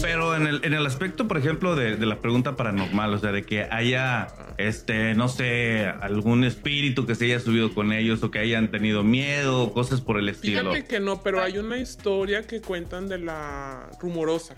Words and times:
Pero 0.00 0.34
en 0.36 0.46
el, 0.46 0.64
en 0.64 0.74
el 0.74 0.84
aspecto, 0.84 1.28
por 1.28 1.38
ejemplo, 1.38 1.76
de, 1.76 1.96
de 1.96 2.06
la 2.06 2.16
pregunta 2.16 2.56
paranormal, 2.56 3.14
o 3.14 3.18
sea, 3.18 3.30
de 3.32 3.44
que 3.44 3.66
haya, 3.70 4.28
este, 4.58 5.14
no 5.14 5.28
sé, 5.28 5.86
algún 6.00 6.44
espíritu 6.44 7.06
que 7.06 7.14
se 7.14 7.26
haya 7.26 7.40
subido 7.40 7.72
con 7.74 7.92
ellos 7.92 8.22
o 8.22 8.30
que 8.30 8.38
hayan 8.38 8.70
tenido 8.70 9.02
miedo, 9.02 9.72
cosas 9.72 10.00
por 10.00 10.18
el 10.18 10.28
estilo. 10.28 10.60
Fíjate 10.72 10.84
que 10.86 11.00
no, 11.00 11.22
pero 11.22 11.42
hay 11.42 11.58
una 11.58 11.78
historia 11.78 12.46
que 12.46 12.60
cuentan 12.60 13.08
de 13.08 13.18
la 13.18 13.90
rumorosa. 14.00 14.54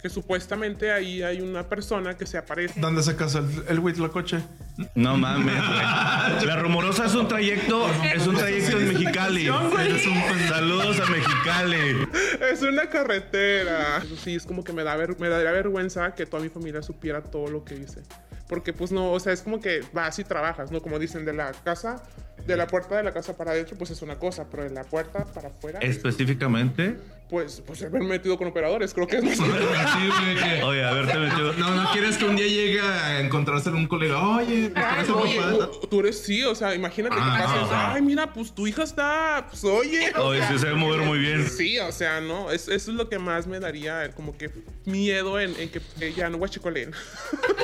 Que 0.00 0.08
supuestamente 0.10 0.90
ahí 0.90 1.22
hay 1.22 1.40
una 1.40 1.68
persona 1.68 2.16
que 2.16 2.26
se 2.26 2.36
aparece. 2.36 2.80
¿Dónde 2.80 3.04
se 3.04 3.14
casa 3.14 3.38
el, 3.38 3.48
el 3.68 3.78
Huitlacoche? 3.78 4.38
No 4.96 5.16
mames, 5.16 5.54
güey. 5.54 5.78
La 6.46 6.56
rumorosa 6.60 7.06
es 7.06 7.14
un 7.14 7.28
trayecto, 7.28 7.86
es 8.12 8.26
un 8.26 8.34
trayecto 8.34 8.80
en 8.80 8.88
Mexicali. 8.88 9.46
Saludos 10.48 10.98
a 11.00 11.06
Mexicali. 11.10 12.08
Es 12.50 12.62
una 12.62 12.88
carretera. 12.88 13.98
Eso 13.98 14.16
sí, 14.16 14.34
es 14.34 14.44
como 14.44 14.64
que 14.64 14.72
me, 14.72 14.82
da 14.82 14.96
ver- 14.96 15.18
me 15.20 15.28
daría 15.28 15.52
vergüenza 15.52 16.14
que 16.16 16.26
toda 16.26 16.42
mi 16.42 16.48
familia 16.48 16.82
supiera 16.82 17.22
todo 17.22 17.48
lo 17.48 17.64
que 17.64 17.74
hice. 17.76 18.02
Porque 18.52 18.74
pues 18.74 18.92
no, 18.92 19.12
o 19.12 19.18
sea, 19.18 19.32
es 19.32 19.40
como 19.40 19.60
que 19.60 19.82
vas 19.94 20.18
y 20.18 20.24
trabajas, 20.24 20.70
¿no? 20.70 20.82
Como 20.82 20.98
dicen, 20.98 21.24
de 21.24 21.32
la 21.32 21.52
casa, 21.64 22.02
de 22.46 22.56
la 22.56 22.66
puerta 22.66 22.96
de 22.96 23.02
la 23.02 23.12
casa 23.12 23.36
para 23.36 23.52
adentro, 23.52 23.76
pues 23.76 23.90
es 23.90 24.02
una 24.02 24.18
cosa, 24.18 24.46
pero 24.50 24.64
de 24.64 24.70
la 24.70 24.84
puerta 24.84 25.24
para 25.24 25.48
afuera, 25.48 25.78
Específicamente. 25.80 26.96
pues, 27.30 27.62
pues 27.66 27.82
haber 27.82 28.02
metido 28.02 28.36
con 28.36 28.48
operadores, 28.48 28.92
creo 28.94 29.06
que 29.06 29.16
es 29.16 29.24
más... 29.24 29.36
Sí, 29.38 30.34
que- 30.42 30.62
Oye, 30.62 30.84
a 30.84 30.92
ver, 30.92 31.06
te 31.06 31.18
metió. 31.18 31.52
No, 31.54 31.74
no 31.74 31.90
quieres 31.92 32.16
que 32.18 32.24
un 32.24 32.36
día 32.36 32.46
llegue 32.46 32.80
a 32.80 33.20
encontrarse 33.20 33.70
un 33.70 33.86
colega. 33.86 34.18
Oye, 34.36 34.70
¿me 34.74 34.80
Ay, 34.80 34.94
parece 35.06 35.12
oye, 35.12 35.36
papá? 35.40 35.70
tú- 35.80 35.86
tú 35.88 36.00
eres 36.00 36.22
sí, 36.22 36.42
o 36.44 36.54
sea, 36.54 36.74
imagínate 36.74 37.16
Ah, 37.18 37.36
que 37.38 37.44
pases, 37.44 37.62
ajá. 37.72 37.94
ay, 37.94 38.02
mira, 38.02 38.32
pues 38.32 38.52
tu 38.54 38.66
hija 38.66 38.82
está, 38.82 39.46
pues 39.48 39.64
oye. 39.64 40.12
Oye, 40.18 40.38
sea, 40.40 40.48
sí 40.52 40.58
se 40.58 40.66
debe 40.66 40.78
mover 40.78 41.00
muy 41.02 41.18
bien. 41.18 41.48
Sí, 41.48 41.78
o 41.78 41.90
sea, 41.92 42.20
no, 42.20 42.50
es- 42.50 42.68
eso 42.68 42.90
es 42.90 42.96
lo 42.96 43.08
que 43.08 43.18
más 43.18 43.46
me 43.46 43.60
daría 43.60 44.10
como 44.12 44.36
que 44.36 44.50
miedo 44.84 45.38
en, 45.40 45.54
en 45.58 45.70
que 45.70 45.80
ella 46.00 46.28
no 46.28 46.38
guachicoleen. 46.38 46.92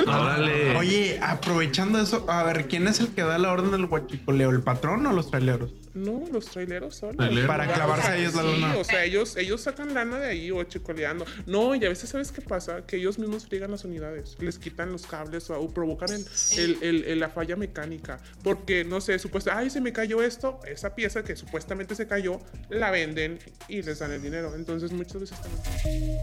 Órale. 0.07 0.77
Oye, 0.77 1.19
aprovechando 1.23 2.01
eso, 2.01 2.25
a 2.29 2.43
ver, 2.45 2.69
¿quién 2.69 2.87
es 2.89 3.01
el 3.01 3.09
que 3.09 3.23
da 3.23 3.39
la 3.39 3.53
orden 3.53 3.71
del 3.71 3.85
huachicoleo? 3.85 4.51
¿El 4.51 4.63
patrón 4.75 5.07
o 5.07 5.13
los 5.13 5.31
traileros? 5.31 5.73
No, 5.95 6.23
los 6.31 6.45
traileros 6.47 6.95
son. 6.97 7.17
Para 7.17 7.73
clavarse 7.73 8.09
a 8.09 8.17
ellos 8.19 8.35
la 8.35 8.43
Sí, 8.43 8.49
luna. 8.49 8.77
o 8.77 8.85
sea, 8.85 9.05
ellos, 9.05 9.37
ellos 9.37 9.61
sacan 9.63 9.95
lana 9.95 10.19
de 10.19 10.29
ahí 10.29 10.51
o 10.51 10.63
chicoleando. 10.65 11.25
No, 11.47 11.75
y 11.75 11.85
a 11.85 11.89
veces, 11.89 12.11
¿sabes 12.11 12.31
qué 12.31 12.41
pasa? 12.43 12.87
Que 12.87 12.97
ellos 12.97 13.19
mismos 13.19 13.47
friegan 13.47 13.71
las 13.71 13.85
unidades. 13.85 14.37
Les 14.41 14.59
quitan 14.59 14.93
los 14.93 15.07
cables 15.07 15.49
o, 15.51 15.59
o 15.59 15.69
provocan 15.73 16.11
el, 16.13 16.25
el- 16.59 16.79
el- 16.83 17.05
el- 17.05 17.19
la 17.21 17.31
falla 17.31 17.57
mecánica. 17.57 18.21
Porque, 18.45 18.85
no 18.85 19.01
sé, 19.01 19.19
supuestamente, 19.19 19.65
ay, 19.65 19.71
se 19.71 19.81
me 19.81 19.93
cayó 19.93 20.23
esto. 20.23 20.61
Esa 20.67 20.95
pieza 20.95 21.25
que 21.25 21.35
supuestamente 21.35 21.95
se 21.95 22.07
cayó, 22.07 22.41
la 22.69 22.91
venden 22.91 23.39
y 23.69 23.83
les 23.83 23.99
dan 23.99 24.13
el 24.13 24.23
dinero. 24.23 24.55
Entonces, 24.55 24.93
muchas 24.93 25.21
veces 25.23 25.39
también. 25.41 26.19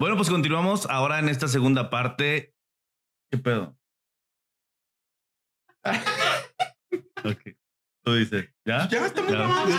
Bueno, 0.00 0.16
pues 0.16 0.30
continuamos 0.30 0.86
ahora 0.86 1.18
en 1.18 1.28
esta 1.28 1.46
segunda 1.46 1.90
parte. 1.90 2.54
¿Qué 3.30 3.36
pedo? 3.36 3.76
ok. 7.22 7.40
Tú 8.02 8.14
dices, 8.14 8.48
¿ya? 8.64 8.88
Ya 8.88 9.04
estamos 9.04 9.30
grabando. 9.30 9.76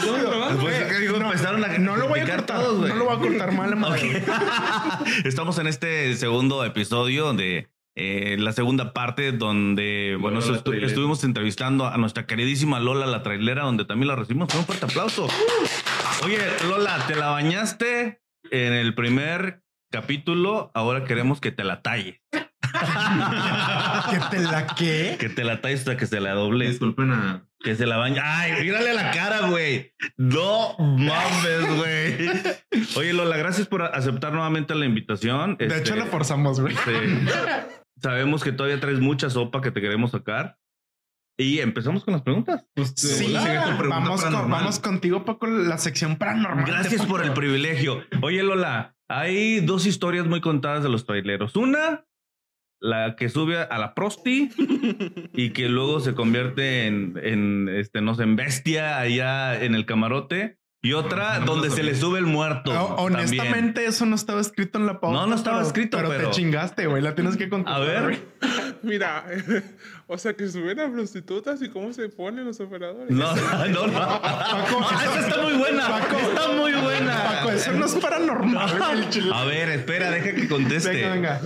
Pues 0.61 0.79
empezaron 0.79 1.65
a 1.65 1.79
No 1.79 1.95
lo 1.97 2.07
voy 2.07 2.19
a 2.19 2.27
cortar, 2.27 2.45
todos, 2.45 2.87
no 2.87 2.95
lo 2.95 3.05
voy 3.05 3.15
a 3.15 3.19
cortar 3.19 3.51
mal, 3.51 3.75
madre. 3.75 4.23
Estamos 5.25 5.57
en 5.57 5.65
este 5.65 6.15
segundo 6.15 6.63
episodio 6.65 7.33
de 7.33 7.71
eh, 7.95 8.37
la 8.37 8.53
segunda 8.53 8.93
parte 8.93 9.31
donde, 9.31 10.19
bueno, 10.21 10.39
Lola 10.39 10.51
la 10.51 10.57
estu- 10.59 10.63
trailera. 10.65 10.87
estuvimos 10.87 11.23
entrevistando 11.23 11.87
a 11.87 11.97
nuestra 11.97 12.27
queridísima 12.27 12.79
Lola 12.79 13.07
la 13.07 13.23
trailera, 13.23 13.63
donde 13.63 13.85
también 13.85 14.07
la 14.09 14.15
recibimos 14.15 14.49
con 14.49 14.59
un 14.59 14.65
fuerte 14.67 14.85
aplauso. 14.85 15.27
Oye, 16.23 16.37
Lola, 16.69 17.07
te 17.07 17.15
la 17.15 17.31
bañaste 17.31 18.21
en 18.51 18.73
el 18.73 18.93
primer 18.93 19.63
capítulo, 19.91 20.71
ahora 20.73 21.05
queremos 21.05 21.39
que 21.39 21.51
te 21.51 21.63
la 21.63 21.81
talle. 21.81 22.21
¿Que 24.09 24.19
te 24.31 24.39
la 24.39 24.67
qué? 24.77 25.17
Que 25.19 25.29
te 25.29 25.43
la 25.43 25.61
talles 25.61 25.79
hasta 25.81 25.97
que 25.97 26.05
se 26.07 26.19
la 26.19 26.31
doble. 26.33 26.67
Disculpen 26.69 27.11
a. 27.11 27.45
Que 27.59 27.75
se 27.75 27.85
la 27.85 27.97
bañe. 27.97 28.19
Ay, 28.23 28.53
mírale 28.63 28.93
la 28.93 29.11
cara, 29.11 29.47
güey. 29.49 29.93
No 30.17 30.75
mames, 30.79 31.77
güey. 31.77 32.31
Oye, 32.95 33.13
Lola, 33.13 33.37
gracias 33.37 33.67
por 33.67 33.83
aceptar 33.83 34.33
nuevamente 34.33 34.73
la 34.73 34.85
invitación. 34.85 35.57
De 35.57 35.67
Este, 35.67 35.79
hecho, 35.79 35.95
la 35.95 36.05
forzamos, 36.05 36.59
güey. 36.59 36.73
este, 36.73 36.91
sabemos 38.01 38.43
que 38.43 38.51
todavía 38.51 38.79
traes 38.79 38.99
mucha 38.99 39.29
sopa 39.29 39.61
que 39.61 39.69
te 39.71 39.79
queremos 39.81 40.11
sacar. 40.11 40.57
Y 41.37 41.59
empezamos 41.59 42.03
con 42.03 42.13
las 42.13 42.23
preguntas. 42.23 42.65
Pues, 42.75 42.93
Sí, 42.95 43.07
sigue 43.07 43.29
tu 43.33 43.77
pregunta 43.77 43.87
vamos, 43.89 44.23
con- 44.23 44.49
vamos 44.49 44.79
contigo, 44.79 45.23
Paco, 45.25 45.47
la 45.47 45.77
sección 45.77 46.15
paranormal. 46.17 46.65
Gracias 46.65 47.05
por 47.05 47.23
el 47.23 47.33
privilegio. 47.33 48.03
Oye, 48.21 48.43
Lola, 48.43 48.95
hay 49.19 49.59
dos 49.61 49.85
historias 49.85 50.25
muy 50.27 50.41
contadas 50.41 50.83
de 50.83 50.89
los 50.89 51.05
traileros. 51.05 51.55
Una, 51.55 52.05
la 52.79 53.15
que 53.15 53.29
sube 53.29 53.57
a 53.57 53.77
la 53.77 53.93
prosti 53.93 54.49
y 55.33 55.51
que 55.51 55.69
luego 55.69 55.99
se 55.99 56.13
convierte 56.15 56.87
en, 56.87 57.19
en, 57.21 57.69
este, 57.69 58.01
no 58.01 58.15
sé, 58.15 58.23
en 58.23 58.35
bestia 58.35 58.99
allá 58.99 59.61
en 59.63 59.75
el 59.75 59.85
camarote. 59.85 60.57
Y 60.83 60.93
otra 60.93 61.37
No, 61.37 61.45
donde 61.45 61.69
se 61.69 61.83
le 61.83 61.93
sube 61.93 62.17
el 62.17 62.25
muerto. 62.25 62.73
No, 62.73 62.95
también. 62.95 63.15
honestamente, 63.17 63.85
eso 63.85 64.07
no 64.07 64.15
estaba 64.15 64.41
escrito 64.41 64.79
en 64.79 64.87
la 64.87 64.99
pauta. 64.99 65.15
No, 65.19 65.27
no 65.27 65.35
estaba 65.35 65.61
escrito, 65.61 65.97
pero, 65.97 66.09
pero- 66.09 66.29
te 66.31 66.35
chingaste, 66.35 66.87
güey. 66.87 67.03
La 67.03 67.13
tienes 67.13 67.37
que 67.37 67.49
contar. 67.49 67.75
A 67.75 67.79
ver. 67.79 68.19
Mira, 68.81 69.25
o 70.13 70.17
sea, 70.17 70.33
que 70.33 70.45
suben 70.49 70.77
a 70.81 70.91
prostitutas 70.91 71.61
y 71.61 71.69
cómo 71.69 71.93
se 71.93 72.09
ponen 72.09 72.43
los 72.43 72.59
operadores. 72.59 73.09
No, 73.11 73.33
no, 73.69 73.87
no. 73.87 74.01
Ah, 74.03 75.05
esa 75.09 75.27
está 75.27 75.41
muy 75.41 75.53
buena. 75.53 75.87
Paco. 75.87 76.17
está 76.17 76.47
muy 76.49 76.71
buena. 76.73 77.23
Paco, 77.23 77.51
eso 77.51 77.71
no 77.71 77.85
es 77.85 77.95
paranormal. 77.95 79.03
A 79.33 79.45
ver, 79.45 79.69
espera, 79.69 80.11
deja 80.11 80.35
que 80.35 80.49
conteste. 80.49 80.89
Venga, 80.91 81.13
venga. 81.13 81.41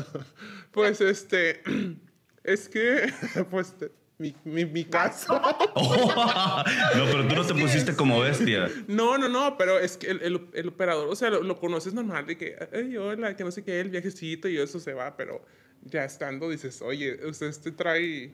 Pues 0.71 0.99
este, 0.99 1.61
es 2.43 2.67
que, 2.67 3.13
pues, 3.51 3.77
te- 3.77 3.91
mi, 4.17 4.33
mi, 4.45 4.65
mi 4.65 4.83
caso. 4.85 5.39
no, 5.75 7.05
pero 7.05 7.27
tú 7.27 7.35
no 7.35 7.45
te 7.45 7.53
pusiste 7.53 7.95
como 7.95 8.19
bestia. 8.19 8.67
No, 8.87 9.17
no, 9.19 9.29
no, 9.29 9.57
pero 9.59 9.77
es 9.77 9.95
que 9.97 10.07
el, 10.09 10.21
el- 10.23 10.47
el 10.53 10.67
operador, 10.69 11.07
o 11.09 11.15
sea, 11.15 11.29
lo, 11.29 11.43
lo 11.43 11.59
conoces 11.59 11.93
normal 11.93 12.25
de 12.25 12.35
que, 12.37 12.55
ay, 12.73 12.97
hola, 12.97 13.35
que 13.35 13.43
no 13.43 13.51
sé 13.51 13.63
qué, 13.63 13.79
el 13.79 13.89
viajecito 13.91 14.47
y 14.47 14.57
eso 14.57 14.79
se 14.79 14.93
va, 14.93 15.15
pero 15.15 15.45
ya 15.83 16.03
estando 16.03 16.49
dices, 16.49 16.81
oye, 16.81 17.19
usted 17.27 17.47
este 17.47 17.71
trae 17.71 18.33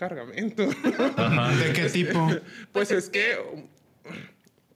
cargamento. 0.00 0.66
¿De 0.66 1.72
qué 1.74 1.88
tipo? 1.92 2.28
pues 2.72 2.90
es 2.90 3.08
que, 3.10 3.36
um, 3.52 3.68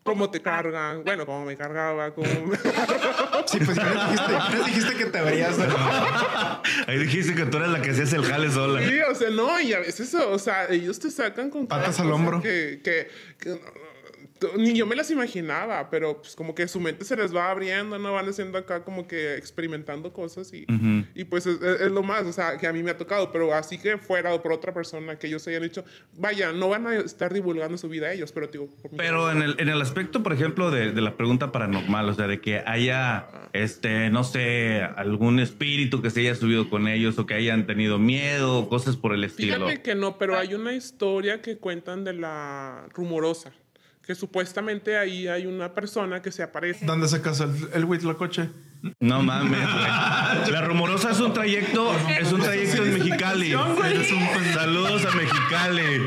¿cómo 0.02 0.30
te 0.30 0.40
cargan? 0.42 1.02
Bueno, 1.02 1.24
cómo 1.26 1.44
me 1.46 1.56
cargaba, 1.56 2.14
cómo 2.14 2.28
me- 2.46 2.56
Sí, 3.46 3.58
pues 3.64 3.76
ya 3.76 3.84
les 3.84 4.10
dijiste, 4.10 4.32
ya 4.32 4.50
les 4.56 4.66
dijiste 4.66 4.94
que 4.96 5.04
te 5.06 5.20
verías. 5.22 5.56
de- 5.56 5.64
Ahí 6.86 6.98
dijiste 6.98 7.34
que 7.34 7.46
tú 7.46 7.56
eres 7.56 7.70
la 7.70 7.80
que 7.82 7.90
hacías 7.90 8.12
el 8.12 8.24
jale 8.24 8.50
sola. 8.50 8.80
Sí, 8.86 8.98
o 9.10 9.14
sea, 9.14 9.30
no, 9.30 9.60
y 9.60 9.72
a 9.72 9.78
veces, 9.80 10.14
o 10.14 10.38
sea, 10.38 10.66
ellos 10.68 10.98
te 11.00 11.10
sacan 11.10 11.50
con 11.50 11.66
Patas 11.66 11.98
al 12.00 12.12
hombro. 12.12 12.40
Que, 12.42 12.80
que, 12.84 13.08
que 13.40 13.48
no, 13.50 13.56
no, 13.56 13.83
ni 14.56 14.74
yo 14.74 14.86
me 14.86 14.96
las 14.96 15.10
imaginaba, 15.10 15.90
pero 15.90 16.20
pues 16.20 16.34
como 16.34 16.54
que 16.54 16.68
su 16.68 16.80
mente 16.80 17.04
se 17.04 17.16
les 17.16 17.34
va 17.34 17.50
abriendo, 17.50 17.98
no 17.98 18.12
van 18.12 18.28
haciendo 18.28 18.58
acá 18.58 18.84
como 18.84 19.06
que 19.06 19.36
experimentando 19.36 20.12
cosas 20.12 20.52
y, 20.52 20.66
y 21.14 21.24
pues 21.24 21.46
es, 21.46 21.60
es 21.62 21.90
lo 21.90 22.02
más, 22.02 22.24
o 22.24 22.32
sea, 22.32 22.56
que 22.58 22.66
a 22.66 22.72
mí 22.72 22.82
me 22.82 22.90
ha 22.90 22.96
tocado, 22.96 23.32
pero 23.32 23.54
así 23.54 23.78
que 23.78 23.98
fuera 23.98 24.34
o 24.34 24.42
por 24.42 24.52
otra 24.52 24.72
persona 24.72 25.18
que 25.18 25.26
ellos 25.26 25.46
hayan 25.48 25.62
dicho, 25.62 25.84
vaya, 26.16 26.52
no 26.52 26.68
van 26.68 26.86
a 26.86 26.96
estar 26.96 27.32
divulgando 27.32 27.78
su 27.78 27.88
vida 27.88 28.08
a 28.08 28.12
ellos, 28.12 28.32
pero 28.32 28.46
digo, 28.48 28.68
Pero 28.96 29.30
en 29.30 29.42
el, 29.42 29.56
en 29.58 29.68
el 29.68 29.80
aspecto, 29.80 30.22
por 30.22 30.32
ejemplo, 30.32 30.70
de, 30.70 30.92
de 30.92 31.00
la 31.00 31.16
pregunta 31.16 31.52
paranormal, 31.52 32.08
o 32.08 32.14
sea, 32.14 32.26
de 32.26 32.40
que 32.40 32.62
haya, 32.66 33.26
este, 33.52 34.10
no 34.10 34.24
sé, 34.24 34.82
algún 34.96 35.40
espíritu 35.40 36.02
que 36.02 36.10
se 36.10 36.20
haya 36.20 36.34
subido 36.34 36.68
con 36.70 36.88
ellos 36.88 37.18
o 37.18 37.26
que 37.26 37.34
hayan 37.34 37.66
tenido 37.66 37.98
miedo, 37.98 38.68
cosas 38.68 38.96
por 38.96 39.14
el 39.14 39.24
estilo. 39.24 39.54
Fíjate 39.66 39.82
que 39.82 39.94
no, 39.94 40.18
pero 40.18 40.38
hay 40.38 40.54
una 40.54 40.72
historia 40.72 41.40
que 41.40 41.58
cuentan 41.58 42.04
de 42.04 42.14
la 42.14 42.86
rumorosa, 42.92 43.52
que 44.06 44.14
supuestamente 44.14 44.96
ahí 44.96 45.28
hay 45.28 45.46
una 45.46 45.72
persona 45.74 46.20
que 46.20 46.30
se 46.30 46.42
aparece. 46.42 46.84
¿Dónde 46.84 47.08
se 47.08 47.22
casa 47.22 47.44
el, 47.44 47.68
el 47.72 47.84
Huitlacoche? 47.84 48.50
No 49.00 49.22
mames. 49.22 49.60
La 50.50 50.60
rumorosa 50.60 51.12
es 51.12 51.20
un 51.20 51.32
trayecto, 51.32 51.90
es 52.20 52.30
un 52.32 52.40
trayecto 52.42 52.82
un 52.82 53.76
pendejo. 53.76 54.52
Saludos 54.52 55.06
a 55.06 55.10
Mexicali. 55.16 56.04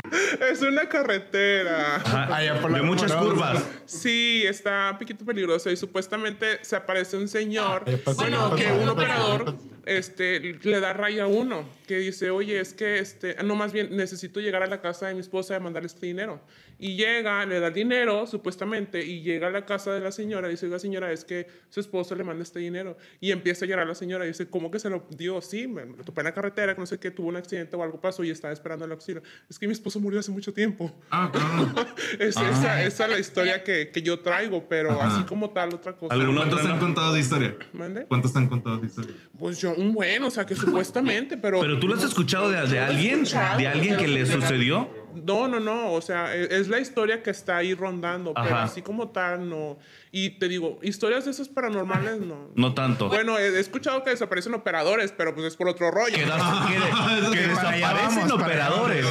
Es 0.48 0.62
una 0.62 0.88
carretera. 0.88 1.96
Ajá, 1.96 2.36
Allá 2.36 2.60
por 2.60 2.70
la 2.70 2.78
de 2.78 2.84
muchas 2.84 3.12
curvas. 3.12 3.64
Sí, 3.84 4.44
está 4.46 4.90
un 4.92 4.98
poquito 4.98 5.24
peligroso 5.24 5.70
y 5.70 5.76
supuestamente 5.76 6.60
se 6.62 6.76
aparece 6.76 7.16
un 7.16 7.26
señor, 7.26 7.84
bueno, 8.14 8.54
que 8.54 8.70
un 8.70 8.88
operador 8.88 9.56
este, 9.86 10.38
le 10.62 10.80
da 10.80 10.92
raya 10.92 11.24
a 11.24 11.26
uno, 11.26 11.68
que 11.86 11.98
dice, 11.98 12.30
oye, 12.30 12.60
es 12.60 12.74
que, 12.74 12.98
este, 12.98 13.42
no, 13.42 13.56
más 13.56 13.72
bien, 13.72 13.96
necesito 13.96 14.38
llegar 14.38 14.62
a 14.62 14.66
la 14.66 14.80
casa 14.80 15.08
de 15.08 15.14
mi 15.14 15.20
esposa 15.20 15.56
y 15.56 15.60
mandarle 15.60 15.86
este 15.86 16.06
dinero. 16.06 16.40
Y 16.78 16.96
llega, 16.96 17.44
le 17.44 17.58
da 17.58 17.68
el 17.68 17.74
dinero, 17.74 18.26
supuestamente, 18.26 19.04
y 19.04 19.22
llega 19.22 19.48
a 19.48 19.50
la 19.50 19.66
casa 19.66 19.92
de 19.92 20.00
la 20.00 20.12
señora 20.12 20.48
y 20.48 20.52
dice, 20.52 20.66
oiga, 20.66 20.78
señora, 20.78 21.10
es 21.10 21.24
que 21.24 21.48
su 21.68 21.80
esposo 21.80 22.14
le 22.14 22.22
manda 22.22 22.42
este 22.42 22.60
dinero. 22.60 22.96
Y 23.20 23.32
empieza 23.32 23.64
a 23.64 23.68
llorar 23.68 23.86
la 23.86 23.96
señora 23.96 24.24
y 24.24 24.28
dice, 24.28 24.48
¿cómo 24.48 24.70
que 24.70 24.78
se 24.78 24.88
lo 24.88 25.06
dio? 25.10 25.40
Sí, 25.40 25.66
me 25.66 25.84
lo 25.84 26.04
topé 26.04 26.20
en 26.20 26.26
la 26.26 26.34
carretera, 26.34 26.74
que 26.74 26.80
no 26.80 26.86
sé 26.86 26.98
qué, 27.00 27.10
tuvo 27.10 27.28
un 27.28 27.36
accidente 27.36 27.74
o 27.74 27.82
algo 27.82 28.00
pasó 28.00 28.22
y 28.22 28.30
estaba 28.30 28.52
esperando 28.52 28.84
el 28.84 28.92
auxilio. 28.92 29.22
Es 29.50 29.58
que 29.58 29.66
mi 29.66 29.72
esposo 29.72 29.98
murió 29.98 30.20
hace 30.20 30.30
mucho 30.30 30.52
tiempo. 30.52 30.94
Ah, 31.10 31.30
claro. 31.32 31.88
Es, 32.18 32.36
esa, 32.36 32.82
esa 32.82 33.04
es 33.04 33.10
la 33.10 33.18
historia 33.18 33.62
que, 33.62 33.90
que 33.90 34.02
yo 34.02 34.20
traigo, 34.20 34.68
pero 34.68 34.92
Ajá. 34.92 35.16
así 35.16 35.24
como 35.24 35.50
tal, 35.50 35.74
otra 35.74 35.94
cosa. 35.96 36.14
¿Alguna 36.14 36.40
¿Cuántos 36.40 36.60
otra 36.60 36.70
te 36.70 36.74
han 36.74 36.80
contado 36.80 37.12
de 37.12 37.20
historia? 37.20 37.56
¿Mande? 37.72 38.06
¿Cuántos 38.06 38.32
te 38.32 38.38
han 38.38 38.48
contado 38.48 38.78
de 38.78 38.86
historia? 38.86 39.14
Pues 39.38 39.60
yo, 39.60 39.74
un 39.74 39.92
buen, 39.92 40.22
o 40.22 40.30
sea, 40.30 40.46
que 40.46 40.54
supuestamente, 40.54 41.36
pero... 41.36 41.60
Pero 41.60 41.78
tú 41.78 41.88
lo 41.88 41.94
has 41.94 42.04
escuchado 42.04 42.50
de, 42.50 42.66
de 42.66 42.78
alguien, 42.78 43.24
de 43.24 43.66
alguien 43.66 43.96
que 43.96 44.08
le 44.08 44.26
sucedió. 44.26 44.88
No, 45.14 45.48
no, 45.48 45.60
no, 45.60 45.92
o 45.92 46.00
sea, 46.00 46.34
e- 46.34 46.48
es, 46.58 46.68
la 46.68 46.78
historia 46.78 47.22
que 47.22 47.30
está 47.30 47.56
ahí 47.56 47.74
rondando, 47.74 48.32
pero 48.34 48.56
así 48.56 48.82
como 48.82 49.08
tal, 49.08 49.48
no. 49.48 49.78
Y 50.12 50.38
te 50.38 50.48
digo, 50.48 50.78
historias 50.82 51.24
de 51.24 51.30
esas 51.32 51.48
paranormales, 51.48 52.20
no. 52.20 52.48
No 52.54 52.74
tanto. 52.74 53.08
Bueno, 53.08 53.38
he, 53.38 53.48
he 53.48 53.60
escuchado 53.60 54.02
que 54.04 54.10
desaparecen 54.10 54.54
operadores, 54.54 55.12
pero 55.16 55.34
pues 55.34 55.46
es 55.46 55.56
por 55.56 55.68
otro 55.68 55.90
rollo. 55.90 56.16
Que, 56.16 56.26
das- 56.26 56.66
que- 56.66 56.74
que 57.32 57.44
allá 57.44 57.48
desaparecen 57.94 58.30
operadores. 58.32 59.06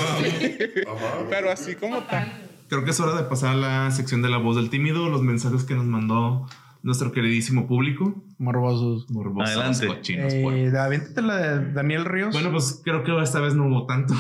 Pero 1.30 1.52
así 1.52 1.76
como 1.76 2.02
tal. 2.04 2.44
Creo 2.70 2.84
que 2.84 2.92
es 2.92 3.00
hora 3.00 3.16
de 3.16 3.24
pasar 3.24 3.52
a 3.52 3.56
la 3.56 3.92
sección 3.92 4.22
de 4.22 4.30
la 4.30 4.38
voz 4.38 4.56
del 4.58 4.70
tímido, 4.70 5.08
los 5.10 5.22
mensajes 5.22 5.64
que 5.64 5.74
nos 5.74 5.86
mandó 5.86 6.48
nuestro 6.84 7.12
queridísimo 7.12 7.68
público. 7.68 8.24
Morbosos. 8.38 9.10
Morbosos, 9.12 9.50
Adelante. 9.56 9.88
cochinos, 9.88 10.34
Eh, 10.34 10.72
aviéntate 10.78 11.22
la 11.22 11.38
de 11.38 11.74
Daniel 11.74 12.06
Ríos. 12.06 12.34
Bueno, 12.34 12.52
pues 12.52 12.82
creo 12.84 13.04
que 13.04 13.20
esta 13.22 13.40
vez 13.40 13.56
no 13.56 13.68
hubo 13.68 13.86
tanto. 13.86 14.14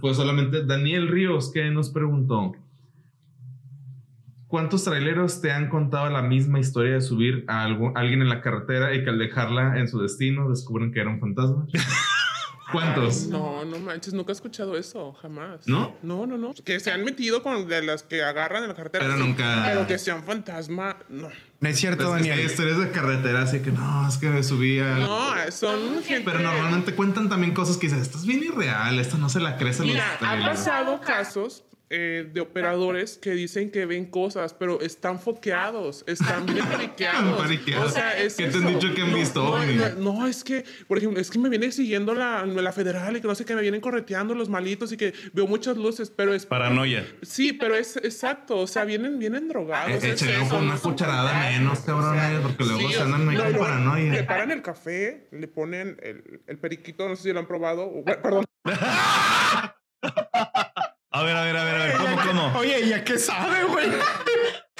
pues 0.00 0.16
solamente 0.16 0.64
Daniel 0.64 1.08
Ríos 1.08 1.50
que 1.52 1.70
nos 1.70 1.90
preguntó. 1.90 2.52
¿Cuántos 4.48 4.84
traileros 4.84 5.40
te 5.42 5.50
han 5.50 5.68
contado 5.68 6.08
la 6.08 6.22
misma 6.22 6.60
historia 6.60 6.94
de 6.94 7.00
subir 7.00 7.44
a 7.48 7.64
algo- 7.64 7.92
a 7.96 8.00
alguien 8.00 8.22
en 8.22 8.28
la 8.28 8.40
carretera 8.40 8.94
y 8.94 9.02
que 9.02 9.10
al 9.10 9.18
dejarla 9.18 9.78
en 9.78 9.88
su 9.88 10.00
destino 10.00 10.48
descubren 10.48 10.92
que 10.92 11.00
era 11.00 11.10
un 11.10 11.18
fantasma? 11.20 11.66
¿Cuántos? 12.72 13.26
No, 13.28 13.64
no 13.64 13.78
manches, 13.78 14.12
nunca 14.12 14.32
he 14.32 14.34
escuchado 14.34 14.76
eso, 14.76 15.12
jamás. 15.22 15.66
¿No? 15.66 15.96
No, 16.02 16.26
no, 16.26 16.36
no. 16.36 16.52
Que 16.64 16.80
se 16.80 16.90
han 16.90 17.04
metido 17.04 17.42
con 17.42 17.68
de 17.68 17.82
las 17.82 18.02
que 18.02 18.22
agarran 18.24 18.62
en 18.64 18.68
la 18.70 18.74
carretera. 18.74 19.04
Pero 19.04 19.16
nunca- 19.16 19.62
Pero 19.66 19.86
que 19.86 19.98
sean 19.98 20.24
fantasma, 20.24 20.96
no. 21.08 21.28
no 21.60 21.68
es 21.68 21.78
cierto, 21.78 22.02
Es 22.16 22.22
que 22.22 22.30
hay 22.30 22.36
Daniel. 22.38 22.50
historias 22.50 22.78
de 22.78 22.90
carretera, 22.90 23.42
así 23.42 23.60
que 23.60 23.70
no, 23.70 24.08
es 24.08 24.16
que 24.18 24.28
me 24.30 24.42
subí 24.42 24.80
a... 24.80 24.96
No, 24.96 25.30
son 25.52 26.02
gente. 26.02 26.24
Pero 26.24 26.40
normalmente 26.40 26.92
cuentan 26.94 27.28
también 27.28 27.54
cosas 27.54 27.76
que 27.76 27.86
dices, 27.86 28.02
esto 28.02 28.18
es 28.18 28.26
bien 28.26 28.42
irreal, 28.42 28.98
esto 28.98 29.16
no 29.16 29.28
se 29.28 29.38
la 29.40 29.56
crees 29.56 29.78
a 29.80 29.84
los 29.84 29.92
Mira, 29.92 30.14
ha 30.14 30.18
trailers". 30.18 30.48
pasado 30.58 31.00
casos 31.00 31.62
eh, 31.88 32.28
de 32.32 32.40
operadores 32.40 33.16
que 33.16 33.30
dicen 33.32 33.70
que 33.70 33.86
ven 33.86 34.06
cosas, 34.06 34.54
pero 34.54 34.80
están 34.80 35.20
foqueados, 35.20 36.02
están 36.08 36.44
bien. 36.46 36.64
Paniqueados. 36.66 37.50
O 37.84 37.88
sea, 37.90 38.18
es 38.18 38.34
¿Qué 38.34 38.48
te 38.48 38.58
han 38.58 38.66
dicho 38.66 38.92
que 38.94 39.02
han 39.02 39.12
No, 39.12 39.16
visto, 39.16 39.42
No, 39.42 39.64
no, 39.64 39.94
no, 40.14 40.26
es 40.26 40.42
que, 40.42 40.64
por 40.88 40.98
ejemplo, 40.98 41.20
es 41.20 41.30
que 41.30 41.38
me 41.38 41.48
viene 41.48 41.70
siguiendo 41.70 42.14
la, 42.14 42.44
la 42.44 42.72
federal 42.72 43.16
y 43.16 43.20
que 43.20 43.28
no 43.28 43.34
sé 43.34 43.44
qué, 43.44 43.54
me 43.54 43.62
vienen 43.62 43.80
correteando 43.80 44.34
los 44.34 44.48
malitos 44.48 44.90
y 44.92 44.96
que 44.96 45.14
veo 45.32 45.46
muchas 45.46 45.76
luces, 45.76 46.10
pero 46.10 46.34
es... 46.34 46.44
Paranoia. 46.46 47.06
Sí, 47.22 47.52
pero 47.52 47.76
es 47.76 47.96
exacto, 47.98 48.58
o 48.58 48.66
sea, 48.66 48.84
vienen, 48.84 49.18
vienen 49.18 49.48
drogados. 49.48 50.02
Eh, 50.02 50.12
es 50.12 50.22
eso, 50.22 50.42
ojo, 50.42 50.58
una 50.58 50.76
cucharada 50.76 51.50
menos, 51.50 51.80
cabrones, 51.80 52.40
porque 52.40 52.64
luego 52.64 52.90
se 52.90 53.00
andan 53.00 53.28
ahí 53.28 53.36
con 53.36 53.52
no, 53.52 53.58
paranoia. 53.58 54.12
Le 54.12 54.24
paran 54.24 54.50
el 54.50 54.62
café, 54.62 55.28
le 55.30 55.46
ponen 55.46 55.98
el, 56.02 56.40
el 56.46 56.58
periquito, 56.58 57.08
no 57.08 57.14
sé 57.16 57.24
si 57.24 57.32
lo 57.32 57.40
han 57.40 57.46
probado. 57.46 57.84
o- 57.86 58.04
perdón. 58.04 58.44
A 61.16 61.22
ver, 61.22 61.34
a 61.34 61.44
ver, 61.44 61.56
a 61.56 61.64
ver, 61.64 61.74
a 61.76 61.84
ver. 61.86 61.96
¿Cómo, 61.96 62.16
cómo? 62.26 62.58
Oye, 62.58 62.88
¿ya 62.88 63.02
qué 63.02 63.18
sabe, 63.18 63.64
güey? 63.64 63.86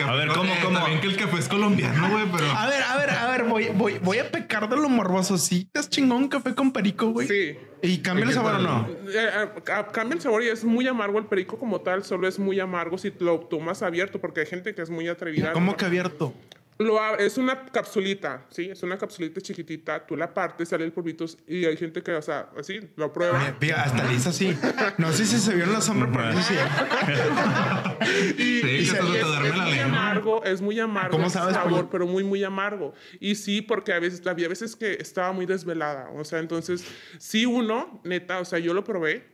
A 0.05 0.15
ver, 0.15 0.29
¿cómo, 0.29 0.53
Eh, 0.53 0.59
cómo? 0.63 0.79
También 0.79 1.01
que 1.01 1.07
el 1.07 1.17
café 1.17 1.39
es 1.39 1.49
colombiano, 1.49 2.11
güey, 2.11 2.27
pero... 2.31 2.51
A 2.51 2.67
ver, 2.67 2.83
a 2.83 2.97
ver, 2.99 3.09
a 3.09 3.31
ver, 3.31 3.45
voy, 3.45 3.69
voy, 3.73 3.99
voy 4.01 4.19
a 4.19 4.31
pecar 4.31 4.69
de 4.69 4.77
lo 4.77 4.91
morboso. 4.91 5.39
Sí, 5.39 5.71
te 5.73 5.81
has 5.81 5.89
chingón 5.89 6.29
café 6.29 6.55
con 6.55 6.73
perico, 6.73 7.07
güey. 7.07 7.27
Sí. 7.27 7.57
¿Y 7.81 8.03
cambia 8.03 8.25
el 8.25 8.29
¿Y 8.29 8.35
qué 8.35 8.35
sabor 8.35 8.57
o 8.57 8.59
no? 8.59 8.87
Eh, 8.87 9.15
eh, 9.15 9.49
cambia 9.93 10.17
el 10.17 10.21
sabor 10.21 10.43
y 10.43 10.49
es 10.49 10.63
muy 10.63 10.87
amargo 10.87 11.19
el 11.19 11.25
perico 11.25 11.59
como 11.59 11.81
tal, 11.81 12.05
solo 12.05 12.29
es 12.29 12.39
muy 12.39 12.61
amargo 12.61 12.99
si 12.99 13.15
lo 13.19 13.41
tomas 13.41 13.83
abierto, 13.83 14.21
porque 14.21 14.41
hay 14.41 14.47
gente 14.47 14.75
que 14.75 14.83
es 14.83 14.91
muy 14.91 15.09
atrevida. 15.09 15.53
¿Cómo 15.53 15.75
que 15.75 15.87
abierto? 15.87 16.35
Lo 16.79 17.17
es 17.17 17.39
una 17.39 17.65
capsulita, 17.67 18.45
¿sí? 18.51 18.69
Es 18.71 18.83
una 18.83 18.99
capsulita 18.99 19.41
chiquitita, 19.41 20.07
tú 20.07 20.15
la 20.17 20.33
partes, 20.35 20.69
sale 20.69 20.85
el 20.85 20.93
polvito 20.93 21.25
y 21.47 21.65
hay 21.65 21.77
gente 21.77 22.03
que, 22.03 22.13
o 22.13 22.21
sea, 22.21 22.51
así, 22.59 22.81
lo 22.97 23.13
prueba. 23.13 23.39
Oye, 23.43 23.55
Fíjate, 23.59 23.81
hasta 23.81 24.05
le 24.05 24.15
hizo 24.15 24.29
así. 24.29 24.55
No 24.99 25.11
sé 25.13 25.25
si 25.25 25.39
se 25.39 25.55
vio 25.55 25.65
en 25.65 25.73
la 25.73 25.81
sombra, 25.81 26.11
pero 26.13 26.31
eso 26.31 26.43
sí. 26.43 26.55
Y, 28.39 28.61
Sí, 28.61 28.67
y 28.67 28.89
hasta 28.91 29.05
y 29.05 29.13
te 29.13 29.21
es, 29.21 29.27
duerme 29.27 29.49
es 29.49 29.57
la 29.57 29.65
muy 29.65 29.75
lengua. 29.75 29.85
amargo, 29.99 30.45
es 30.45 30.61
muy 30.61 30.81
amargo 30.81 31.11
¿Cómo 31.13 31.25
el 31.27 31.31
sabes, 31.31 31.55
sabor, 31.55 31.89
pero 31.91 32.07
muy, 32.07 32.25
muy 32.25 32.45
amargo. 32.45 32.93
Y 33.21 33.35
sí, 33.37 33.63
porque 33.63 33.93
a 33.93 33.99
veces, 33.99 34.27
había 34.27 34.49
veces 34.49 34.77
que 34.77 34.95
estaba 34.95 35.33
muy 35.33 35.47
desvelada, 35.47 36.11
o 36.11 36.25
sea, 36.25 36.39
entonces, 36.41 36.85
sí 37.19 37.47
uno, 37.47 38.01
neta, 38.05 38.39
o 38.41 38.45
sea, 38.45 38.59
yo 38.59 38.75
lo 38.75 38.85
probé 38.85 39.25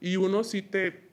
y 0.00 0.16
uno 0.16 0.44
sí 0.44 0.62
te, 0.62 1.10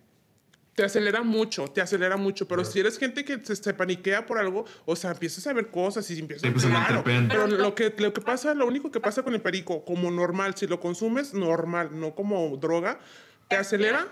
te 0.79 0.85
acelera 0.85 1.23
mucho, 1.23 1.67
te 1.67 1.81
acelera 1.81 2.15
mucho, 2.15 2.47
pero 2.47 2.63
si 2.63 2.79
eres 2.79 2.97
gente 2.97 3.25
que 3.25 3.37
se, 3.43 3.53
se 3.53 3.73
paniquea 3.73 4.25
por 4.25 4.37
algo, 4.37 4.63
o 4.85 4.95
sea, 4.95 5.11
empiezas 5.11 5.45
a 5.45 5.51
ver 5.51 5.67
cosas 5.67 6.09
y 6.09 6.17
empiezas 6.17 6.43
Sí, 6.43 6.51
pues, 6.51 6.63
se 6.63 6.69
claro. 6.69 7.03
Pero 7.03 7.47
lo 7.47 7.75
que, 7.75 7.93
lo 7.97 8.13
que 8.13 8.21
pasa, 8.21 8.53
lo 8.53 8.65
único 8.65 8.89
que 8.89 9.01
pasa 9.01 9.21
con 9.21 9.33
el 9.33 9.41
perico, 9.41 9.83
como 9.83 10.09
normal, 10.09 10.55
si 10.55 10.67
lo 10.67 10.79
consumes 10.79 11.33
normal, 11.33 11.89
no 11.99 12.15
como 12.15 12.55
droga, 12.55 12.97
te 13.49 13.57
acelera. 13.57 14.07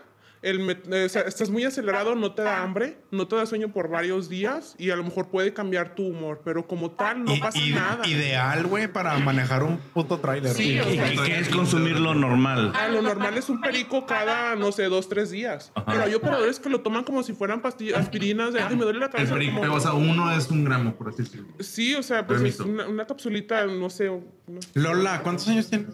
El, 0.48 0.62
met- 0.62 0.92
eh, 0.94 1.06
o 1.06 1.10
sea, 1.10 1.24
estás 1.24 1.50
muy 1.50 1.64
acelerado, 1.66 2.16
no 2.16 2.34
te 2.34 2.42
da 2.42 2.62
hambre, 2.64 2.98
no 3.12 3.28
te 3.28 3.36
da 3.36 3.46
sueño 3.46 3.70
por 3.74 3.90
varios 3.90 4.30
días 4.30 4.76
y 4.78 4.92
a 4.92 4.96
lo 4.96 5.04
mejor 5.04 5.30
puede 5.30 5.54
cambiar 5.54 5.94
tu 5.96 6.08
humor, 6.08 6.42
pero 6.46 6.66
como 6.68 6.92
tal 6.92 7.24
no 7.26 7.36
Y- 7.36 7.40
pasa 7.40 7.60
y- 7.60 7.72
nada. 7.72 8.08
Ideal, 8.08 8.66
güey, 8.68 8.88
para 8.88 9.18
manejar 9.20 9.64
un 9.64 9.78
puto 9.94 10.20
tráiler. 10.20 10.54
Sí, 10.54 10.80
o 10.80 10.90
¿Y 10.90 10.96
sea, 10.96 11.10
qué, 11.10 11.16
qué 11.26 11.40
es 11.40 11.50
consumir 11.50 12.00
lo 12.00 12.14
normal? 12.16 12.72
Ah, 12.76 12.88
lo 12.88 13.02
normal 13.02 13.38
es 13.38 13.50
un 13.50 13.60
perico 13.62 14.06
cada, 14.06 14.56
no 14.56 14.72
sé, 14.72 14.86
dos, 14.86 15.10
tres 15.10 15.32
días. 15.32 15.72
Pero 15.86 16.04
hay 16.04 16.14
operadores 16.14 16.60
que 16.60 16.70
lo 16.70 16.82
toman 16.82 17.04
como 17.04 17.24
si 17.24 17.34
fueran 17.34 17.62
pastillas, 17.62 18.00
aspirinas 18.00 18.54
de, 18.54 18.62
ay, 18.62 18.76
me 18.76 18.84
duele 18.84 19.00
la 19.00 19.06
El 19.08 19.12
cabeza. 19.12 19.34
perico, 19.34 19.60
como- 19.60 19.74
o 19.74 19.80
sea, 19.80 19.94
uno 19.94 20.32
es 20.32 20.50
un 20.50 20.64
gramo, 20.64 20.96
por 20.96 21.10
así 21.10 21.24
decirlo. 21.24 21.48
Sí, 21.60 21.94
o 21.96 22.04
sea, 22.04 22.26
pues 22.26 22.42
es 22.42 22.60
una, 22.62 22.88
una 22.88 23.06
capsulita, 23.06 23.66
no 23.66 23.90
sé, 23.90 24.06
no- 24.06 24.60
Lola, 24.76 25.22
¿cuántos 25.24 25.48
años 25.50 25.70
tienes? 25.70 25.90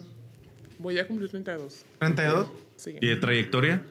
voy 0.78 0.98
a 0.98 1.06
cumplir 1.08 1.30
32. 1.30 1.84
¿32? 1.98 2.46
Sí. 2.76 2.96
¿Y 3.00 3.06
de 3.06 3.16
trayectoria? 3.16 3.82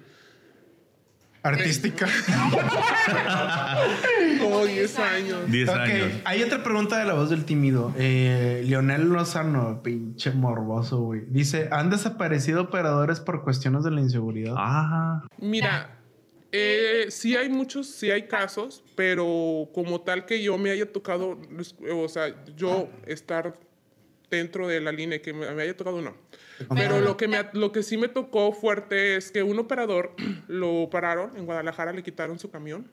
Artística. 1.43 2.07
Como 4.41 4.65
10 4.65 4.99
años. 4.99 5.51
10 5.51 5.69
ok, 5.69 5.75
años. 5.75 6.11
hay 6.23 6.43
otra 6.43 6.63
pregunta 6.63 6.97
de 6.97 7.05
la 7.05 7.13
voz 7.13 7.29
del 7.29 7.43
tímido. 7.43 7.93
Eh, 7.97 8.63
Leonel 8.65 9.09
Lozano, 9.09 9.83
pinche 9.83 10.31
morboso, 10.31 11.01
güey. 11.01 11.21
Dice, 11.27 11.67
¿han 11.71 11.89
desaparecido 11.89 12.61
operadores 12.61 13.19
por 13.19 13.43
cuestiones 13.43 13.83
de 13.83 13.91
la 13.91 13.99
inseguridad? 13.99 14.55
Ah, 14.57 15.23
Mira, 15.37 15.99
eh, 16.53 17.07
sí 17.09 17.35
hay 17.35 17.49
muchos, 17.49 17.87
sí 17.87 18.09
hay 18.09 18.27
casos, 18.27 18.83
pero 18.95 19.69
como 19.73 19.99
tal 20.01 20.25
que 20.25 20.41
yo 20.41 20.57
me 20.57 20.71
haya 20.71 20.89
tocado, 20.91 21.37
o 21.93 22.07
sea, 22.07 22.33
yo 22.55 22.89
estar 23.05 23.55
dentro 24.29 24.67
de 24.67 24.81
la 24.81 24.91
línea 24.91 25.21
que 25.21 25.33
me, 25.33 25.49
me 25.51 25.63
haya 25.63 25.75
tocado, 25.77 26.01
no. 26.01 26.15
Pero 26.75 26.99
lo 27.01 27.17
que, 27.17 27.27
me, 27.27 27.37
lo 27.53 27.71
que 27.71 27.83
sí 27.83 27.97
me 27.97 28.07
tocó 28.07 28.51
fuerte 28.53 29.15
es 29.15 29.31
que 29.31 29.43
un 29.43 29.59
operador 29.59 30.15
lo 30.47 30.89
pararon 30.89 31.35
en 31.37 31.45
Guadalajara, 31.45 31.91
le 31.93 32.03
quitaron 32.03 32.39
su 32.39 32.49
camión. 32.51 32.89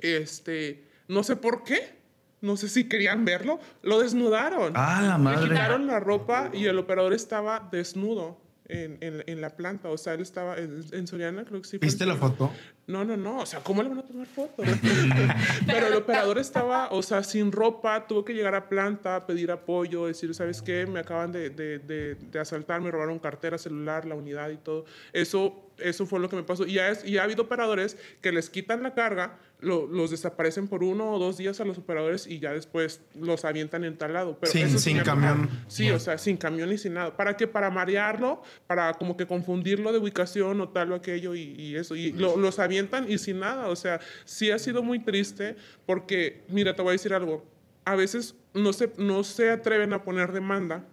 Este, 0.00 0.84
no 1.08 1.22
sé 1.22 1.36
por 1.36 1.64
qué, 1.64 1.94
no 2.40 2.56
sé 2.56 2.68
si 2.68 2.88
querían 2.88 3.24
verlo, 3.24 3.58
lo 3.82 4.00
desnudaron. 4.00 4.72
ah, 4.76 5.02
la 5.02 5.18
Le 5.18 5.24
madre. 5.24 5.48
quitaron 5.48 5.86
la 5.86 6.00
ropa 6.00 6.50
y 6.52 6.66
el 6.66 6.78
operador 6.78 7.12
estaba 7.14 7.68
desnudo 7.72 8.40
en, 8.68 8.98
en- 9.00 9.24
en 9.26 9.40
la 9.40 9.50
planta. 9.56 9.88
O 9.90 9.96
sea, 9.98 10.14
él 10.14 10.20
estaba 10.20 10.56
en, 10.58 10.84
en 10.92 11.06
Soriana, 11.06 11.44
creo 11.44 11.62
que 11.62 11.68
sí. 11.68 11.78
¿Viste 11.78 12.04
la 12.06 12.16
foto? 12.16 12.50
No, 12.86 13.04
no, 13.04 13.16
no. 13.16 13.38
O 13.40 13.46
sea, 13.46 13.60
¿cómo 13.60 13.82
le 13.82 13.88
van 13.88 13.98
a 13.98 14.02
tomar 14.02 14.26
fotos? 14.26 14.64
Pero 15.66 15.86
el 15.88 15.94
operador 15.94 16.38
estaba, 16.38 16.88
o 16.90 17.02
sea, 17.02 17.22
sin 17.22 17.52
ropa, 17.52 18.06
tuvo 18.06 18.24
que 18.24 18.32
llegar 18.34 18.54
a 18.54 18.68
planta, 18.68 19.26
pedir 19.26 19.50
apoyo, 19.50 20.06
decir, 20.06 20.34
¿sabes 20.34 20.62
qué? 20.62 20.86
Me 20.86 21.00
acaban 21.00 21.32
de, 21.32 21.50
de, 21.50 21.78
de, 21.78 22.14
de 22.14 22.38
asaltar, 22.38 22.80
me 22.80 22.90
robaron 22.90 23.18
cartera, 23.18 23.58
celular, 23.58 24.04
la 24.06 24.14
unidad 24.14 24.50
y 24.50 24.56
todo. 24.56 24.84
Eso, 25.12 25.62
eso 25.78 26.06
fue 26.06 26.20
lo 26.20 26.28
que 26.28 26.36
me 26.36 26.42
pasó. 26.42 26.64
Y 26.66 26.74
ya, 26.74 26.88
es, 26.90 27.04
y 27.04 27.18
ha 27.18 27.24
habido 27.24 27.42
operadores 27.44 27.96
que 28.20 28.32
les 28.32 28.50
quitan 28.50 28.82
la 28.82 28.94
carga, 28.94 29.38
lo- 29.60 29.86
los 29.86 30.10
desaparecen 30.10 30.68
por 30.68 30.82
uno 30.84 31.12
o 31.12 31.18
dos 31.18 31.38
días 31.38 31.60
a 31.60 31.64
los 31.64 31.78
operadores 31.78 32.26
y 32.26 32.40
ya 32.40 32.52
después 32.52 33.00
los 33.18 33.44
avientan 33.46 33.84
en 33.84 33.96
tal 33.96 34.12
lado. 34.12 34.36
Pero 34.38 34.52
Sin- 34.52 34.78
sin 34.78 34.98
camión. 34.98 35.48
Sí, 35.68 35.90
o 35.90 35.98
sea, 35.98 36.18
sin 36.18 36.36
camión 36.36 36.70
y 36.72 36.78
sin 36.78 36.92
nada. 36.94 37.16
¿Para 37.16 37.36
qué? 37.38 37.46
Para 37.46 37.70
marearlo, 37.70 38.42
para 38.66 38.92
como 38.94 39.16
que 39.16 39.26
confundirlo 39.26 39.92
de 39.92 39.98
ubicación 39.98 40.60
o 40.60 40.68
tal 40.68 40.92
o 40.92 40.94
aquello 40.94 41.34
y, 41.34 41.40
y 41.58 41.74
eso. 41.76 41.96
Y 41.96 42.12
lo- 42.12 42.36
los 42.36 42.58
avientan 42.76 43.10
y 43.10 43.18
sin 43.18 43.40
nada. 43.40 43.68
O 43.68 43.76
sea, 43.76 44.00
sí 44.24 44.50
ha 44.50 44.58
sido 44.58 44.82
muy 44.82 44.98
triste 44.98 45.56
porque, 45.86 46.44
mira, 46.48 46.74
te 46.74 46.82
voy 46.82 46.90
a 46.90 46.92
decir 46.92 47.14
algo. 47.14 47.44
A 47.84 47.96
veces 47.96 48.34
no 48.54 48.72
se, 48.72 48.92
no 48.98 49.24
se 49.24 49.50
atreven 49.50 49.92
a 49.92 50.02
poner 50.02 50.32
demanda 50.32 50.84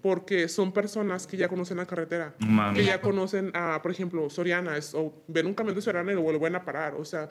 porque 0.00 0.48
son 0.48 0.72
personas 0.72 1.26
que 1.26 1.36
ya 1.36 1.48
conocen 1.48 1.76
la 1.76 1.86
carretera, 1.86 2.34
mames. 2.38 2.78
que 2.78 2.86
ya 2.86 3.00
conocen 3.00 3.50
a, 3.54 3.82
por 3.82 3.90
ejemplo, 3.90 4.30
Soriana, 4.30 4.76
es, 4.76 4.94
o 4.94 5.12
ven 5.26 5.46
un 5.46 5.54
camión 5.54 5.74
de 5.74 5.82
Soriana 5.82 6.12
y 6.12 6.14
lo 6.14 6.22
vuelven 6.22 6.54
a 6.54 6.64
parar. 6.64 6.94
O 6.94 7.04
sea, 7.04 7.28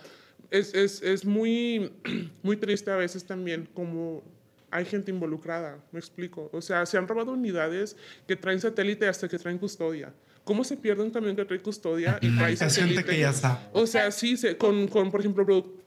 es, 0.52 0.74
es, 0.74 1.02
es 1.02 1.26
muy, 1.26 1.94
muy 2.44 2.58
triste 2.58 2.92
a 2.92 2.98
veces 2.98 3.26
también 3.26 3.70
como 3.74 4.24
hay 4.70 4.86
gente 4.86 5.12
involucrada, 5.12 5.80
me 5.92 6.00
explico. 6.00 6.50
O 6.52 6.62
sea, 6.62 6.86
se 6.86 6.98
han 6.98 7.08
robado 7.08 7.32
unidades 7.32 7.96
que 8.28 8.36
traen 8.36 8.60
satélite 8.60 9.08
hasta 9.08 9.28
que 9.28 9.40
traen 9.40 9.58
custodia. 9.58 10.14
¿Cómo 10.48 10.64
se 10.64 10.78
pierde 10.78 11.04
un 11.04 11.12
camión 11.12 11.36
que 11.36 11.46
trae 11.46 11.60
custodia 11.62 12.18
y 12.22 12.36
trae 12.36 12.56
satélite? 12.56 13.04
que 13.06 13.20
ya 13.20 13.34
sabe. 13.34 13.60
O 13.74 13.86
sea, 13.86 14.10
sí, 14.12 14.38
se- 14.38 14.58
con, 14.58 14.88
con, 14.88 15.12
por 15.12 15.20
ejemplo, 15.20 15.46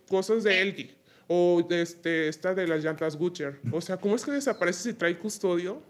cosas 0.09 0.45
de 0.45 0.63
LG 0.65 0.91
o 1.27 1.67
de 1.69 1.81
este, 1.83 2.29
esta 2.29 2.55
de 2.55 2.69
las 2.69 2.85
llantas 2.85 3.17
Goodyear. 3.17 3.55
O 3.73 3.81
sea, 3.81 3.97
¿cómo 3.97 4.15
es 4.17 4.25
que 4.25 4.33
desaparece 4.33 4.83
si 4.91 4.93
trae 4.95 5.17
custodio 5.19 5.83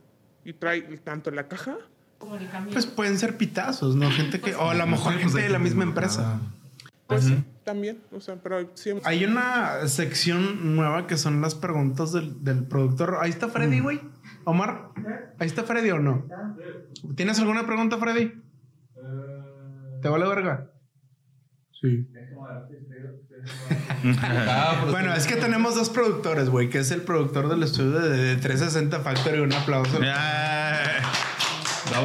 y 0.44 0.52
trae 0.52 0.82
tanto 1.02 1.30
en 1.30 1.36
la 1.36 1.48
caja? 1.48 1.76
Como 2.18 2.36
el 2.36 2.48
camión. 2.48 2.72
Pues 2.72 2.86
pueden 2.86 3.18
ser 3.18 3.36
pitazos, 3.36 3.96
¿no? 3.96 4.10
Gente 4.10 4.40
que, 4.40 4.54
o 4.54 4.70
a 4.70 4.74
lo 4.74 4.86
mejor 4.86 5.14
gente 5.14 5.42
de 5.42 5.48
la 5.48 5.58
misma 5.58 5.82
empresa. 5.84 6.40
Pues 7.06 7.24
sí, 7.24 7.42
también. 7.64 7.98
O 8.12 8.20
sea, 8.20 8.36
pero 8.36 8.70
sí. 8.74 8.90
hemos- 8.90 9.04
Hay 9.04 9.24
una 9.24 9.88
sección 9.88 10.76
nueva 10.76 11.08
que 11.08 11.16
son 11.16 11.40
las 11.40 11.56
preguntas 11.56 12.12
del, 12.12 12.44
del 12.44 12.62
productor. 12.64 13.18
Ahí 13.20 13.30
está 13.30 13.48
Freddy, 13.48 13.80
güey. 13.80 14.00
Omar, 14.44 14.90
ahí 15.38 15.46
está 15.48 15.64
Freddy 15.64 15.90
o 15.90 15.98
no? 15.98 16.24
¿Tienes 17.16 17.38
alguna 17.40 17.66
pregunta, 17.66 17.98
Freddy? 17.98 18.32
¿Te 20.02 20.08
vale 20.08 20.26
verga? 20.26 20.70
Sí. 21.80 22.06
Bueno, 24.90 25.14
es 25.14 25.26
que 25.26 25.36
tenemos 25.36 25.74
dos 25.74 25.90
productores, 25.90 26.48
güey, 26.50 26.68
que 26.68 26.78
es 26.78 26.90
el 26.90 27.02
productor 27.02 27.48
del 27.48 27.62
estudio 27.62 27.98
de, 28.00 28.08
de 28.10 28.36
360 28.36 29.00
Factory. 29.00 29.40
Un 29.40 29.52
aplauso. 29.52 29.98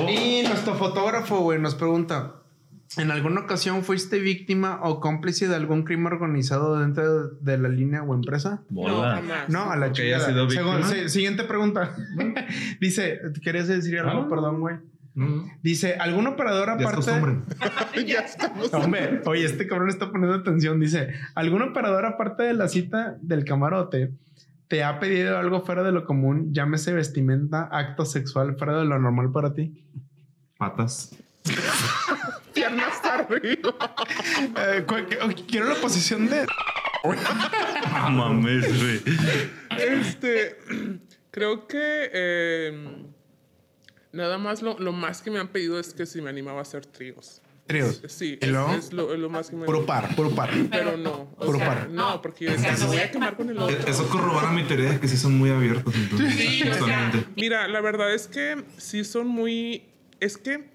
Y 0.10 0.44
nuestro 0.48 0.76
fotógrafo, 0.76 1.40
güey, 1.42 1.60
nos 1.60 1.76
pregunta: 1.76 2.36
¿En 2.98 3.12
alguna 3.12 3.42
ocasión 3.42 3.84
fuiste 3.84 4.20
víctima 4.20 4.80
o 4.84 5.00
cómplice 5.00 5.48
de 5.48 5.56
algún 5.56 5.84
crimen 5.84 6.14
organizado 6.14 6.80
dentro 6.80 7.30
de 7.30 7.58
la 7.58 7.70
línea 7.70 8.04
o 8.04 8.14
empresa? 8.16 8.64
No, 8.70 8.82
Bola. 8.82 9.16
jamás. 9.18 9.50
No, 9.50 9.70
a 9.72 9.76
la 9.76 9.92
Que 9.92 10.04
haya 10.04 10.18
chingada. 10.20 10.32
sido 10.32 10.48
víctima. 10.48 10.80
Segun- 10.82 10.84
sí, 11.04 11.10
siguiente 11.10 11.44
pregunta. 11.44 11.96
Dice, 12.80 13.20
¿querías 13.44 13.68
decir 13.68 14.00
algo? 14.00 14.24
Ah. 14.24 14.28
Perdón, 14.30 14.60
güey. 14.62 14.78
Dice, 15.62 15.96
¿algún 15.96 16.28
operador 16.28 16.70
aparte? 16.70 17.12
ya 18.06 18.20
estamos. 18.20 18.74
Hombre, 18.74 19.22
oye, 19.26 19.46
este 19.46 19.66
cabrón 19.66 19.90
está 19.90 20.12
poniendo 20.12 20.36
atención. 20.36 20.80
Dice, 20.80 21.14
¿algún 21.36 21.62
operador 21.62 22.06
aparte 22.06 22.44
de 22.44 22.54
la 22.54 22.68
cita 22.68 23.18
del 23.22 23.46
camarote 23.46 24.12
te 24.68 24.84
ha 24.84 25.00
pedido 25.00 25.38
algo 25.38 25.62
fuera 25.62 25.84
de 25.84 25.94
lo 25.94 26.04
común? 26.04 26.54
Llámese 26.54 26.94
vestimenta, 26.94 27.70
acto 27.72 28.06
sexual 28.06 28.58
fuera 28.58 28.78
de 28.78 28.86
lo 28.86 29.00
normal 29.00 29.32
para 29.32 29.54
ti. 29.54 29.86
Patas. 30.58 31.16
Piernas 32.54 33.04
arriba. 33.06 33.74
Eh, 34.58 34.86
quiero 35.48 35.70
la 35.70 35.76
posición 35.76 36.30
de... 36.30 36.46
Mames, 37.92 38.68
güey. 38.82 39.02
Este, 39.78 40.58
creo 41.32 41.68
que 41.68 42.10
eh, 42.12 43.06
nada 44.16 44.38
más 44.38 44.62
lo, 44.62 44.80
lo 44.80 44.92
más 44.92 45.22
que 45.22 45.30
me 45.30 45.40
han 45.40 45.50
pedido 45.50 45.80
es 45.80 45.94
que 45.94 46.06
si 46.06 46.22
me 46.22 46.30
animaba 46.30 46.60
a 46.60 46.62
hacer 46.64 46.86
tríos. 46.86 47.42
Tríos. 47.68 48.02
Sí, 48.08 48.38
¿Y 48.42 48.46
es, 48.46 48.94
lo, 48.94 49.12
es 49.12 49.20
lo 49.20 49.28
más 49.30 49.50
que 49.50 49.56
me 49.56 49.66
Puro 49.66 49.86
par, 49.88 50.16
puro 50.16 50.30
par. 50.36 50.52
Pero 50.70 50.98
no. 50.98 51.32
Puro 51.36 51.58
sea, 51.58 51.68
par. 51.68 51.90
No, 51.90 52.22
porque 52.22 52.46
yo 52.46 52.52
decía, 52.52 52.76
me 52.80 52.86
voy 52.86 52.98
a 52.98 53.10
quemar 53.12 53.36
con 53.36 53.50
el 53.50 53.58
otro. 53.58 53.76
E- 53.76 53.90
Eso 53.90 54.08
corrobora 54.08 54.52
mi 54.52 54.64
teoría 54.64 54.92
de 54.92 55.00
que 55.00 55.08
sí 55.08 55.18
son 55.18 55.36
muy 55.38 55.50
abiertos. 55.50 55.94
Entonces, 55.96 56.34
Sí, 56.36 56.62
o 56.70 56.74
sea, 56.86 57.12
mira, 57.36 57.68
la 57.68 57.82
verdad 57.82 58.14
es 58.14 58.28
que 58.28 58.64
sí 58.78 59.04
son 59.04 59.28
muy. 59.28 59.84
Es 60.20 60.38
que 60.38 60.70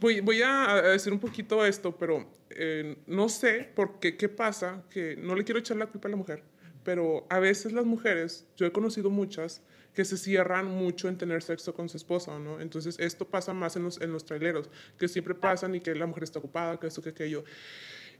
voy, 0.00 0.20
voy 0.20 0.42
a 0.42 0.72
a 0.72 0.82
decir 0.82 1.12
un 1.12 1.20
poquito 1.20 1.64
esto, 1.64 1.96
pero 1.96 2.28
eh, 2.50 2.96
no 3.06 3.28
sé 3.28 3.70
por 3.76 4.00
qué, 4.00 4.16
qué 4.16 4.28
pasa, 4.28 4.82
que 4.90 5.16
no 5.16 5.36
le 5.36 5.44
quiero 5.44 5.60
echar 5.60 5.76
la 5.76 5.86
culpa 5.86 6.08
a 6.08 6.10
la 6.10 6.16
mujer, 6.16 6.42
pero 6.82 7.24
a 7.30 7.38
veces 7.38 7.72
las 7.72 7.84
mujeres, 7.84 8.48
yo 8.56 8.66
he 8.66 8.72
conocido 8.72 9.10
muchas 9.10 9.62
que 9.94 10.04
se 10.04 10.16
cierran 10.16 10.66
mucho 10.66 11.08
en 11.08 11.18
tener 11.18 11.42
sexo 11.42 11.74
con 11.74 11.88
su 11.88 11.96
esposa, 11.96 12.38
¿no? 12.38 12.60
Entonces 12.60 12.96
esto 12.98 13.26
pasa 13.26 13.52
más 13.52 13.76
en 13.76 13.84
los, 13.84 14.00
en 14.00 14.12
los 14.12 14.24
traileros, 14.24 14.70
que 14.98 15.08
siempre 15.08 15.34
pasan 15.34 15.74
y 15.74 15.80
que 15.80 15.94
la 15.94 16.06
mujer 16.06 16.24
está 16.24 16.38
ocupada, 16.38 16.78
que 16.78 16.86
esto, 16.86 17.02
que 17.02 17.10
aquello. 17.10 17.44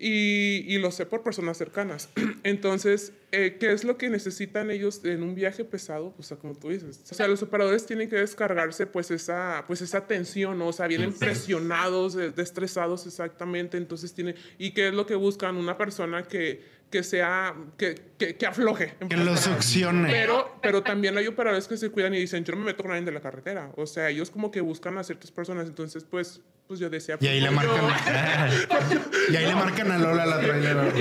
Y, 0.03 0.65
y 0.67 0.79
lo 0.79 0.91
sé 0.91 1.05
por 1.05 1.23
personas 1.23 1.59
cercanas. 1.59 2.09
Entonces, 2.43 3.12
eh, 3.33 3.59
¿qué 3.61 3.71
es 3.71 3.85
lo 3.85 3.99
que 3.99 4.09
necesitan 4.09 4.71
ellos 4.71 5.05
en 5.05 5.23
un 5.23 5.35
viaje 5.35 5.62
pesado? 5.62 6.15
Pues, 6.17 6.35
como 6.41 6.55
tú 6.55 6.71
dices. 6.71 7.03
O 7.11 7.15
sea, 7.15 7.29
los 7.29 7.43
operadores 7.43 7.85
tienen 7.85 8.09
que 8.09 8.17
descargarse 8.17 8.87
pues 8.87 9.11
esa, 9.11 9.65
pues 9.67 9.83
esa 9.83 10.07
tensión, 10.07 10.59
¿no? 10.59 10.69
O 10.69 10.73
sea, 10.73 10.87
vienen 10.87 11.12
presionados, 11.12 12.17
estresados 12.17 13.07
exactamente. 13.07 13.77
Entonces, 13.77 14.15
tiene 14.15 14.37
¿Y 14.57 14.71
qué 14.71 14.89
es 14.89 14.95
lo 14.95 15.05
que 15.05 15.17
buscan? 15.17 15.57
Una 15.57 15.77
persona 15.77 16.23
que, 16.23 16.62
que 16.91 17.03
sea, 17.03 17.55
que, 17.77 18.10
que, 18.21 18.37
que 18.37 18.47
afloje. 18.47 18.95
Que 19.09 19.17
lo 19.17 19.35
succione. 19.37 20.11
Pero, 20.11 20.59
pero 20.62 20.83
también 20.83 21.17
hay 21.17 21.27
operadores 21.27 21.67
que 21.67 21.77
se 21.79 21.91
cuidan 21.91 22.15
y 22.15 22.19
dicen, 22.19 22.45
yo 22.45 22.53
no 22.53 22.59
me 22.61 22.67
meto 22.67 22.83
con 22.83 22.91
nadie 22.93 23.05
de 23.05 23.12
la 23.12 23.21
carretera. 23.21 23.73
O 23.77 23.87
sea, 23.87 24.11
ellos 24.11 24.31
como 24.31 24.50
que 24.50 24.61
buscan 24.61 24.99
a 24.99 25.03
ciertas 25.03 25.31
personas. 25.31 25.67
Entonces, 25.67 26.05
pues, 26.05 26.43
pues 26.69 26.79
yo 26.79 26.89
decía... 26.91 27.17
Y 27.19 27.27
ahí 27.27 27.41
le 27.41 27.50
pues, 27.50 27.62
yo- 27.67 27.77
marcan. 27.83 28.50
y 29.33 29.37
ahí 29.37 29.47
le 29.47 29.55
marcan 29.55 29.91
a 29.91 29.99
Lola 29.99 30.27
la 30.27 30.41
trailera. 30.41 30.93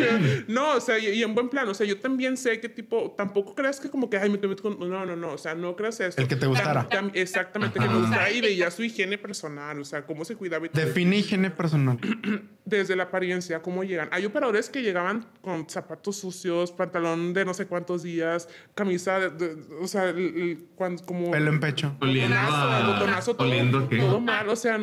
no, 0.48 0.76
o 0.76 0.80
sea, 0.82 0.98
y, 0.98 1.08
y 1.10 1.22
en 1.24 1.36
buen 1.36 1.50
plan, 1.50 1.68
o 1.68 1.74
sea, 1.74 1.86
yo 1.86 2.00
también 2.00 2.38
sé 2.38 2.60
que 2.62 2.70
tipo, 2.70 3.14
tampoco 3.18 3.54
creas 3.54 3.80
que 3.80 3.90
como 3.90 4.10
que, 4.10 4.18
ay, 4.18 4.30
me 4.30 4.38
te 4.38 4.48
meto 4.48 4.64
con... 4.64 4.80
No, 4.80 5.06
no, 5.06 5.16
no, 5.16 5.34
o 5.34 5.38
sea, 5.38 5.54
no 5.56 5.76
creas 5.76 6.00
eso. 6.00 6.20
El 6.22 6.28
que 6.28 6.36
te 6.38 6.48
gustara. 6.48 6.88
Tam- 6.90 7.08
tam- 7.08 7.12
exactamente, 7.14 7.80
que 7.80 7.86
me 7.88 8.00
gustara 8.00 8.32
y 8.32 8.40
veía 8.42 8.72
su 8.72 8.84
higiene 8.84 9.18
personal, 9.18 9.80
o 9.80 9.86
sea, 9.86 10.04
cómo 10.06 10.24
se 10.26 10.36
cuidaba 10.36 10.66
y. 10.66 10.70
Define 10.74 11.18
higiene 11.18 11.52
personal. 11.52 12.00
Desde 12.66 12.96
la 12.96 13.04
apariencia, 13.04 13.62
cómo 13.62 13.84
llegan. 13.84 14.10
Hay 14.12 14.26
operadores 14.26 14.70
que 14.70 14.82
llegaban 14.84 15.26
con 15.42 15.68
zapatos 15.70 16.18
sucios, 16.18 16.72
pantalón 17.10 17.34
de 17.34 17.46
no 17.46 17.54
sé 17.54 17.66
cuántos 17.68 18.04
días, 18.04 18.48
camisa, 18.76 19.20
de- 19.20 19.30
de- 19.30 19.58
o 19.82 19.88
sea, 19.88 20.10
el- 20.10 20.18
el- 20.18 20.66
cuando, 20.76 21.04
como... 21.06 21.32
Pelo 21.32 21.50
en 21.52 21.60
pecho. 21.60 21.96
Oliendo 22.02 22.36
botonazo, 22.94 23.36
todo, 23.36 23.48
oliendo 23.48 23.84
todo 23.88 24.20
mal, 24.20 24.48
o 24.50 24.56
sea, 24.56 24.80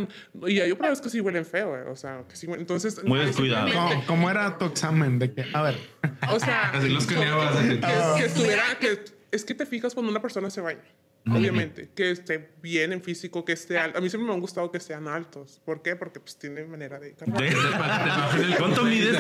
y 0.47 0.61
hay 0.61 0.71
operadores 0.71 1.01
que 1.01 1.11
sí 1.11 1.21
huelen 1.21 1.45
feo, 1.45 1.77
eh, 1.77 1.85
o 1.91 1.97
sea, 1.97 2.25
que 2.29 2.37
sí 2.37 2.47
huelen- 2.47 2.61
entonces... 2.61 3.03
Muy 3.05 3.21
descuidado. 3.21 3.69
¿Cómo, 3.73 4.07
cómo 4.07 4.31
era 4.31 4.59
tu 4.59 4.65
examen? 4.67 5.19
De 5.19 5.33
que, 5.33 5.45
a 5.53 5.63
ver, 5.63 5.77
O 6.33 6.39
sea, 6.41 6.71
Así 6.71 6.89
los 6.89 7.07
que, 7.07 7.15
que, 7.15 7.81
que 8.19 8.25
estuviera, 8.25 8.63
que 8.81 9.05
es 9.31 9.45
que 9.45 9.55
te 9.55 9.67
fijas 9.67 9.95
cuando 9.95 10.11
una 10.11 10.21
persona 10.23 10.51
se 10.51 10.61
baña. 10.61 10.81
Obviamente, 11.29 11.91
que 11.95 12.11
esté 12.13 12.51
bien 12.63 12.93
en 12.93 13.03
físico, 13.03 13.45
que 13.45 13.53
esté 13.53 13.79
alto. 13.79 13.99
A 13.99 14.01
mí 14.01 14.09
siempre 14.09 14.29
me 14.29 14.35
han 14.35 14.41
gustado 14.41 14.71
que 14.71 14.79
sean 14.81 15.09
altos. 15.09 15.61
¿Por 15.65 15.83
qué? 15.83 15.97
Porque 15.97 16.21
pues 16.21 16.37
tiene 16.39 16.65
manera 16.65 17.01
de 17.01 17.15
cargar. 17.15 17.43
¿Cuánto 18.59 18.85
mides? 18.85 19.19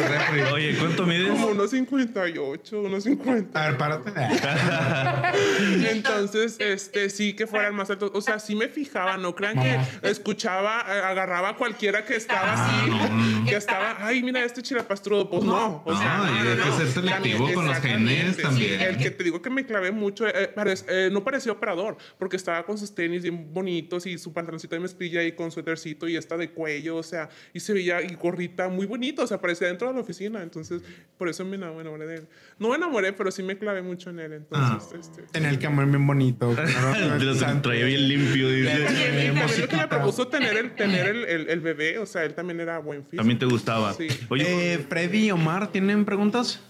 Oye, 0.52 0.76
¿cuánto 0.78 1.04
mides? 1.06 1.28
Como 1.30 1.48
unos 1.48 1.70
58, 1.70 2.80
unos 2.80 3.04
50. 3.04 3.60
a 3.64 3.68
ver, 3.70 3.76
párate. 3.78 4.12
Entonces, 5.90 6.56
este, 6.60 7.10
sí 7.10 7.34
que 7.34 7.46
fueran 7.46 7.74
más 7.74 7.90
altos. 7.90 8.10
O 8.14 8.20
sea, 8.20 8.38
sí 8.38 8.54
me 8.54 8.68
fijaba, 8.68 9.16
no 9.16 9.34
crean 9.34 9.60
que 9.60 9.78
escuchaba, 10.08 10.80
agarraba 10.80 11.50
a 11.50 11.56
cualquiera 11.56 12.04
que 12.04 12.16
estaba 12.16 12.52
así, 12.52 12.90
no, 12.90 13.08
no. 13.08 13.44
que 13.46 13.56
estaba, 13.56 13.96
ay, 14.00 14.22
mira 14.22 14.44
este 14.44 14.62
chilapastrudo. 14.62 15.28
Pues 15.30 15.44
no, 15.44 15.82
o 15.84 15.96
sea, 15.96 16.18
No, 16.18 16.44
y 16.44 16.48
hay 16.48 16.56
que 16.56 16.72
ser 16.72 16.86
selectivo 16.88 17.52
con 17.52 17.66
los 17.66 17.78
genes 17.78 18.36
sí. 18.36 18.42
también. 18.42 18.80
El 18.80 18.96
que 18.98 19.10
te 19.10 19.24
digo 19.24 19.42
que 19.42 19.50
me 19.50 19.64
clavé 19.66 19.90
mucho, 19.92 20.26
eh, 20.26 20.52
parec- 20.54 20.84
eh, 20.88 21.08
no 21.12 21.24
parecía 21.24 21.52
operador, 21.52 21.95
porque 22.18 22.36
estaba 22.36 22.64
con 22.64 22.78
sus 22.78 22.94
tenis 22.94 23.22
bien 23.22 23.52
bonitos 23.52 24.06
y 24.06 24.18
su 24.18 24.32
pantaloncito 24.32 24.74
de 24.74 24.80
mezclilla 24.80 25.22
y 25.24 25.32
con 25.32 25.50
suétercito 25.50 26.08
y 26.08 26.16
esta 26.16 26.36
de 26.36 26.50
cuello, 26.50 26.96
o 26.96 27.02
sea, 27.02 27.28
y 27.52 27.60
se 27.60 27.72
veía 27.72 28.02
y 28.02 28.14
gorrita 28.14 28.68
muy 28.68 28.86
bonito, 28.86 29.22
o 29.22 29.26
sea, 29.26 29.40
parecía 29.40 29.68
dentro 29.68 29.88
de 29.88 29.94
la 29.94 30.00
oficina. 30.00 30.42
Entonces, 30.42 30.82
por 31.18 31.28
eso 31.28 31.44
me 31.44 31.56
enamoré 31.56 32.06
de 32.06 32.14
él. 32.16 32.28
No 32.58 32.68
me 32.70 32.76
enamoré, 32.76 33.12
pero 33.12 33.30
sí 33.30 33.42
me 33.42 33.56
clavé 33.58 33.82
mucho 33.82 34.10
en 34.10 34.20
él. 34.20 34.32
Entonces, 34.34 34.88
Ah. 34.92 34.96
este. 35.00 35.22
Tenía 35.32 35.50
el 35.50 35.58
camón 35.58 35.90
bien 35.90 36.06
bonito. 36.06 36.54
Lo 37.20 37.62
traía 37.62 37.84
bien 37.86 38.08
limpio, 38.08 38.50
Y 38.50 38.62
lo 38.62 39.68
que 39.68 39.76
me 39.76 39.88
propuso 39.88 40.28
tener 40.28 40.56
el, 40.56 40.74
tener 40.74 41.06
el, 41.08 41.24
el, 41.24 41.48
el 41.50 41.60
bebé, 41.60 41.98
o 41.98 42.06
sea, 42.06 42.24
él 42.24 42.34
también 42.34 42.60
era 42.60 42.78
buen 42.78 43.02
físico. 43.02 43.16
También 43.18 43.38
te 43.38 43.46
gustaba. 43.46 43.92
Sí. 43.94 44.06
Oye, 44.28 44.74
Eh, 44.74 44.78
Freddy 44.78 45.26
y 45.26 45.30
Omar, 45.30 45.68
¿tienen 45.72 46.04
preguntas? 46.04 46.60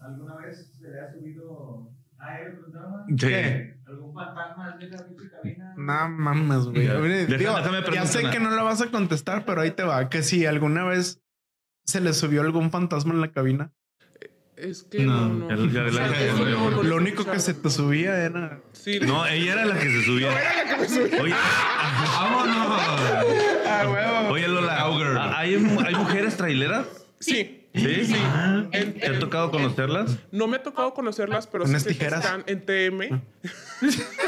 ¿Alguna 0.00 0.36
vez 0.36 0.70
se 0.80 0.88
le 0.88 1.00
ha 1.00 1.12
subido 1.12 1.90
a 2.18 2.40
él 2.40 2.58
programa? 2.58 2.97
Sí. 3.08 3.16
¿Qué? 3.16 3.74
¿Algún 3.86 4.14
fantasma 4.14 4.76
de 4.76 4.88
la 4.88 4.98
cabina? 4.98 5.74
No 5.76 6.08
mames, 6.10 6.64
güey. 6.66 6.86
Ya. 6.86 6.94
Deja- 6.94 7.36
digo, 7.38 7.56
déjame 7.56 7.82
ya 7.94 8.06
sé 8.06 8.20
una- 8.20 8.30
que 8.30 8.40
no 8.40 8.50
la 8.50 8.62
vas 8.62 8.80
a 8.82 8.86
contestar, 8.90 9.44
pero 9.44 9.60
ahí 9.60 9.70
te 9.70 9.82
va. 9.84 10.08
Que 10.10 10.22
si 10.22 10.44
alguna 10.46 10.84
vez 10.84 11.20
se 11.86 12.00
le 12.00 12.12
subió 12.12 12.42
algún 12.42 12.70
fantasma 12.70 13.14
en 13.14 13.20
la 13.20 13.30
cabina. 13.32 13.72
Es 14.56 14.82
que 14.82 15.04
no, 15.04 15.28
No, 15.28 15.34
no. 15.46 15.50
el- 15.50 15.76
el- 15.76 15.86
O 15.86 15.92
sea, 15.92 16.06
el- 16.06 16.14
eso 16.14 16.46
el- 16.46 16.52
no, 16.54 16.70
no 16.70 16.82
Lo 16.82 16.96
único 16.96 17.24
que 17.24 17.38
se 17.38 17.54
te 17.54 17.70
subía 17.70 18.16
era. 18.18 18.60
Sí, 18.72 18.98
No, 19.00 19.24
ella 19.24 19.52
era 19.52 19.64
la 19.66 19.78
que 19.78 19.88
se 19.88 20.02
subía. 20.02 20.32
era 20.32 20.64
la 20.64 20.74
que 20.74 20.80
me 20.82 20.88
subía. 20.88 21.22
Oye, 21.22 21.34
¡Vámonos! 21.34 22.80
Ah, 23.66 23.84
huevo. 23.88 24.28
oye 24.34 24.48
Lola, 24.48 24.78
Cowgirl. 24.80 25.16
¿hay, 25.18 25.54
hay 25.54 25.94
mujeres 25.94 26.36
traileras? 26.36 26.86
Sí. 27.20 27.57
¿Sí? 27.74 28.06
Sí. 28.06 28.16
¿Te 28.72 29.06
En- 29.06 29.14
ha 29.16 29.18
tocado 29.18 29.50
conocerlas? 29.50 30.16
No 30.32 30.46
me 30.48 30.56
ha 30.56 30.62
tocado 30.62 30.94
conocerlas, 30.94 31.46
pero 31.46 31.64
Unas 31.64 31.82
sé 31.82 31.88
que 31.90 31.94
tijeras. 31.94 32.24
están 32.24 32.44
en 32.46 32.64
TM. 32.64 33.22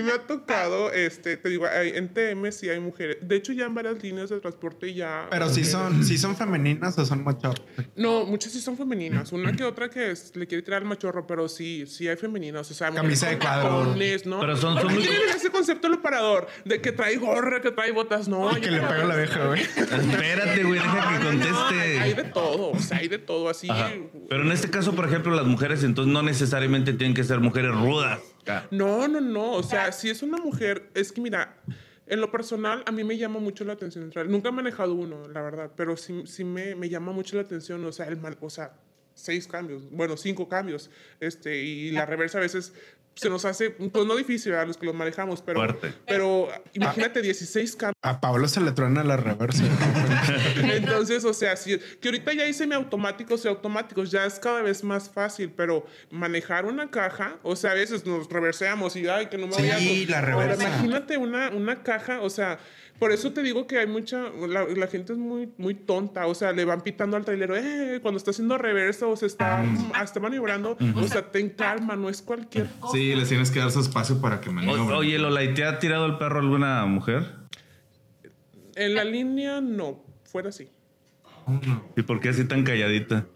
sí 0.00 0.06
me 0.06 0.12
ha 0.12 0.18
tocado, 0.26 0.90
este, 0.92 1.36
te 1.36 1.48
digo, 1.48 1.66
hay- 1.66 1.90
en 1.94 2.08
TM 2.12 2.50
sí 2.52 2.68
hay 2.68 2.80
mujeres. 2.80 3.18
De 3.22 3.36
hecho, 3.36 3.52
ya 3.52 3.66
en 3.66 3.74
varias 3.74 4.02
líneas 4.02 4.30
de 4.30 4.40
transporte 4.40 4.92
ya... 4.94 5.26
Pero 5.30 5.48
si 5.48 5.64
son, 5.64 6.04
si 6.04 6.18
son 6.18 6.36
femeninas 6.36 6.98
o 6.98 7.04
son 7.04 7.22
machorros. 7.24 7.62
No, 7.96 8.24
muchas 8.24 8.52
sí 8.52 8.60
son 8.60 8.76
femeninas. 8.76 9.32
Una 9.32 9.52
que 9.52 9.64
otra 9.64 9.88
que 9.90 10.10
es- 10.10 10.34
le 10.36 10.46
quiere 10.46 10.62
tirar 10.62 10.82
al 10.82 10.88
machorro, 10.88 11.26
pero 11.26 11.48
sí, 11.48 11.84
sí 11.86 12.08
hay 12.08 12.16
femeninas. 12.16 12.70
O 12.70 12.74
sea, 12.74 12.90
Camisa 12.90 13.26
mujeres 13.26 13.38
de 13.40 13.46
cuadro. 13.46 13.94
¿no? 14.26 14.40
Pero 14.40 14.56
son- 14.56 14.74
¿Por 14.74 14.82
son 14.84 14.94
muy- 14.94 15.08
ese 15.34 15.50
concepto 15.50 15.86
el 15.86 15.94
operador 15.94 16.46
de 16.64 16.80
que 16.80 16.92
trae 16.92 17.16
gorra, 17.16 17.60
que 17.60 17.70
trae 17.70 17.92
botas? 17.92 18.28
No, 18.28 18.50
Que 18.54 18.62
yo- 18.62 18.70
le 18.72 18.80
pega 18.80 19.04
la 19.04 19.16
vieja, 19.16 19.46
güey. 19.46 19.62
Espérate, 19.62 20.62
güey, 20.64 20.80
deja 20.80 20.94
que 20.94 21.24
No, 21.24 21.30
hay 21.30 21.34
de 21.34 22.14
conteste. 22.14 22.22
todo, 22.32 22.70
o 22.72 22.78
sea, 22.78 22.98
hay 22.98 23.08
de 23.08 23.18
todo 23.18 23.48
así. 23.48 23.68
Ajá. 23.70 23.90
Pero 24.28 24.42
en 24.42 24.52
este 24.52 24.70
caso, 24.70 24.94
por 24.94 25.06
ejemplo, 25.06 25.34
las 25.34 25.46
mujeres 25.46 25.82
entonces 25.84 26.12
no 26.12 26.22
necesariamente 26.22 26.92
tienen 26.92 27.14
que 27.14 27.24
ser 27.24 27.40
mujeres 27.40 27.72
rudas. 27.72 28.20
No, 28.70 29.06
no, 29.08 29.20
no. 29.20 29.52
O 29.52 29.62
sea, 29.62 29.92
si 29.92 30.10
es 30.10 30.22
una 30.22 30.38
mujer, 30.38 30.90
es 30.94 31.12
que 31.12 31.20
mira, 31.20 31.56
en 32.06 32.20
lo 32.20 32.30
personal 32.30 32.82
a 32.86 32.92
mí 32.92 33.04
me 33.04 33.16
llama 33.16 33.38
mucho 33.40 33.64
la 33.64 33.74
atención. 33.74 34.10
Nunca 34.28 34.48
he 34.48 34.52
manejado 34.52 34.94
uno, 34.94 35.28
la 35.28 35.42
verdad, 35.42 35.70
pero 35.76 35.96
sí, 35.96 36.22
sí 36.26 36.44
me, 36.44 36.74
me 36.74 36.88
llama 36.88 37.12
mucho 37.12 37.36
la 37.36 37.42
atención. 37.42 37.84
O 37.84 37.92
sea, 37.92 38.06
el 38.06 38.16
man- 38.16 38.36
o 38.40 38.50
sea, 38.50 38.72
seis 39.14 39.46
cambios, 39.46 39.90
bueno, 39.90 40.16
cinco 40.16 40.48
cambios. 40.48 40.90
Este, 41.20 41.62
y 41.62 41.90
la 41.92 42.06
reversa 42.06 42.38
a 42.38 42.40
veces 42.40 42.72
se 43.20 43.28
nos 43.28 43.44
hace, 43.44 43.70
pues 43.70 44.06
no 44.06 44.16
difícil 44.16 44.54
a 44.54 44.64
los 44.64 44.78
que 44.78 44.86
los 44.86 44.94
manejamos, 44.94 45.42
pero, 45.42 45.60
Fuerte. 45.60 45.92
pero 46.06 46.48
imagínate 46.72 47.20
16 47.20 47.76
cambios. 47.76 47.96
A 48.00 48.20
Pablo 48.20 48.48
se 48.48 48.60
le 48.60 48.72
truena 48.72 49.04
la 49.04 49.18
reversa. 49.18 49.62
Entonces, 50.56 51.24
o 51.26 51.34
sea, 51.34 51.56
si, 51.56 51.78
que 52.00 52.08
ahorita 52.08 52.32
ya 52.32 52.44
hay 52.44 52.54
semiautomáticos 52.54 53.44
y 53.44 53.48
automáticos, 53.48 54.10
ya 54.10 54.24
es 54.24 54.38
cada 54.38 54.62
vez 54.62 54.82
más 54.82 55.10
fácil, 55.10 55.52
pero 55.54 55.84
manejar 56.10 56.64
una 56.64 56.90
caja, 56.90 57.36
o 57.42 57.56
sea, 57.56 57.72
a 57.72 57.74
veces 57.74 58.06
nos 58.06 58.28
reverseamos 58.30 58.96
y, 58.96 59.06
ay, 59.06 59.26
que 59.26 59.36
no 59.36 59.46
me 59.48 59.54
voy 59.54 59.68
a... 59.68 59.78
Sí, 59.78 60.06
la 60.06 60.18
Ahora, 60.20 60.54
reversa. 60.54 60.68
imagínate 60.68 61.18
una, 61.18 61.50
una 61.50 61.82
caja, 61.82 62.22
o 62.22 62.30
sea, 62.30 62.58
por 63.00 63.12
eso 63.12 63.32
te 63.32 63.42
digo 63.42 63.66
que 63.66 63.78
hay 63.78 63.86
mucha, 63.86 64.28
la, 64.46 64.64
la 64.64 64.86
gente 64.86 65.14
es 65.14 65.18
muy, 65.18 65.50
muy 65.56 65.74
tonta, 65.74 66.26
o 66.26 66.34
sea, 66.34 66.52
le 66.52 66.66
van 66.66 66.82
pitando 66.82 67.16
al 67.16 67.24
trailero, 67.24 67.56
eh, 67.56 67.98
cuando 68.02 68.18
está 68.18 68.30
haciendo 68.30 68.58
reversa 68.58 69.06
o 69.06 69.16
se 69.16 69.24
está 69.24 69.64
hasta 69.94 70.20
maniobrando, 70.20 70.76
o 70.94 71.08
sea, 71.08 71.22
ten 71.22 71.48
calma, 71.48 71.96
no 71.96 72.10
es 72.10 72.20
cualquier 72.20 72.68
cosa. 72.78 72.92
Sí, 72.92 73.09
les 73.16 73.28
tienes 73.28 73.50
que 73.50 73.58
dar 73.60 73.70
su 73.70 73.80
espacio 73.80 74.20
para 74.20 74.40
que 74.40 74.48
O- 74.48 74.52
maniobren. 74.52 74.90
oye, 74.96 75.18
Lola, 75.18 75.42
¿y 75.44 75.54
te 75.54 75.64
ha 75.64 75.78
tirado 75.78 76.06
el 76.06 76.18
perro 76.18 76.40
alguna 76.40 76.84
mujer? 76.86 77.24
En 78.76 78.94
la 78.94 79.04
línea, 79.04 79.60
no, 79.60 80.04
fuera 80.24 80.48
así. 80.50 80.68
¿Y 81.96 82.02
por 82.02 82.20
qué 82.20 82.28
así 82.30 82.44
tan 82.44 82.62
calladita? 82.62 83.26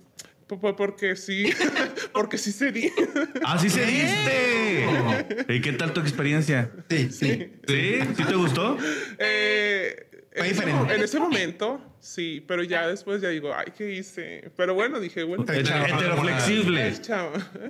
P- 0.46 0.56
p- 0.58 0.74
Porque 0.74 1.16
sí, 1.16 1.50
porque 2.12 2.38
sí 2.38 2.52
sería. 2.52 2.90
¡Ah, 3.44 3.58
sí 3.58 3.68
se 3.70 3.84
diste! 3.84 5.46
¿Y 5.48 5.60
qué 5.60 5.72
tal 5.72 5.92
tu 5.92 6.00
experiencia? 6.00 6.70
Sí, 6.90 7.10
sí. 7.10 7.52
¿Sí? 7.66 7.94
¿Sí 8.16 8.24
te 8.24 8.34
gustó? 8.34 8.76
Eh, 9.18 10.06
Fue 10.36 10.48
diferente. 10.48 10.94
en 10.94 11.00
ese 11.02 11.20
momento, 11.20 11.80
sí, 12.00 12.44
pero 12.48 12.62
ya 12.64 12.88
después 12.88 13.22
ya 13.22 13.28
digo, 13.28 13.54
ay, 13.54 13.66
¿qué 13.76 13.92
hice? 13.92 14.50
Pero 14.56 14.74
bueno, 14.74 14.98
dije, 14.98 15.22
bueno, 15.22 15.44
Te- 15.44 15.62
Heter- 15.62 15.94
Heteroflexible. 15.94 16.88
es. 16.88 17.02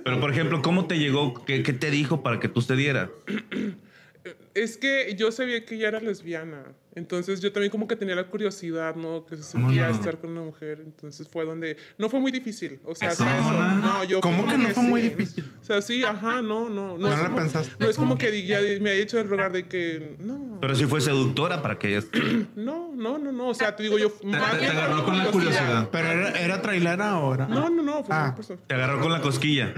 Pero, 0.03 0.19
por 0.19 0.31
ejemplo, 0.31 0.61
¿cómo 0.63 0.85
te 0.87 0.97
llegó? 0.97 1.45
¿Qué, 1.45 1.61
qué 1.61 1.73
te 1.73 1.91
dijo 1.91 2.23
para 2.23 2.39
que 2.39 2.47
tú 2.49 2.61
cedieras? 2.61 3.09
Es 4.55 4.77
que 4.77 5.13
yo 5.15 5.31
sabía 5.31 5.63
que 5.65 5.75
ella 5.75 5.89
era 5.89 5.99
lesbiana. 5.99 6.63
Entonces 6.97 7.41
yo 7.41 7.51
también 7.51 7.69
como 7.71 7.89
que 7.89 7.97
tenía 7.97 8.15
la 8.15 8.23
curiosidad, 8.27 8.95
¿no? 8.95 9.25
Que 9.25 9.35
se 9.35 9.43
sentía 9.43 9.89
no? 9.89 9.93
estar 9.95 10.17
con 10.17 10.29
una 10.31 10.43
mujer. 10.43 10.79
Entonces 10.79 11.27
fue 11.29 11.43
donde... 11.43 11.75
No 11.97 12.07
fue 12.07 12.21
muy 12.21 12.31
difícil. 12.31 12.79
O 12.85 12.95
sea, 12.95 13.09
¿Eso? 13.09 13.25
No, 13.25 14.05
yo 14.05 14.21
¿Cómo 14.21 14.43
como 14.45 14.51
que 14.53 14.57
no 14.57 14.69
fue 14.69 14.83
muy 14.83 15.01
sí. 15.01 15.09
difícil? 15.09 15.51
O 15.61 15.65
sea, 15.65 15.81
sí, 15.81 16.05
ajá, 16.05 16.41
no, 16.41 16.69
no. 16.69 16.97
No 16.97 17.09
es 17.11 17.17
la 17.19 17.25
como- 17.25 17.35
pensaste. 17.35 17.73
No 17.79 17.89
es 17.89 17.97
como 17.97 18.17
que 18.17 18.45
ya 18.47 18.61
me 18.79 18.91
haya 18.91 19.01
hecho 19.03 19.19
el 19.19 19.27
rogar 19.27 19.51
de 19.51 19.67
que... 19.67 20.15
No, 20.19 20.57
Pero 20.61 20.73
sí 20.73 20.85
fue 20.85 21.01
seductora 21.01 21.61
para 21.61 21.77
que 21.77 21.89
ella... 21.97 22.05
no, 22.55 22.93
no, 22.95 23.17
no, 23.17 23.33
no. 23.33 23.49
O 23.49 23.53
sea, 23.53 23.75
te 23.75 23.83
digo 23.83 23.97
yo... 23.97 24.09
Te, 24.11 24.27
te- 24.27 24.57
te 24.59 24.67
agarró 24.67 25.03
con 25.03 25.17
la 25.17 25.25
curiosidad. 25.31 25.89
Pero 25.91 26.07
era, 26.07 26.29
era 26.39 26.61
trailera 26.61 27.09
ahora. 27.09 27.45
No, 27.49 27.69
no, 27.69 27.83
no. 27.83 28.05
Fue 28.05 28.15
Ah. 28.15 28.23
una 28.27 28.35
persona. 28.35 28.59
Te 28.67 28.73
agarró 28.73 29.01
con 29.01 29.11
la 29.11 29.19
cosquilla. 29.19 29.73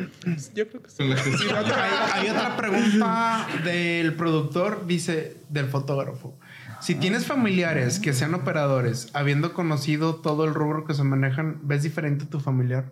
Yo 0.53 0.67
creo 0.69 0.83
que 0.83 0.89
sí. 0.91 1.01
Hay 1.01 2.29
otra 2.29 2.55
pregunta 2.55 3.47
del 3.63 4.13
productor, 4.13 4.66
dice, 4.85 5.37
del 5.49 5.67
fotógrafo. 5.67 6.37
Si 6.81 6.95
tienes 6.95 7.25
familiares 7.25 7.99
que 7.99 8.13
sean 8.13 8.33
operadores, 8.33 9.09
habiendo 9.13 9.53
conocido 9.53 10.15
todo 10.15 10.45
el 10.45 10.53
rubro 10.53 10.85
que 10.85 10.93
se 10.93 11.03
manejan, 11.03 11.59
¿ves 11.63 11.83
diferente 11.83 12.25
a 12.25 12.29
tu 12.29 12.39
familiar? 12.39 12.91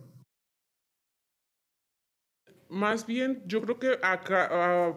Más 2.69 3.05
bien, 3.05 3.43
yo 3.45 3.61
creo 3.61 3.79
que 3.79 3.99
acá, 4.01 4.49
ah, 4.51 4.93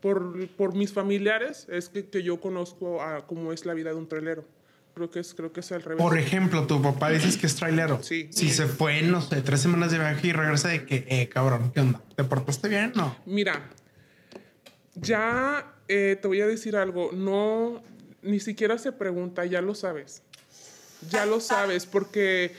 por, 0.00 0.48
por 0.50 0.74
mis 0.74 0.92
familiares, 0.92 1.66
es 1.68 1.88
que, 1.88 2.08
que 2.08 2.22
yo 2.22 2.40
conozco 2.40 3.02
a 3.02 3.26
cómo 3.26 3.52
es 3.52 3.66
la 3.66 3.74
vida 3.74 3.90
de 3.90 3.96
un 3.96 4.08
trailero. 4.08 4.44
Creo 4.94 5.10
que 5.10 5.18
es, 5.18 5.34
creo 5.34 5.52
que 5.52 5.58
es 5.58 5.72
al 5.72 5.82
revés. 5.82 6.00
Por 6.00 6.16
ejemplo, 6.16 6.68
tu 6.68 6.80
papá 6.80 7.10
dices 7.10 7.36
que 7.36 7.46
es 7.46 7.56
trailero. 7.56 8.00
Sí. 8.00 8.28
Si 8.30 8.48
se 8.48 8.66
fue, 8.66 9.02
no 9.02 9.20
sé, 9.20 9.42
tres 9.42 9.60
semanas 9.60 9.90
de 9.90 9.98
viaje 9.98 10.28
y 10.28 10.32
regresa 10.32 10.68
de 10.68 10.86
que, 10.86 11.04
eh, 11.08 11.28
cabrón, 11.28 11.72
¿qué 11.74 11.80
onda? 11.80 12.00
¿Te 12.14 12.22
portaste 12.22 12.68
bien? 12.68 12.92
No. 12.94 13.16
Mira, 13.26 13.70
ya 14.94 15.73
eh, 15.88 16.16
te 16.20 16.28
voy 16.28 16.40
a 16.40 16.46
decir 16.46 16.76
algo. 16.76 17.10
No, 17.12 17.82
ni 18.22 18.40
siquiera 18.40 18.78
se 18.78 18.92
pregunta, 18.92 19.44
ya 19.44 19.60
lo 19.60 19.74
sabes. 19.74 20.22
Ya 21.10 21.26
lo 21.26 21.40
sabes, 21.40 21.84
porque 21.86 22.52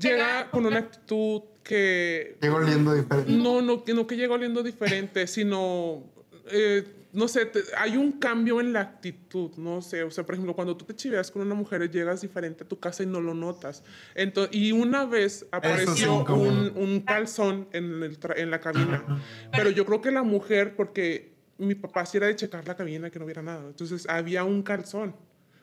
llega 0.00 0.50
con 0.50 0.66
una 0.66 0.78
actitud 0.78 1.42
que 1.62 2.36
Llego 2.40 2.56
oliendo 2.56 2.94
diferente. 2.94 3.32
No, 3.32 3.62
no, 3.62 3.84
que 3.84 3.94
no 3.94 4.06
que 4.06 4.16
llega 4.16 4.34
oliendo 4.34 4.62
diferente, 4.62 5.26
sino, 5.26 6.02
eh, 6.50 6.84
no 7.12 7.28
sé, 7.28 7.46
te- 7.46 7.62
hay 7.78 7.96
un 7.96 8.12
cambio 8.12 8.60
en 8.60 8.72
la 8.72 8.80
actitud, 8.80 9.50
no 9.56 9.80
sé, 9.82 10.02
o 10.02 10.10
sea, 10.10 10.24
por 10.24 10.34
ejemplo, 10.34 10.54
cuando 10.54 10.76
tú 10.76 10.84
te 10.84 10.94
chiveas 10.94 11.30
con 11.30 11.42
una 11.42 11.54
mujer, 11.54 11.88
llegas 11.90 12.20
diferente 12.20 12.64
a 12.64 12.68
tu 12.68 12.78
casa 12.78 13.02
y 13.02 13.06
no 13.06 13.20
lo 13.20 13.32
notas. 13.34 13.82
Entonces, 14.14 14.54
y 14.54 14.72
una 14.72 15.06
vez 15.06 15.46
apareció 15.50 16.20
incómodo. 16.20 16.48
un, 16.50 16.72
un 16.76 17.00
calzón 17.00 17.68
en, 17.72 18.02
el 18.02 18.18
en 18.36 18.50
la 18.50 18.60
cabina, 18.60 19.04
pero 19.52 19.70
yo 19.70 19.86
creo 19.86 20.00
que 20.00 20.10
la 20.10 20.22
mujer, 20.22 20.74
porque 20.76 21.35
mi 21.58 21.74
papá 21.74 22.04
sí 22.06 22.16
era 22.18 22.26
de 22.26 22.36
checar 22.36 22.66
la 22.66 22.74
cabina 22.76 23.10
que 23.10 23.18
no 23.18 23.24
hubiera 23.24 23.42
nada, 23.42 23.62
entonces 23.66 24.06
había 24.08 24.44
un 24.44 24.62
calzón. 24.62 25.14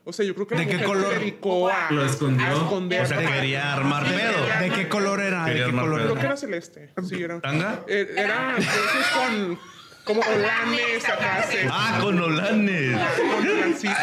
O 0.05 0.11
sea, 0.11 0.25
yo 0.25 0.35
creo 0.35 0.45
que 0.47 0.55
¿De 0.55 0.67
qué 0.67 0.83
color? 0.83 1.13
se 1.13 1.19
dedicó 1.19 1.69
a, 1.69 1.89
Lo 1.89 2.03
escondió. 2.05 2.45
a 2.45 2.51
esconder. 2.51 3.01
O 3.03 3.05
sea, 3.05 3.19
quería 3.19 3.73
armar 3.73 4.03
pedo. 4.03 4.33
¿De 4.61 4.69
qué 4.71 4.89
color 4.89 5.21
era? 5.21 5.45
¿De 5.45 5.53
qué 5.55 5.71
color 5.71 5.95
pedo. 5.95 6.03
Creo 6.11 6.15
que 6.15 6.25
era? 6.25 6.35
celeste. 6.37 6.89
Sí, 7.07 7.23
era. 7.23 7.39
¿Tanga? 7.39 7.85
Eh, 7.87 8.13
Era 8.17 8.49
entonces 8.57 9.07
con 9.15 9.59
como 10.03 10.19
holanes 10.19 11.07
acá. 11.07 11.43
se- 11.49 11.65
Ah, 11.71 11.99
con 12.01 12.19
holanes. 12.19 12.99
con 13.17 13.47
holancitos. 13.47 13.97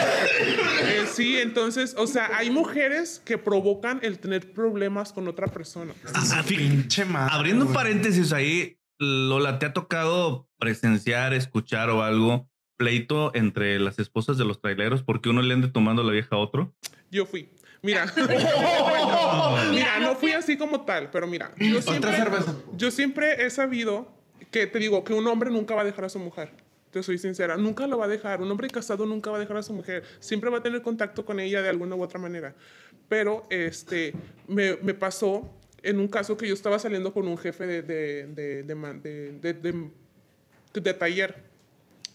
Eh, 0.85 1.05
sí, 1.13 1.37
entonces, 1.37 1.95
o 1.99 2.07
sea, 2.07 2.31
hay 2.35 2.49
mujeres 2.49 3.21
que 3.23 3.37
provocan 3.37 4.01
el 4.03 4.19
tener 4.19 4.55
problemas 4.55 5.13
con 5.13 5.29
otra 5.29 5.49
persona. 5.49 5.93
Ah, 6.15 6.43
Pinche 6.49 7.05
madre, 7.05 7.35
Abriendo 7.35 7.67
un 7.67 7.75
paréntesis 7.75 8.33
ahí, 8.33 8.75
Lola, 9.01 9.59
¿te 9.59 9.65
ha 9.65 9.73
tocado 9.73 10.47
presenciar, 10.59 11.33
escuchar 11.33 11.89
o 11.89 12.03
algo 12.03 12.51
pleito 12.77 13.35
entre 13.35 13.81
las 13.81 13.99
esposas 13.99 14.37
de 14.37 14.45
los 14.45 14.61
traileros 14.61 15.03
porque 15.03 15.31
uno 15.31 15.41
le 15.41 15.55
ande 15.55 15.69
tomando 15.69 16.03
la 16.05 16.13
vieja 16.13 16.37
a 16.37 16.39
otro? 16.39 16.75
Yo 17.11 17.25
fui. 17.25 17.49
Mira, 17.81 18.05
mira, 19.71 20.01
no 20.01 20.17
fui 20.17 20.33
así 20.33 20.59
como 20.59 20.83
tal, 20.83 21.11
pero 21.11 21.27
mira, 21.27 21.51
yo 21.57 21.81
siempre, 21.81 22.15
cerveza. 22.15 22.55
yo 22.77 22.91
siempre 22.91 23.47
he 23.47 23.49
sabido 23.49 24.13
que 24.51 24.67
te 24.67 24.79
digo 24.79 25.03
que 25.03 25.15
un 25.15 25.27
hombre 25.29 25.51
nunca 25.51 25.75
va 25.75 25.81
a 25.81 25.87
dejar 25.87 26.05
a 26.05 26.11
su 26.11 26.19
mujer. 26.19 26.53
Te 26.91 27.03
soy 27.03 27.17
sincera, 27.17 27.57
nunca 27.57 27.87
lo 27.87 27.97
va 27.97 28.05
a 28.05 28.09
dejar. 28.09 28.43
Un 28.43 28.51
hombre 28.51 28.69
casado 28.69 29.07
nunca 29.07 29.31
va 29.31 29.39
a 29.39 29.41
dejar 29.41 29.57
a 29.57 29.63
su 29.63 29.73
mujer. 29.73 30.03
Siempre 30.19 30.51
va 30.51 30.59
a 30.59 30.63
tener 30.63 30.83
contacto 30.83 31.25
con 31.25 31.41
ella 31.41 31.63
de 31.63 31.71
alguna 31.71 31.97
u 31.97 32.03
otra 32.03 32.21
manera. 32.21 32.55
Pero 33.09 33.47
este, 33.49 34.13
me, 34.47 34.77
me 34.83 34.93
pasó 34.93 35.57
en 35.83 35.99
un 35.99 36.09
caso 36.09 36.37
que 36.37 36.47
yo 36.49 36.55
estaba 36.55 36.79
saliendo 36.79 37.13
con 37.13 37.27
un 37.29 37.39
jefe 37.39 37.67
de, 37.67 37.83
de, 37.83 38.27
de, 38.63 39.91
de 40.75 40.95
taller. 40.95 41.51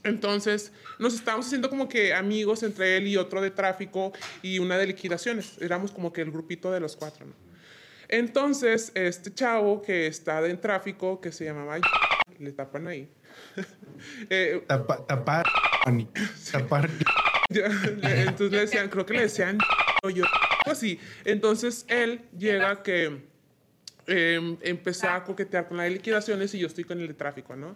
Entonces 0.04 0.71
nos 0.99 1.15
estábamos 1.15 1.47
haciendo 1.47 1.69
como 1.69 1.89
que 1.89 2.13
amigos 2.13 2.62
entre 2.63 2.97
él 2.97 3.08
y 3.08 3.17
otro 3.17 3.41
de 3.41 3.49
tráfico 3.51 4.13
y 4.43 4.60
una 4.60 4.78
de 4.78 4.88
liquidaciones. 4.88 5.58
Éramos 5.60 5.91
como 5.91 6.13
que 6.13 6.21
el 6.21 6.32
grupito 6.32 6.71
de 6.71 6.80
los 6.80 6.95
cuatro. 6.95 7.25
¿no? 7.25 7.34
Entonces 8.08 8.91
este 8.93 9.34
chavo 9.34 9.82
que 9.82 10.06
está 10.08 10.45
en 10.45 10.62
tráfico, 10.62 11.19
que 11.19 11.32
se 11.32 11.45
llamaba, 11.45 11.80
le 12.39 12.51
tapan 12.51 12.88
ahí. 12.88 13.10
Eh, 14.30 14.62
Tapa- 14.67 15.06
tapar. 15.08 15.45
Entonces 17.49 18.51
le 18.51 18.60
decían, 18.60 18.89
creo 18.89 19.06
que 19.06 19.13
le 19.13 19.21
decían 19.21 19.58
yo, 20.13 20.23
así. 20.65 20.99
Entonces 21.23 21.86
él 21.88 22.21
llega 22.38 22.84
que 22.84 23.23
eh, 24.08 24.58
empecé 24.62 25.08
a 25.08 25.24
coquetear 25.24 25.68
con 25.68 25.78
la 25.78 25.84
de 25.84 25.91
liquidaciones 25.91 26.54
y 26.54 26.60
yo 26.60 26.68
estoy 26.68 26.84
con 26.84 27.00
el 27.00 27.08
de 27.08 27.13
tráfico, 27.13 27.56
¿no? 27.56 27.76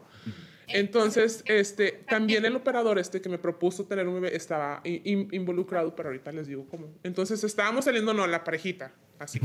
Entonces, 0.67 1.43
este, 1.47 2.03
también 2.07 2.45
el 2.45 2.55
operador 2.55 2.99
este 2.99 3.21
que 3.21 3.29
me 3.29 3.39
propuso 3.39 3.85
tener 3.85 4.07
un 4.07 4.15
bebé 4.21 4.35
estaba 4.35 4.81
in- 4.83 5.01
in- 5.03 5.27
involucrado, 5.31 5.95
pero 5.95 6.09
ahorita 6.09 6.31
les 6.31 6.45
digo 6.47 6.67
cómo. 6.69 6.93
Entonces 7.03 7.43
estábamos 7.43 7.85
saliendo, 7.85 8.13
no, 8.13 8.27
la 8.27 8.43
parejita, 8.43 8.91
así. 9.17 9.39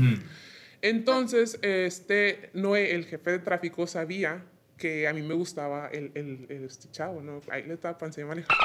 Entonces, 0.81 1.57
este, 1.63 2.51
Noé, 2.53 2.93
el 2.93 3.05
jefe 3.05 3.31
de 3.31 3.39
tráfico, 3.39 3.87
sabía 3.87 4.43
que 4.77 5.07
a 5.07 5.13
mí 5.13 5.21
me 5.21 5.33
gustaba 5.33 5.87
el, 5.87 6.11
el, 6.15 6.45
el- 6.49 6.65
este 6.65 6.91
chavo, 6.91 7.21
¿no? 7.21 7.41
Ahí 7.49 7.63
le 7.63 7.77
tapan, 7.77 8.13
se 8.13 8.21
Alejandro. 8.21 8.55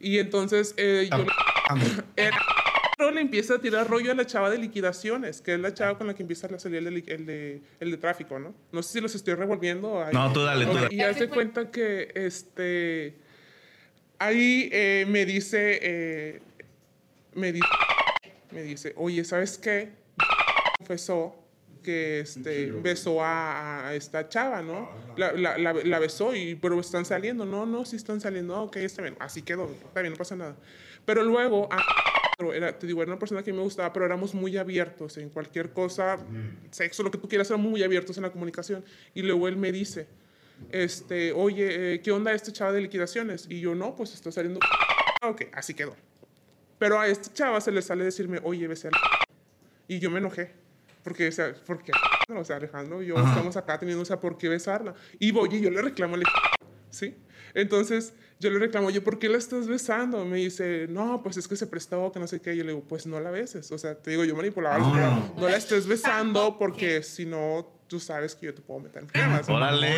Y 0.00 0.18
entonces 0.18 0.74
eh, 0.78 1.08
yo 1.10 1.16
el 2.16 2.30
pero 3.10 3.14
le 3.16 3.20
empieza 3.22 3.54
a 3.54 3.58
tirar 3.60 3.88
rollo 3.88 4.12
a 4.12 4.14
la 4.14 4.24
chava 4.24 4.50
de 4.50 4.58
liquidaciones, 4.58 5.40
que 5.40 5.54
es 5.54 5.60
la 5.60 5.74
chava 5.74 5.98
con 5.98 6.06
la 6.06 6.14
que 6.14 6.22
empieza 6.22 6.46
a 6.46 6.58
salir 6.58 6.78
el 6.86 7.04
de, 7.04 7.12
el 7.14 7.26
de, 7.26 7.60
el 7.80 7.90
de 7.90 7.96
tráfico, 7.96 8.38
¿no? 8.38 8.54
No 8.70 8.82
sé 8.82 8.92
si 8.94 9.00
los 9.00 9.14
estoy 9.14 9.34
revolviendo. 9.34 10.02
ahí. 10.02 10.12
No, 10.14 10.32
tú 10.32 10.42
dale, 10.42 10.64
tú 10.66 10.74
dale. 10.74 10.94
Y 10.94 11.00
hace 11.00 11.28
cuenta 11.28 11.70
que 11.70 12.12
este. 12.14 13.16
Ahí 14.18 14.68
eh, 14.72 15.06
me 15.08 15.24
dice. 15.26 15.78
eh, 15.82 16.40
me, 17.34 17.52
dice 17.52 17.66
me 18.52 18.62
dice, 18.62 18.92
oye, 18.96 19.24
¿sabes 19.24 19.58
qué? 19.58 19.90
Confesó 20.78 21.36
que 21.82 22.20
este, 22.20 22.66
besó 22.72 23.24
a, 23.24 23.88
a 23.88 23.94
esta 23.94 24.28
chava, 24.28 24.60
¿no? 24.60 24.90
La, 25.16 25.32
la, 25.32 25.56
la, 25.56 25.72
la 25.72 25.98
besó, 25.98 26.34
y, 26.34 26.54
pero 26.56 26.78
están 26.78 27.04
saliendo. 27.04 27.44
No, 27.44 27.64
no, 27.66 27.84
sí 27.84 27.96
están 27.96 28.20
saliendo. 28.20 28.54
Ah, 28.54 28.62
ok, 28.62 28.76
está 28.76 29.02
bien. 29.02 29.16
Así 29.18 29.42
quedó. 29.42 29.70
Está 29.86 30.00
bien, 30.00 30.12
no 30.12 30.18
pasa 30.18 30.36
nada. 30.36 30.56
Pero 31.06 31.22
luego. 31.24 31.68
a- 31.72 31.78
era, 32.52 32.78
te 32.78 32.86
digo, 32.86 33.02
era 33.02 33.12
una 33.12 33.18
persona 33.18 33.42
que 33.42 33.52
me 33.52 33.60
gustaba, 33.60 33.92
pero 33.92 34.06
éramos 34.06 34.34
muy 34.34 34.56
abiertos 34.56 35.16
en 35.18 35.28
cualquier 35.30 35.72
cosa, 35.72 36.18
sexo, 36.70 37.02
lo 37.02 37.10
que 37.10 37.18
tú 37.18 37.28
quieras, 37.28 37.48
éramos 37.50 37.70
muy 37.70 37.82
abiertos 37.82 38.16
en 38.16 38.22
la 38.22 38.30
comunicación. 38.30 38.84
Y 39.14 39.22
luego 39.22 39.48
él 39.48 39.56
me 39.56 39.72
dice, 39.72 40.08
este, 40.70 41.32
oye, 41.32 41.94
eh, 41.94 42.00
¿qué 42.02 42.12
onda 42.12 42.32
este 42.32 42.52
chava 42.52 42.72
de 42.72 42.80
liquidaciones? 42.80 43.46
Y 43.48 43.60
yo, 43.60 43.74
no, 43.74 43.94
pues 43.96 44.14
está 44.14 44.30
saliendo. 44.32 44.60
Ok, 45.22 45.42
así 45.52 45.74
quedó. 45.74 45.94
Pero 46.78 46.98
a 46.98 47.06
este 47.06 47.30
chava 47.34 47.60
se 47.60 47.70
le 47.70 47.82
sale 47.82 48.04
decirme, 48.04 48.40
oye, 48.42 48.66
besé 48.66 48.88
a 48.88 48.90
la 48.92 48.98
Y 49.86 49.98
yo 49.98 50.10
me 50.10 50.16
enojé. 50.16 50.54
Porque, 51.04 51.28
o 51.28 51.32
sea, 51.32 51.54
porque, 51.66 51.92
o 52.34 52.44
sea, 52.44 52.56
Alejandro 52.56 53.02
yo 53.02 53.16
estamos 53.16 53.54
acá 53.58 53.78
teniendo, 53.78 54.02
o 54.02 54.06
sea, 54.06 54.18
¿por 54.18 54.38
qué 54.38 54.48
besarla? 54.48 54.94
Y 55.18 55.30
voy 55.30 55.50
y 55.52 55.60
yo 55.60 55.70
le 55.70 55.82
reclamo 55.82 56.14
al 56.14 56.22
¿sí? 56.90 57.16
Entonces, 57.54 58.12
yo 58.38 58.50
le 58.50 58.58
reclamo, 58.58 58.86
oye, 58.88 59.00
¿por 59.00 59.18
qué 59.18 59.28
la 59.28 59.38
estás 59.38 59.66
besando? 59.66 60.24
Me 60.24 60.38
dice, 60.38 60.86
no, 60.88 61.22
pues 61.22 61.36
es 61.36 61.48
que 61.48 61.56
se 61.56 61.66
prestó, 61.66 62.10
que 62.12 62.20
no 62.20 62.26
sé 62.26 62.40
qué. 62.40 62.56
Yo 62.56 62.64
le 62.64 62.72
digo, 62.72 62.84
pues 62.88 63.06
no 63.06 63.18
la 63.20 63.30
beses. 63.30 63.70
O 63.72 63.78
sea, 63.78 63.94
te 63.96 64.12
digo, 64.12 64.24
yo 64.24 64.34
manipulaba, 64.36 64.78
No, 64.78 64.92
pero 64.92 65.10
no. 65.10 65.34
no 65.36 65.48
la 65.48 65.56
estés 65.56 65.86
besando 65.86 66.56
porque 66.58 67.02
si 67.02 67.26
no, 67.26 67.66
tú 67.86 67.98
sabes 68.00 68.34
que 68.36 68.46
yo 68.46 68.54
te 68.54 68.62
puedo 68.62 68.80
meter 68.80 69.02
en 69.02 69.08
problemas. 69.08 69.48
¡Órale! 69.48 69.88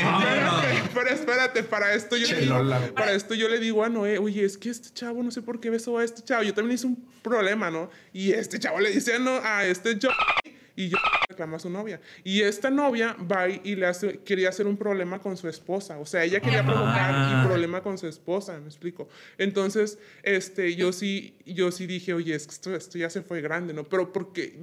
Espérate, 0.00 0.90
pero 0.94 1.08
espérate, 1.10 1.62
para 1.64 1.94
esto 1.94 2.16
yo 2.16 2.26
le 2.28 2.40
digo, 2.40 2.58
para 2.94 3.12
esto 3.12 3.34
yo 3.34 3.48
le 3.48 3.58
digo 3.60 3.84
a 3.84 3.88
Noé, 3.88 4.18
oye, 4.18 4.44
es 4.44 4.56
que 4.56 4.70
este 4.70 4.88
chavo 4.90 5.22
no 5.22 5.30
sé 5.30 5.42
por 5.42 5.60
qué 5.60 5.70
besó 5.70 5.98
a 5.98 6.04
este 6.04 6.22
chavo. 6.22 6.42
Yo 6.42 6.54
también 6.54 6.74
hice 6.76 6.86
un 6.86 7.06
problema, 7.22 7.70
¿no? 7.70 7.90
Y 8.12 8.32
este 8.32 8.58
chavo 8.58 8.80
le 8.80 8.90
dice 8.90 9.14
a, 9.14 9.18
no, 9.18 9.38
a 9.42 9.66
este 9.66 9.98
yo 9.98 10.08
y 10.76 10.90
yo 10.90 10.98
reclamo 11.28 11.56
a 11.56 11.58
su 11.58 11.70
novia. 11.70 12.00
Y 12.22 12.42
esta 12.42 12.70
novia 12.70 13.16
va 13.30 13.48
y 13.48 13.74
le 13.74 13.86
hace, 13.86 14.18
quería 14.20 14.50
hacer 14.50 14.66
un 14.66 14.76
problema 14.76 15.18
con 15.18 15.36
su 15.36 15.48
esposa. 15.48 15.98
O 15.98 16.06
sea, 16.06 16.22
ella 16.22 16.40
quería 16.40 16.64
provocar 16.64 17.34
un 17.36 17.48
problema 17.48 17.82
con 17.82 17.98
su 17.98 18.06
esposa, 18.06 18.58
me 18.60 18.66
explico. 18.66 19.08
Entonces, 19.38 19.98
este, 20.22 20.76
yo 20.76 20.92
sí, 20.92 21.36
yo 21.46 21.72
sí 21.72 21.86
dije, 21.86 22.12
oye, 22.12 22.34
esto, 22.34 22.74
esto 22.74 22.98
ya 22.98 23.10
se 23.10 23.22
fue 23.22 23.40
grande, 23.40 23.72
¿no? 23.72 23.84
Pero 23.84 24.12
porque 24.12 24.58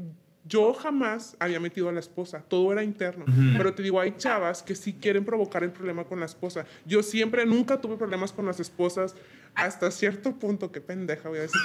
yo 0.45 0.73
jamás 0.73 1.36
había 1.39 1.60
metido 1.60 1.89
a 1.89 1.91
la 1.91 1.99
esposa, 1.99 2.43
todo 2.47 2.71
era 2.71 2.84
interno. 2.84 3.26
Pero 3.58 3.73
te 3.73 3.82
digo, 3.82 3.99
hay 3.99 4.15
chavas 4.17 4.62
que 4.62 4.76
sí 4.76 4.93
quieren 4.93 5.23
provocar 5.23 5.63
el 5.63 5.71
problema 5.71 6.04
con 6.04 6.19
la 6.19 6.26
esposa. 6.26 6.65
Yo 6.86 7.02
siempre, 7.02 7.45
nunca 7.45 7.80
tuve 7.80 7.95
problemas 7.95 8.34
con 8.34 8.45
las 8.45 8.60
esposas, 8.60 9.15
hasta 9.56 9.92
cierto 9.92 10.34
punto, 10.39 10.72
qué 10.72 10.82
pendeja 10.82 11.30
voy 11.30 11.39
a 11.39 11.42
decir. 11.44 11.62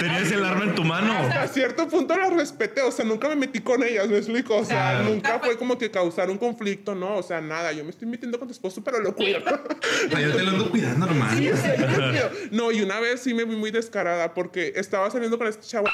Tenías 0.00 0.30
el 0.32 0.44
arma 0.44 0.64
en 0.64 0.74
tu 0.74 0.84
mano. 0.84 1.12
Hasta 1.12 1.48
cierto 1.48 1.88
punto 1.88 2.16
las 2.16 2.32
respeté, 2.32 2.82
o 2.82 2.90
sea, 2.90 3.04
nunca 3.04 3.28
me 3.28 3.36
metí 3.36 3.60
con 3.60 3.82
ellas, 3.82 4.08
me 4.08 4.18
explico, 4.18 4.56
o 4.56 4.64
sea, 4.64 5.02
nunca 5.02 5.38
fue 5.40 5.56
como 5.56 5.76
que 5.78 5.90
causar 5.90 6.30
un 6.30 6.38
conflicto, 6.38 6.94
no, 6.94 7.16
o 7.16 7.22
sea, 7.22 7.40
nada, 7.40 7.72
yo 7.72 7.84
me 7.84 7.90
estoy 7.90 8.08
metiendo 8.08 8.38
con 8.38 8.48
tu 8.48 8.52
esposo, 8.52 8.82
pero 8.82 9.00
lo 9.00 9.14
cuido. 9.14 9.40
Sea, 9.40 10.20
yo 10.20 10.36
te 10.36 10.42
lo 10.42 10.50
ando 10.50 10.70
cuidando 10.70 11.06
nomás. 11.06 11.36
Sí, 11.36 11.48
o 11.50 11.56
sea, 11.56 11.76
yo 11.76 11.86
lo 11.86 12.08
cuido. 12.10 12.30
No, 12.52 12.72
y 12.72 12.82
una 12.82 13.00
vez 13.00 13.20
sí 13.22 13.34
me 13.34 13.44
vi 13.44 13.56
muy 13.56 13.70
descarada 13.70 14.34
porque 14.34 14.72
estaba 14.76 15.10
saliendo 15.10 15.38
con 15.38 15.46
este 15.46 15.66
chavo 15.66 15.86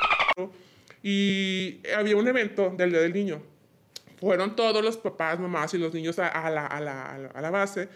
y 1.02 1.80
había 1.96 2.16
un 2.16 2.26
evento 2.28 2.72
del 2.76 2.90
Día 2.90 3.00
del 3.00 3.12
Niño. 3.12 3.42
Fueron 4.20 4.54
todos 4.54 4.84
los 4.84 4.96
papás, 4.96 5.38
mamás 5.40 5.74
y 5.74 5.78
los 5.78 5.92
niños 5.92 6.18
a, 6.20 6.48
la, 6.48 6.66
a, 6.66 6.80
la, 6.80 7.06
a 7.06 7.18
la- 7.18 7.28
a 7.34 7.40
la 7.40 7.50
base. 7.50 7.88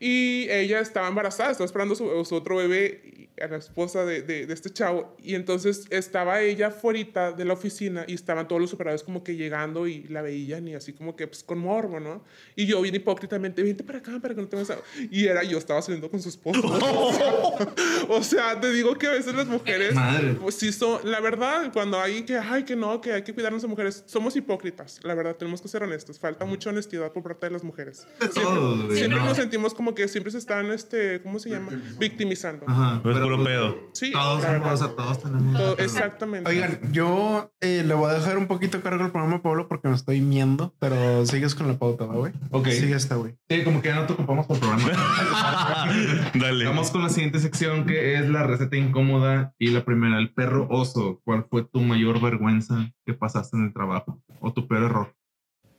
Y 0.00 0.48
ella 0.50 0.80
estaba 0.80 1.08
embarazada, 1.08 1.50
estaba 1.50 1.66
esperando 1.66 1.94
su, 1.94 2.24
su 2.24 2.34
otro 2.34 2.56
bebé, 2.56 3.27
a 3.40 3.48
la 3.48 3.56
esposa 3.56 4.04
de, 4.04 4.22
de, 4.22 4.46
de 4.46 4.54
este 4.54 4.70
chavo. 4.70 5.16
Y 5.22 5.34
entonces 5.34 5.86
estaba 5.90 6.40
ella 6.42 6.70
fuera 6.70 6.88
de 6.98 7.44
la 7.44 7.52
oficina 7.52 8.04
y 8.08 8.14
estaban 8.14 8.48
todos 8.48 8.60
los 8.62 8.72
operadores 8.72 9.02
como 9.02 9.22
que 9.22 9.36
llegando 9.36 9.86
y 9.86 10.04
la 10.04 10.22
veían 10.22 10.66
y 10.66 10.74
así 10.74 10.92
como 10.94 11.14
que 11.16 11.26
pues 11.26 11.44
con 11.44 11.58
morbo, 11.58 12.00
¿no? 12.00 12.24
Y 12.56 12.66
yo 12.66 12.80
bien 12.80 12.94
hipócritamente, 12.94 13.62
vente 13.62 13.84
para 13.84 13.98
acá 13.98 14.18
para 14.20 14.34
que 14.34 14.40
no 14.40 14.48
te 14.48 14.56
vayas 14.56 14.70
a-". 14.70 14.78
Y 15.10 15.26
era 15.26 15.42
yo, 15.44 15.58
estaba 15.58 15.82
saliendo 15.82 16.10
con 16.10 16.20
su 16.20 16.30
esposo. 16.30 16.60
o 18.08 18.22
sea, 18.22 18.58
te 18.60 18.70
digo 18.72 18.94
que 18.96 19.06
a 19.06 19.10
veces 19.12 19.34
las 19.34 19.46
mujeres, 19.46 19.94
Madre. 19.94 20.34
pues 20.40 20.54
sí 20.54 20.72
son, 20.72 21.00
la 21.04 21.20
verdad, 21.20 21.70
cuando 21.72 22.00
hay 22.00 22.22
que, 22.22 22.36
ay, 22.36 22.64
que 22.64 22.74
no, 22.74 23.00
que 23.00 23.12
hay 23.12 23.22
que 23.22 23.34
cuidarnos 23.34 23.62
de 23.62 23.68
mujeres, 23.68 24.02
somos 24.06 24.34
hipócritas, 24.36 25.00
la 25.02 25.14
verdad, 25.14 25.36
tenemos 25.36 25.60
que 25.60 25.68
ser 25.68 25.82
honestos. 25.82 26.18
Falta 26.18 26.44
mucha 26.44 26.70
honestidad 26.70 27.12
por 27.12 27.22
parte 27.22 27.46
de 27.46 27.52
las 27.52 27.64
mujeres. 27.64 28.06
Todos, 28.34 28.86
güey, 28.86 28.98
Siempre 28.98 29.18
no. 29.20 29.26
nos 29.26 29.36
sentimos 29.36 29.74
como 29.74 29.94
que 29.94 30.08
siempre 30.08 30.32
se 30.32 30.38
están, 30.38 30.70
este, 30.72 31.20
¿cómo 31.22 31.38
se 31.38 31.50
llama? 31.50 31.70
Victimizando. 31.98 32.64
Ajá. 32.66 33.00
Pues 33.02 33.14
pero, 33.14 33.27
puro 33.28 33.36
pues, 33.36 33.48
pedo. 33.48 33.90
Sí, 33.92 34.12
Todos, 34.12 34.42
la 34.42 34.50
verdad. 34.52 34.74
o 34.74 34.76
sea, 34.76 34.88
todos 34.88 35.22
tenemos. 35.22 35.56
Todo- 35.56 35.78
exactamente. 35.78 36.48
Oigan, 36.48 36.80
yo 36.92 37.52
eh, 37.60 37.82
le 37.84 37.94
voy 37.94 38.10
a 38.10 38.14
dejar 38.14 38.38
un 38.38 38.46
poquito 38.46 38.80
cargo 38.82 39.04
el 39.04 39.10
programa 39.10 39.42
Pablo 39.42 39.68
porque 39.68 39.88
me 39.88 39.94
estoy 39.94 40.20
miendo, 40.20 40.74
pero 40.78 41.26
sigues 41.26 41.54
con 41.54 41.68
la 41.68 41.78
pauta, 41.78 42.06
¿va, 42.06 42.14
güey? 42.14 42.32
Ok. 42.50 42.68
Sigue 42.68 42.94
esta, 42.94 43.16
güey. 43.16 43.36
Sí, 43.48 43.64
como 43.64 43.82
que 43.82 43.88
ya 43.88 43.96
no 43.96 44.06
te 44.06 44.14
ocupamos 44.14 44.46
por 44.46 44.58
programa. 44.58 44.88
Dale. 46.34 46.64
Vamos 46.64 46.90
con 46.90 47.02
la 47.02 47.08
siguiente 47.10 47.38
sección 47.40 47.86
que 47.86 48.14
es 48.14 48.28
la 48.28 48.42
receta 48.42 48.76
incómoda 48.76 49.54
y 49.58 49.68
la 49.70 49.84
primera, 49.84 50.18
el 50.18 50.32
perro 50.32 50.66
oso. 50.70 51.20
¿Cuál 51.24 51.46
fue 51.50 51.64
tu 51.64 51.80
mayor 51.80 52.20
vergüenza 52.20 52.92
que 53.04 53.14
pasaste 53.14 53.56
en 53.56 53.64
el 53.64 53.72
trabajo? 53.72 54.22
¿O 54.40 54.52
tu 54.52 54.66
peor 54.66 54.84
error? 54.84 55.14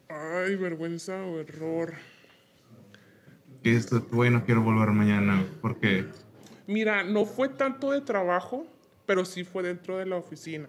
Ay, 0.10 0.56
vergüenza 0.56 1.24
o 1.24 1.40
error. 1.40 1.94
Que 3.64 3.76
esto, 3.76 4.06
güey, 4.12 4.32
no 4.32 4.46
quiero 4.46 4.62
volver 4.62 4.92
mañana 4.92 5.44
porque 5.62 6.06
Mira, 6.70 7.04
no 7.04 7.26
fue 7.26 7.50
tanto 7.50 7.90
de 7.90 8.00
trabajo, 8.02 8.68
pero 9.08 9.26
sí 9.26 9.44
fue 9.44 9.64
dentro 9.64 9.98
de 9.98 10.06
la 10.06 10.18
oficina. 10.18 10.68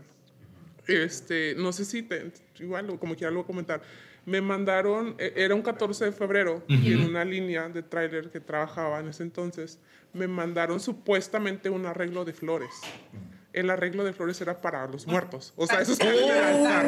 Este, 0.87 1.55
no 1.59 1.75
sé 1.75 1.85
si 1.85 2.03
te, 2.03 2.33
igual, 2.59 2.99
como 2.99 3.15
quiera 3.15 3.31
lo 3.31 3.37
voy 3.41 3.45
a 3.45 3.47
comentar. 3.47 3.83
Me 4.25 4.41
mandaron, 4.41 5.15
e- 5.19 5.35
era 5.37 5.55
un 5.55 5.61
14 5.61 6.07
de 6.07 6.13
febrero, 6.13 6.63
y 6.69 6.93
en 6.95 7.01
una 7.03 7.23
línea 7.23 7.69
de 7.69 7.83
tráiler 7.83 8.31
que 8.31 8.41
trabajaba 8.41 8.99
en 9.01 9.09
ese 9.09 9.25
entonces, 9.25 9.79
me 10.15 10.27
mandaron 10.27 10.81
supuestamente 10.81 11.69
un 11.69 11.85
arreglo 11.85 12.25
de 12.25 12.33
flores. 12.33 12.71
El 13.53 13.69
arreglo 13.69 14.03
de 14.03 14.15
flores 14.15 14.41
era 14.41 14.63
para 14.63 14.87
los 14.87 15.07
muertos. 15.07 15.53
O 15.57 15.67
sea, 15.67 15.83
eso 15.83 15.93
el 16.01 16.31
altar. 16.31 16.87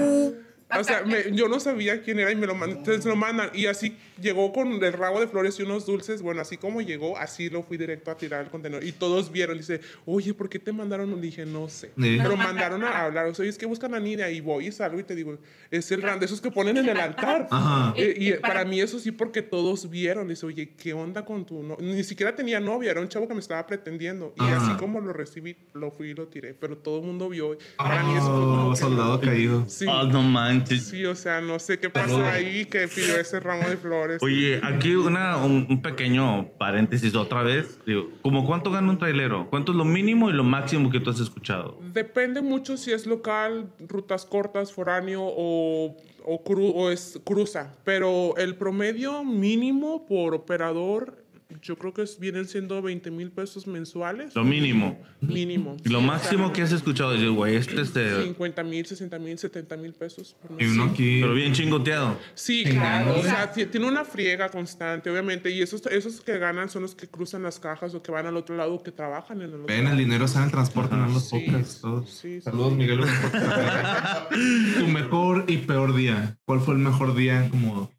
O 0.78 0.84
sea, 0.84 1.02
me- 1.04 1.34
yo 1.34 1.48
no 1.48 1.60
sabía 1.60 2.02
quién 2.02 2.18
era 2.18 2.30
y 2.32 2.36
me 2.36 2.46
lo, 2.46 2.54
man- 2.54 2.70
entonces 2.70 3.04
lo 3.04 3.16
mandan. 3.16 3.50
Y 3.54 3.66
así 3.66 3.96
llegó 4.20 4.52
con 4.52 4.72
el 4.82 4.92
rabo 4.92 5.20
de 5.20 5.26
flores 5.28 5.58
y 5.58 5.62
unos 5.62 5.86
dulces. 5.86 6.22
Bueno, 6.22 6.40
así 6.40 6.56
como 6.56 6.80
llegó, 6.80 7.16
así 7.18 7.50
lo 7.50 7.62
fui 7.62 7.76
directo 7.76 8.10
a 8.10 8.16
tirar 8.16 8.40
al 8.40 8.50
contenedor. 8.50 8.84
Y 8.84 8.92
todos 8.92 9.30
vieron. 9.32 9.56
Dice, 9.58 9.80
oye, 10.06 10.32
¿por 10.34 10.48
qué 10.48 10.58
te 10.58 10.72
mandaron? 10.72 11.10
Le 11.14 11.20
dije, 11.20 11.44
no 11.46 11.68
sé. 11.68 11.90
Sí. 11.98 12.18
Pero 12.22 12.36
mandaron 12.36 12.82
a 12.84 13.02
hablar. 13.04 13.26
O 13.26 13.34
sea, 13.34 13.44
es 13.46 13.58
que 13.58 13.66
buscan 13.66 13.94
a 13.94 14.00
Nidia 14.00 14.30
y 14.30 14.40
voy 14.40 14.68
y 14.68 14.72
salgo 14.72 14.98
y 14.98 15.02
te 15.04 15.14
digo, 15.14 15.38
es 15.70 15.90
el 15.92 16.02
ran 16.02 16.18
de 16.20 16.26
esos 16.26 16.40
que 16.40 16.50
ponen 16.50 16.76
en 16.76 16.88
el 16.88 16.98
altar. 16.98 17.48
Ajá. 17.50 17.94
Eh, 17.96 18.14
y 18.18 18.32
para 18.34 18.64
mí 18.64 18.80
eso 18.80 18.98
sí, 18.98 19.10
porque 19.12 19.42
todos 19.42 19.90
vieron. 19.90 20.28
Dice, 20.28 20.46
oye, 20.46 20.70
¿qué 20.76 20.92
onda 20.94 21.24
con 21.24 21.44
tu 21.44 21.62
no 21.62 21.76
Ni 21.80 22.02
siquiera 22.04 22.34
tenía 22.34 22.60
novia, 22.60 22.90
era 22.92 23.00
un 23.00 23.08
chavo 23.08 23.28
que 23.28 23.34
me 23.34 23.40
estaba 23.40 23.66
pretendiendo. 23.66 24.32
Y 24.38 24.42
Ajá. 24.42 24.56
así 24.68 24.76
como 24.78 25.00
lo 25.00 25.12
recibí, 25.12 25.56
lo 25.74 25.90
fui 25.90 26.08
y 26.10 26.14
lo 26.14 26.28
tiré. 26.28 26.54
Pero 26.54 26.78
todo 26.78 26.98
el 27.00 27.04
mundo 27.06 27.28
vio. 27.28 27.58
Para 27.76 28.02
mí 28.04 28.12
eso 28.14 28.26
fue 28.26 28.34
como 28.40 28.68
Oh, 28.68 28.70
que- 28.72 28.76
soldado 28.78 29.20
caído. 29.20 29.64
Sí. 29.68 29.84
Oh, 29.88 30.04
no 30.04 30.22
manches. 30.22 30.61
Sí, 30.66 31.04
o 31.06 31.14
sea, 31.14 31.40
no 31.40 31.58
sé 31.58 31.78
qué 31.78 31.90
pasó 31.90 32.24
ahí 32.24 32.64
que 32.66 32.88
pidió 32.88 33.18
ese 33.18 33.40
ramo 33.40 33.68
de 33.68 33.76
flores. 33.76 34.22
Oye, 34.22 34.60
aquí 34.62 34.94
una, 34.94 35.36
un, 35.38 35.66
un 35.68 35.82
pequeño 35.82 36.48
paréntesis 36.58 37.14
otra 37.14 37.42
vez. 37.42 37.78
Digo, 37.86 38.10
¿cómo 38.22 38.46
cuánto 38.46 38.70
gana 38.70 38.90
un 38.90 38.98
trailero? 38.98 39.48
¿Cuánto 39.50 39.72
es 39.72 39.78
lo 39.78 39.84
mínimo 39.84 40.30
y 40.30 40.32
lo 40.32 40.44
máximo 40.44 40.90
que 40.90 41.00
tú 41.00 41.10
has 41.10 41.20
escuchado? 41.20 41.78
Depende 41.92 42.42
mucho 42.42 42.76
si 42.76 42.92
es 42.92 43.06
local, 43.06 43.70
rutas 43.88 44.24
cortas, 44.24 44.72
foráneo 44.72 45.22
o, 45.24 45.96
o, 46.24 46.44
cru- 46.44 46.72
o 46.74 46.90
es 46.90 47.20
cruza. 47.24 47.74
Pero 47.84 48.36
el 48.36 48.56
promedio 48.56 49.24
mínimo 49.24 50.06
por 50.06 50.34
operador, 50.34 51.21
yo 51.60 51.76
creo 51.76 51.92
que 51.92 52.04
vienen 52.18 52.46
siendo 52.46 52.80
20 52.80 53.10
mil 53.10 53.30
pesos 53.30 53.66
mensuales. 53.66 54.34
Lo 54.34 54.44
mínimo. 54.44 54.98
Mínimo. 55.20 55.76
Y 55.84 55.88
lo 55.88 56.00
Sí, 56.00 56.06
máximo 56.06 56.52
que 56.52 56.62
has 56.62 56.72
escuchado, 56.72 57.12
dices, 57.12 57.30
güey, 57.30 57.56
este 57.56 57.80
es 57.80 57.92
de... 57.94 58.22
50 58.24 58.62
mil, 58.64 58.86
60 58.86 59.18
mil, 59.18 59.38
70 59.38 59.76
mil 59.76 59.92
pesos. 59.92 60.34
por 60.40 60.52
Y 60.60 60.64
mes. 60.64 60.72
uno 60.74 60.84
aquí. 60.84 61.20
Pero 61.20 61.34
bien 61.34 61.52
chingoteado. 61.52 62.18
Sí, 62.34 62.64
claro. 62.64 63.18
O 63.18 63.22
sea, 63.22 63.52
ti- 63.52 63.66
tiene 63.66 63.86
una 63.88 64.04
friega 64.04 64.48
constante, 64.48 65.10
obviamente. 65.10 65.50
Y 65.50 65.60
esos, 65.62 65.84
esos 65.86 66.20
que 66.20 66.38
ganan 66.38 66.68
son 66.70 66.82
los 66.82 66.94
que 66.94 67.06
cruzan 67.08 67.42
las 67.42 67.58
cajas 67.60 67.94
o 67.94 68.02
que 68.02 68.10
van 68.12 68.26
al 68.26 68.36
otro 68.36 68.56
lado 68.56 68.74
o 68.74 68.82
que 68.82 68.92
trabajan 68.92 69.38
en 69.42 69.48
el 69.48 69.54
otro 69.54 69.66
Ven, 69.66 69.86
el 69.86 69.96
dinero 69.98 70.26
sale 70.28 70.40
en 70.44 70.46
el 70.46 70.52
transporte, 70.52 70.96
no 70.96 71.06
en 71.06 71.12
los 71.14 71.28
Sí, 71.28 71.40
podcasts. 71.40 71.80
todos. 71.80 72.10
sí, 72.10 72.34
sí. 72.36 72.40
Saludos, 72.40 72.72
Miguel. 72.74 73.00
tu 74.78 74.86
mejor 74.88 75.44
y 75.48 75.58
peor 75.58 75.94
día. 75.94 76.36
¿Cuál 76.44 76.60
fue 76.60 76.74
el 76.74 76.80
mejor 76.80 77.14
día 77.14 77.48
como 77.50 77.90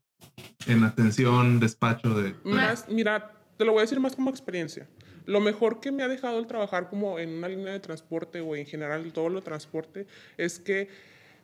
en 0.67 0.83
atención, 0.83 1.59
despacho 1.59 2.13
de... 2.15 2.35
Más, 2.43 2.85
mira, 2.89 3.31
te 3.57 3.65
lo 3.65 3.71
voy 3.71 3.79
a 3.79 3.83
decir 3.83 3.99
más 3.99 4.15
como 4.15 4.29
experiencia. 4.29 4.87
Lo 5.25 5.39
mejor 5.39 5.79
que 5.79 5.91
me 5.91 6.03
ha 6.03 6.07
dejado 6.07 6.39
el 6.39 6.47
trabajar 6.47 6.89
como 6.89 7.19
en 7.19 7.29
una 7.29 7.47
línea 7.47 7.73
de 7.73 7.79
transporte 7.79 8.41
o 8.41 8.55
en 8.55 8.65
general 8.65 9.11
todo 9.13 9.29
lo 9.29 9.41
transporte 9.41 10.05
es 10.37 10.59
que 10.59 10.89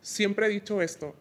siempre 0.02 0.48
he 0.48 0.50
dicho 0.50 0.82
esto, 0.82 1.16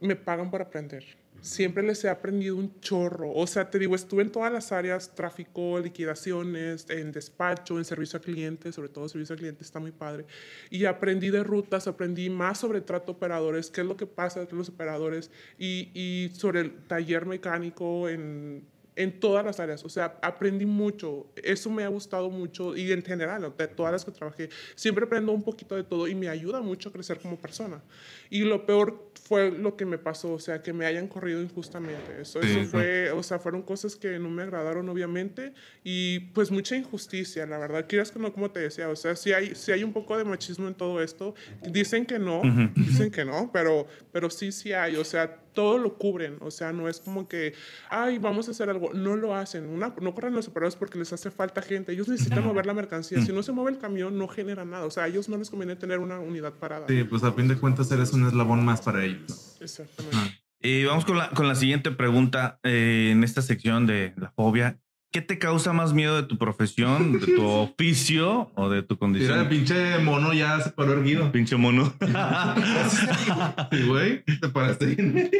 me 0.00 0.14
pagan 0.14 0.50
por 0.50 0.62
aprender. 0.62 1.04
Siempre 1.40 1.84
les 1.84 2.02
he 2.04 2.08
aprendido 2.08 2.56
un 2.56 2.80
chorro. 2.80 3.32
O 3.32 3.46
sea, 3.46 3.70
te 3.70 3.78
digo, 3.78 3.94
estuve 3.94 4.22
en 4.22 4.30
todas 4.30 4.52
las 4.52 4.72
áreas, 4.72 5.14
tráfico, 5.14 5.78
liquidaciones, 5.78 6.86
en 6.90 7.12
despacho, 7.12 7.78
en 7.78 7.84
servicio 7.84 8.18
a 8.18 8.22
clientes, 8.22 8.74
sobre 8.74 8.88
todo 8.88 9.08
servicio 9.08 9.34
al 9.34 9.38
cliente 9.38 9.62
está 9.62 9.78
muy 9.78 9.92
padre. 9.92 10.26
Y 10.68 10.84
aprendí 10.84 11.30
de 11.30 11.44
rutas, 11.44 11.86
aprendí 11.86 12.28
más 12.28 12.58
sobre 12.58 12.80
trato 12.80 13.12
operadores, 13.12 13.70
qué 13.70 13.82
es 13.82 13.86
lo 13.86 13.96
que 13.96 14.06
pasa 14.06 14.40
entre 14.40 14.56
los 14.56 14.68
operadores 14.68 15.30
y, 15.58 15.90
y 15.94 16.30
sobre 16.34 16.60
el 16.60 16.72
taller 16.86 17.24
mecánico 17.24 18.08
en, 18.08 18.64
en 18.98 19.20
todas 19.20 19.44
las 19.44 19.60
áreas. 19.60 19.84
O 19.84 19.88
sea, 19.88 20.18
aprendí 20.20 20.66
mucho. 20.66 21.28
Eso 21.36 21.70
me 21.70 21.84
ha 21.84 21.88
gustado 21.88 22.30
mucho 22.30 22.76
y 22.76 22.90
en 22.90 23.02
general, 23.02 23.54
de 23.56 23.68
todas 23.68 23.92
las 23.92 24.04
que 24.04 24.10
trabajé, 24.10 24.50
siempre 24.74 25.04
aprendo 25.04 25.30
un 25.32 25.44
poquito 25.44 25.76
de 25.76 25.84
todo 25.84 26.08
y 26.08 26.16
me 26.16 26.28
ayuda 26.28 26.60
mucho 26.60 26.88
a 26.88 26.92
crecer 26.92 27.20
como 27.20 27.36
persona. 27.36 27.80
Y 28.28 28.40
lo 28.40 28.66
peor 28.66 29.12
fue 29.22 29.52
lo 29.52 29.76
que 29.76 29.86
me 29.86 29.98
pasó, 29.98 30.32
o 30.32 30.40
sea, 30.40 30.62
que 30.62 30.72
me 30.72 30.84
hayan 30.84 31.06
corrido 31.06 31.40
injustamente. 31.40 32.20
Eso, 32.20 32.40
eso 32.40 32.64
fue, 32.64 33.12
o 33.12 33.22
sea, 33.22 33.38
fueron 33.38 33.62
cosas 33.62 33.94
que 33.94 34.18
no 34.18 34.28
me 34.30 34.42
agradaron, 34.42 34.88
obviamente, 34.88 35.52
y 35.84 36.18
pues 36.34 36.50
mucha 36.50 36.74
injusticia, 36.74 37.46
la 37.46 37.58
verdad. 37.58 37.86
Quieras 37.88 38.10
que 38.10 38.18
no, 38.18 38.32
como 38.32 38.50
te 38.50 38.60
decía, 38.60 38.88
o 38.88 38.96
sea, 38.96 39.14
sí 39.14 39.32
hay, 39.32 39.54
sí 39.54 39.70
hay 39.70 39.84
un 39.84 39.92
poco 39.92 40.18
de 40.18 40.24
machismo 40.24 40.66
en 40.66 40.74
todo 40.74 41.00
esto. 41.00 41.36
Dicen 41.62 42.04
que 42.04 42.18
no, 42.18 42.42
dicen 42.74 43.12
que 43.12 43.24
no, 43.24 43.50
pero, 43.52 43.86
pero 44.10 44.28
sí, 44.28 44.50
sí 44.50 44.72
hay, 44.72 44.96
o 44.96 45.04
sea, 45.04 45.40
todo 45.58 45.76
lo 45.76 45.98
cubren, 45.98 46.36
o 46.38 46.52
sea, 46.52 46.72
no 46.72 46.88
es 46.88 47.00
como 47.00 47.26
que, 47.26 47.52
ay, 47.90 48.18
vamos 48.18 48.46
a 48.46 48.52
hacer 48.52 48.70
algo, 48.70 48.92
no 48.94 49.16
lo 49.16 49.34
hacen, 49.34 49.66
Una, 49.66 49.92
no 50.00 50.14
corren 50.14 50.32
los 50.32 50.46
operadores 50.46 50.76
porque 50.76 51.00
les 51.00 51.12
hace 51.12 51.32
falta 51.32 51.62
gente, 51.62 51.90
ellos 51.90 52.06
necesitan 52.06 52.44
mover 52.44 52.64
la 52.64 52.74
mercancía, 52.74 53.20
si 53.22 53.32
no 53.32 53.42
se 53.42 53.50
mueve 53.50 53.72
el 53.72 53.78
camión 53.78 54.16
no 54.16 54.28
genera 54.28 54.64
nada, 54.64 54.86
o 54.86 54.90
sea, 54.92 55.02
a 55.02 55.08
ellos 55.08 55.28
no 55.28 55.36
les 55.36 55.50
conviene 55.50 55.74
tener 55.74 55.98
una 55.98 56.20
unidad 56.20 56.52
parada. 56.52 56.86
Sí, 56.86 57.02
pues 57.02 57.24
a 57.24 57.32
fin 57.32 57.48
de 57.48 57.56
cuentas 57.56 57.90
eres 57.90 58.12
un 58.12 58.24
eslabón 58.28 58.64
más 58.64 58.82
para 58.82 59.04
ellos. 59.04 59.56
Exactamente. 59.60 60.40
Y 60.60 60.84
vamos 60.84 61.04
con 61.04 61.18
la, 61.18 61.30
con 61.30 61.48
la 61.48 61.56
siguiente 61.56 61.90
pregunta 61.90 62.60
eh, 62.62 63.08
en 63.10 63.24
esta 63.24 63.42
sección 63.42 63.84
de 63.88 64.14
la 64.16 64.30
fobia. 64.30 64.78
¿Qué 65.10 65.22
te 65.22 65.38
causa 65.38 65.72
más 65.72 65.94
miedo 65.94 66.16
de 66.16 66.24
tu 66.24 66.36
profesión, 66.36 67.18
de 67.18 67.26
tu 67.26 67.42
oficio 67.46 68.50
o 68.54 68.68
de 68.68 68.82
tu 68.82 68.94
Mira, 68.94 68.94
el 68.94 68.98
condición? 68.98 69.48
pinche 69.48 69.98
mono 69.98 70.32
ya 70.34 70.60
se 70.60 70.70
paró 70.70 70.92
erguido. 70.92 71.32
Pinche 71.32 71.56
mono. 71.56 71.92
Sí, 73.72 73.82
güey, 73.86 74.22
te 74.24 74.48
paraste 74.48 74.86
bien. 74.86 75.30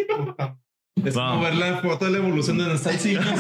Es 1.05 1.15
Vamos. 1.15 1.33
como 1.33 1.43
ver 1.43 1.55
la 1.57 1.81
foto 1.81 2.07
de 2.07 2.13
la 2.13 2.19
evolución 2.19 2.59
de 2.59 2.79
signo. 2.79 3.23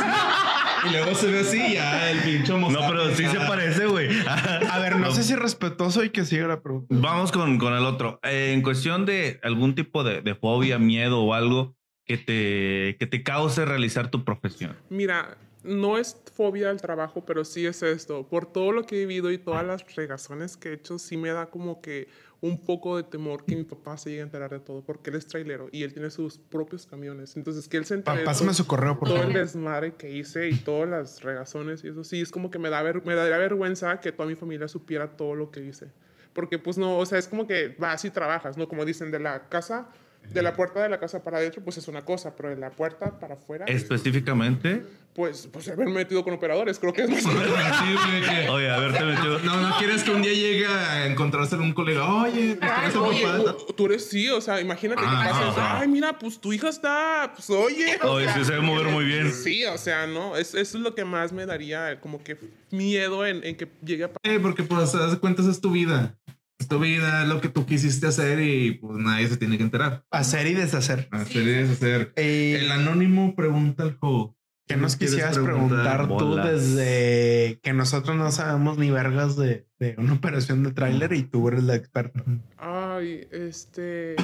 Y 0.89 0.91
luego 0.93 1.13
se 1.15 1.27
ve 1.27 1.41
así, 1.41 1.75
ya 1.75 2.09
el 2.11 2.19
pinche 2.21 2.53
no, 2.57 2.69
pero 2.69 3.11
sí 3.13 3.27
se 3.27 3.39
parece, 3.41 3.87
güey. 3.87 4.09
A 4.27 4.79
ver, 4.79 4.97
no 5.01 5.11
sé 5.11 5.25
si 5.25 5.35
respetuoso 5.35 6.05
y 6.05 6.11
que 6.11 6.25
siga 6.25 6.47
la 6.47 6.63
pregunta. 6.63 6.95
Vamos 6.97 7.33
con, 7.33 7.59
con 7.59 7.75
el 7.75 7.85
otro. 7.85 8.21
Eh, 8.23 8.53
en 8.55 8.63
cuestión 8.63 9.05
de 9.05 9.41
algún 9.43 9.75
tipo 9.75 10.05
de, 10.05 10.23
de 10.23 10.37
fobia, 10.37 10.79
miedo 10.79 11.21
o 11.21 11.35
algo 11.35 11.75
que 12.07 12.17
te, 12.17 12.97
que 12.99 13.07
te 13.09 13.25
cause 13.25 13.65
realizar 13.65 14.09
tu 14.11 14.25
profesión. 14.25 14.77
Mira, 14.89 15.37
no 15.65 15.99
es 15.99 16.17
fobia 16.35 16.71
al 16.71 16.81
trabajo, 16.81 17.25
pero 17.27 17.45
sí 17.45 17.67
es 17.67 17.83
esto. 17.83 18.27
Por 18.29 18.47
todo 18.51 18.73
lo 18.73 18.85
que 18.85 18.97
he 18.97 19.07
vivido 19.07 19.31
y 19.31 19.39
todas 19.39 19.67
las 19.67 19.95
regazones 19.97 20.57
que 20.57 20.71
he 20.71 20.73
hecho, 20.75 20.99
sí 20.99 21.17
me 21.17 21.31
da 21.31 21.47
como 21.47 21.81
que 21.81 22.09
un 22.41 22.65
poco 22.65 22.97
de 22.97 23.03
temor 23.03 23.45
que 23.45 23.57
mi 23.57 23.65
papá 23.65 23.97
se 23.99 24.11
llegue 24.11 24.21
a 24.23 24.25
enterar 24.25 24.51
de 24.51 24.61
todo, 24.61 24.83
porque 24.83 25.11
él 25.11 25.17
es 25.17 25.27
trailero 25.27 25.69
y 25.73 25.83
él 25.83 25.93
tiene 25.93 26.09
sus 26.11 26.39
propios 26.39 26.87
camiones. 26.87 27.37
Entonces, 27.37 27.67
que 27.69 27.77
él 27.77 27.85
se 27.85 27.95
entere 27.95 28.23
pásame 28.25 28.51
todo- 28.51 28.55
su 28.59 28.67
correo, 28.69 28.97
por 28.97 29.09
todo 29.09 29.17
el 29.17 29.23
favor. 29.25 29.39
desmadre 29.39 29.95
que 29.95 30.11
hice 30.13 30.49
y 30.49 30.55
todas 30.55 30.89
las 30.89 31.23
regazones 31.23 31.83
y 31.83 31.89
eso 31.89 32.05
sí 32.05 32.21
es 32.21 32.31
como 32.31 32.51
que 32.53 32.61
me 32.61 32.71
da 32.71 32.81
ver- 32.83 33.05
me 33.05 33.17
daría 33.17 33.39
vergüenza 33.39 33.99
que 33.99 34.13
toda 34.13 34.29
mi 34.29 34.37
familia 34.37 34.69
supiera 34.69 35.17
todo 35.17 35.35
lo 35.35 35.51
que 35.51 35.65
hice 35.65 35.89
porque 36.33 36.61
pues 36.61 36.79
no 36.79 36.97
o 36.99 37.05
sea 37.07 37.19
es 37.19 37.27
como 37.27 37.49
que 37.49 37.75
vas 37.79 38.05
y 38.05 38.11
trabajas 38.11 38.57
no 38.57 38.69
como 38.69 38.85
dicen 38.85 39.11
de 39.11 39.19
la 39.19 39.49
casa 39.49 39.89
de 40.33 40.43
la 40.43 40.55
puerta 40.55 40.83
de 40.83 40.89
la 40.89 40.99
casa 41.01 41.23
para 41.23 41.39
adentro 41.39 41.63
pues 41.65 41.79
es 41.79 41.89
una 41.89 42.05
cosa 42.05 42.35
pero 42.37 42.51
de 42.51 42.57
la 42.57 42.71
puerta 42.71 43.19
para 43.19 43.35
afuera 43.35 43.65
Específicamente. 43.67 44.85
pues 45.15 45.49
pues 45.53 45.69
haberme 45.69 45.93
metido 45.95 46.23
con 46.25 46.35
operadores 46.35 46.79
creo 46.79 46.93
que 46.93 47.03
es 47.03 47.11
más 47.11 47.23
Sí, 47.23 47.29
que- 47.29 48.49
Oye, 48.51 48.71
a 48.71 48.79
ver, 48.79 48.93
te 48.97 49.05
metió. 49.05 49.39
No, 49.41 49.61
no 49.61 49.77
quieres 49.79 50.03
que 50.05 50.11
un 50.11 50.23
día 50.23 50.33
llegue 50.33 50.67
a 50.67 51.07
encontrarse 51.07 51.57
un 51.57 51.73
colega. 51.73 52.05
Oye, 52.23 52.55
¿te 52.57 52.65
Ay, 52.67 52.71
parece 52.93 52.99
oye, 52.99 53.25
u- 53.41 53.73
tú 53.75 53.87
eres 53.87 54.09
sí, 54.09 54.29
o 54.31 54.41
sea, 54.41 54.61
imagínate 54.61 55.03
Ah, 55.05 55.23
que 55.25 55.31
pases, 55.31 55.49
ajá. 55.59 55.81
ay, 55.81 55.89
mira, 55.89 56.19
pues 56.19 56.39
tu 56.41 56.53
hija 56.53 56.69
está, 56.69 57.33
pues 57.35 57.51
oye. 57.51 57.99
o 58.03 58.13
Oye, 58.13 58.25
sea, 58.27 58.35
sí 58.35 58.45
se 58.45 58.53
debe 58.53 58.65
mover 58.65 58.87
muy 58.89 59.05
bien. 59.05 59.33
Sí, 59.33 59.65
o 59.67 59.77
sea, 59.79 60.07
no, 60.07 60.37
es, 60.37 60.55
eso 60.55 60.79
es 60.79 60.83
lo 60.85 60.95
que 60.95 61.05
más 61.05 61.33
me 61.33 61.47
daría 61.47 62.01
como 62.01 62.23
que 62.23 62.37
miedo 62.71 63.27
en, 63.27 63.45
en 63.45 63.57
que 63.57 63.69
llegue 63.85 64.05
a 64.05 64.11
Eh, 64.23 64.39
porque 64.41 64.63
pues 64.63 64.91
te 64.93 64.99
das 64.99 65.17
cuenta, 65.17 65.43
esa 65.43 65.51
es 65.51 65.61
tu 65.61 65.71
vida. 65.71 66.15
Es 66.59 66.67
tu 66.67 66.81
vida, 66.81 67.23
es 67.23 67.29
lo 67.29 67.41
que 67.41 67.49
tú 67.49 67.67
quisiste 67.67 68.09
hacer 68.09 68.41
y 68.41 68.73
pues 68.73 68.99
nadie 68.99 69.29
se 69.29 69.37
tiene 69.37 69.57
que 69.57 69.63
enterar. 69.63 70.05
Hacer 70.11 70.47
y 70.49 70.55
deshacer. 70.55 71.09
Hacer 71.13 71.43
y 71.43 71.51
deshacer. 71.51 72.13
Eh, 72.17 72.59
El 72.61 72.73
anónimo 72.73 73.37
pregunta 73.37 73.85
al 73.85 73.97
juego. 73.97 74.37
¿Qué 74.67 74.77
nos 74.77 74.97
quisieras 74.97 75.39
preguntar, 75.39 76.09
tú 76.09 76.37
desde 76.37 77.59
que 77.63 77.73
nosotros 77.73 78.17
no 78.17 78.31
sabemos 78.31 78.77
ni 78.77 78.91
vergas 78.91 79.35
de, 79.35 79.67
de 79.79 79.95
una 79.97 80.13
operación 80.13 80.63
de 80.63 80.73
tráiler 80.73 81.15
y 81.15 81.23
tú 81.23 81.49
eres 81.49 81.63
la 81.63 81.75
experta? 81.75 82.23
Ay, 82.59 83.27
este. 83.31 84.17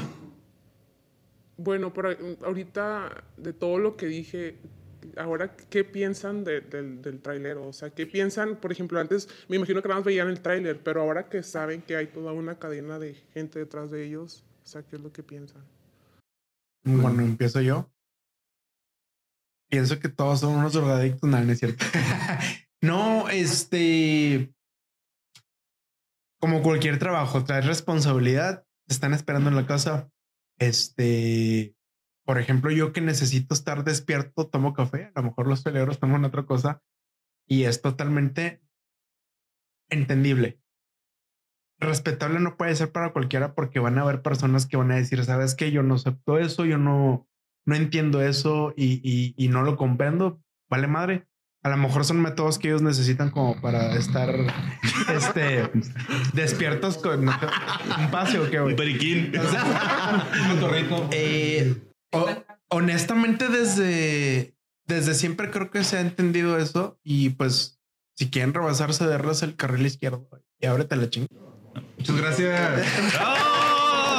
Bueno, 1.56 1.94
pero 1.94 2.10
ahorita 2.44 3.24
de 3.38 3.52
todo 3.54 3.78
lo 3.78 3.96
que 3.96 4.04
dije, 4.04 4.58
ahora, 5.16 5.56
¿qué 5.56 5.84
piensan 5.84 6.44
de- 6.44 6.60
del, 6.60 7.20
trailero? 7.20 7.66
O 7.66 7.72
sea, 7.72 7.90
¿qué 7.90 8.06
piensan? 8.06 8.56
Por 8.56 8.72
ejemplo, 8.72 8.98
antes 9.00 9.28
me 9.48 9.56
imagino 9.56 9.82
que 9.82 9.88
nada 9.88 10.00
más 10.00 10.06
veían 10.06 10.28
el 10.28 10.40
tráiler, 10.40 10.82
pero 10.82 11.00
ahora 11.00 11.28
que 11.28 11.42
saben 11.42 11.82
que 11.82 11.96
hay 11.96 12.06
toda 12.08 12.32
una 12.32 12.58
cadena 12.58 12.98
de 12.98 13.14
gente 13.32 13.58
detrás 13.58 13.90
de 13.90 14.04
ellos, 14.04 14.44
o 14.64 14.66
sea, 14.66 14.82
¿qué 14.82 14.96
es 14.96 15.02
lo 15.02 15.12
que 15.12 15.22
piensan? 15.22 15.62
Bueno, 16.84 17.22
empiezo 17.22 17.60
yo. 17.60 17.90
Pienso 19.70 19.98
que 19.98 20.08
todos 20.08 20.40
son 20.40 20.54
unos 20.56 20.72
drogadictos, 20.72 21.28
no, 21.28 21.40
no 21.40 21.52
es 21.52 21.58
cierto. 21.58 21.84
no, 22.82 23.28
este. 23.28 24.54
Como 26.38 26.62
cualquier 26.62 26.98
trabajo, 26.98 27.42
traes 27.44 27.66
responsabilidad, 27.66 28.66
te 28.86 28.94
están 28.94 29.14
esperando 29.14 29.48
en 29.48 29.56
la 29.56 29.66
casa. 29.66 30.10
Este, 30.58 31.73
por 32.24 32.38
ejemplo, 32.38 32.70
yo 32.70 32.92
que 32.92 33.00
necesito 33.00 33.54
estar 33.54 33.84
despierto, 33.84 34.48
tomo 34.48 34.72
café. 34.72 35.12
A 35.14 35.20
lo 35.20 35.28
mejor 35.28 35.46
los 35.46 35.62
peleadores 35.62 35.98
toman 35.98 36.24
otra 36.24 36.44
cosa 36.44 36.82
y 37.46 37.64
es 37.64 37.82
totalmente 37.82 38.62
entendible. 39.90 40.60
Respetable 41.78 42.40
no 42.40 42.56
puede 42.56 42.74
ser 42.76 42.92
para 42.92 43.12
cualquiera 43.12 43.54
porque 43.54 43.78
van 43.78 43.98
a 43.98 44.02
haber 44.02 44.22
personas 44.22 44.66
que 44.66 44.76
van 44.76 44.90
a 44.90 44.96
decir, 44.96 45.22
sabes 45.24 45.54
que 45.54 45.70
yo 45.70 45.82
no 45.82 45.96
acepto 45.96 46.38
eso, 46.38 46.64
yo 46.64 46.78
no, 46.78 47.28
no 47.66 47.74
entiendo 47.74 48.22
eso 48.22 48.72
y, 48.76 49.00
y, 49.02 49.34
y 49.36 49.48
no 49.48 49.62
lo 49.62 49.76
comprendo. 49.76 50.42
Vale 50.70 50.86
madre. 50.86 51.26
A 51.62 51.70
lo 51.70 51.76
mejor 51.78 52.04
son 52.04 52.20
métodos 52.20 52.58
que 52.58 52.68
ellos 52.68 52.82
necesitan 52.82 53.30
como 53.30 53.60
para 53.60 53.94
estar 53.96 54.34
este, 55.14 55.70
despiertos 56.32 56.98
con 56.98 57.28
un 57.28 58.10
pase 58.10 58.38
o 58.38 58.50
qué, 58.50 58.60
güey. 58.60 58.72
Un 58.72 58.76
periquín. 58.76 59.32
Un 60.50 60.58
cotorrito. 60.58 61.08
Eh, 61.10 61.74
ho- 62.14 62.44
honestamente, 62.68 63.48
desde, 63.48 64.54
desde 64.86 65.14
siempre 65.14 65.50
creo 65.50 65.70
que 65.70 65.84
se 65.84 65.96
ha 65.98 66.00
entendido 66.00 66.58
eso. 66.58 66.98
Y 67.02 67.30
pues, 67.30 67.80
si 68.16 68.30
quieren 68.30 68.54
rebasar, 68.54 68.92
cederles 68.94 69.42
el 69.42 69.56
carril 69.56 69.86
izquierdo 69.86 70.28
y 70.60 70.66
ábrete 70.66 70.96
la 70.96 71.10
chingada. 71.10 71.40
Muchas 71.98 72.16
gracias. 72.16 72.86
¡Oh! 73.20 73.44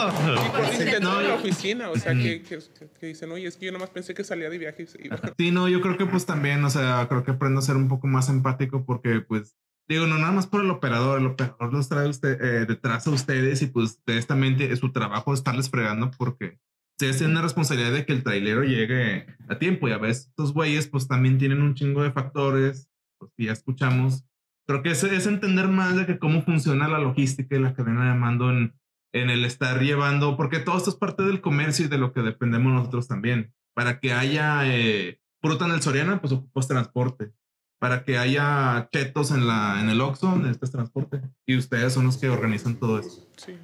No, 1.01 1.19
en 1.21 1.27
la 1.27 1.35
oficina, 1.35 1.89
o 1.89 1.95
sea, 1.97 2.13
que, 2.13 2.41
que, 2.43 2.59
que 2.99 3.07
dicen, 3.07 3.31
oye, 3.31 3.47
es 3.47 3.57
que 3.57 3.65
yo 3.67 3.71
nomás 3.71 3.89
pensé 3.89 4.13
que 4.13 4.23
salía 4.23 4.49
de 4.49 4.57
viaje 4.57 4.83
y 4.83 4.87
se 4.87 4.99
iba. 5.05 5.19
Sí, 5.37 5.51
no, 5.51 5.67
yo 5.67 5.81
creo 5.81 5.97
que 5.97 6.05
pues 6.05 6.25
también, 6.25 6.63
o 6.63 6.69
sea, 6.69 7.07
creo 7.09 7.23
que 7.23 7.31
aprendo 7.31 7.59
a 7.59 7.63
ser 7.63 7.75
un 7.75 7.87
poco 7.87 8.07
más 8.07 8.29
empático 8.29 8.85
porque 8.85 9.21
pues, 9.21 9.55
digo, 9.87 10.05
no 10.07 10.17
nada 10.17 10.31
más 10.31 10.47
por 10.47 10.63
el 10.63 10.69
operador, 10.69 11.19
el 11.19 11.27
operador 11.27 11.73
los 11.73 11.89
trae 11.89 12.07
usted, 12.07 12.39
eh, 12.41 12.65
detrás 12.65 13.07
a 13.07 13.11
ustedes 13.11 13.61
y 13.61 13.67
pues 13.67 13.91
ustedes 13.91 14.27
también 14.27 14.59
es 14.61 14.79
su 14.79 14.91
trabajo 14.91 15.33
estarles 15.33 15.69
fregando 15.69 16.11
porque 16.17 16.59
ustedes 16.95 17.17
tienen 17.17 17.35
la 17.35 17.41
responsabilidad 17.41 17.91
de 17.91 18.05
que 18.05 18.13
el 18.13 18.23
trailero 18.23 18.63
llegue 18.63 19.25
a 19.49 19.59
tiempo 19.59 19.87
y 19.87 19.91
a 19.91 19.97
veces 19.97 20.27
estos 20.27 20.53
güeyes 20.53 20.87
pues 20.87 21.07
también 21.07 21.37
tienen 21.37 21.61
un 21.61 21.75
chingo 21.75 22.01
de 22.03 22.11
factores, 22.11 22.89
pues 23.17 23.31
ya 23.37 23.51
escuchamos. 23.51 24.23
Creo 24.65 24.81
que 24.81 24.91
es, 24.91 25.03
entender 25.03 25.67
más 25.67 25.97
de 25.97 26.05
que 26.05 26.17
cómo 26.17 26.41
funciona 26.41 26.87
la 26.87 26.99
logística 26.99 27.55
y 27.55 27.59
la 27.59 27.73
cadena 27.73 28.11
de 28.11 28.17
mando 28.17 28.49
en, 28.49 28.73
en 29.13 29.29
el 29.29 29.43
estar 29.43 29.81
llevando, 29.81 30.37
porque 30.37 30.59
todo 30.59 30.77
esto 30.77 30.89
es 30.89 30.95
parte 30.95 31.23
del 31.23 31.41
comercio 31.41 31.85
y 31.85 31.89
de 31.89 31.97
lo 31.97 32.13
que 32.13 32.21
dependemos 32.21 32.73
nosotros 32.73 33.07
también. 33.07 33.53
Para 33.75 33.99
que 33.99 34.13
haya 34.13 34.61
eh, 34.65 35.19
fruta 35.41 35.65
en 35.65 35.71
el 35.71 35.81
Soriana, 35.81 36.21
pues 36.21 36.31
ocupas 36.31 36.67
transporte. 36.67 37.33
Para 37.77 38.05
que 38.05 38.17
haya 38.17 38.87
chetos 38.91 39.31
en, 39.31 39.45
la, 39.45 39.81
en 39.81 39.89
el 39.89 39.99
Oxxo, 39.99 40.37
necesitas 40.37 40.71
transporte. 40.71 41.21
Y 41.45 41.57
ustedes 41.57 41.93
son 41.93 42.05
los 42.05 42.17
que 42.17 42.29
organizan 42.29 42.77
todo 42.77 42.97
eso. 42.99 43.29
Sí. 43.35 43.57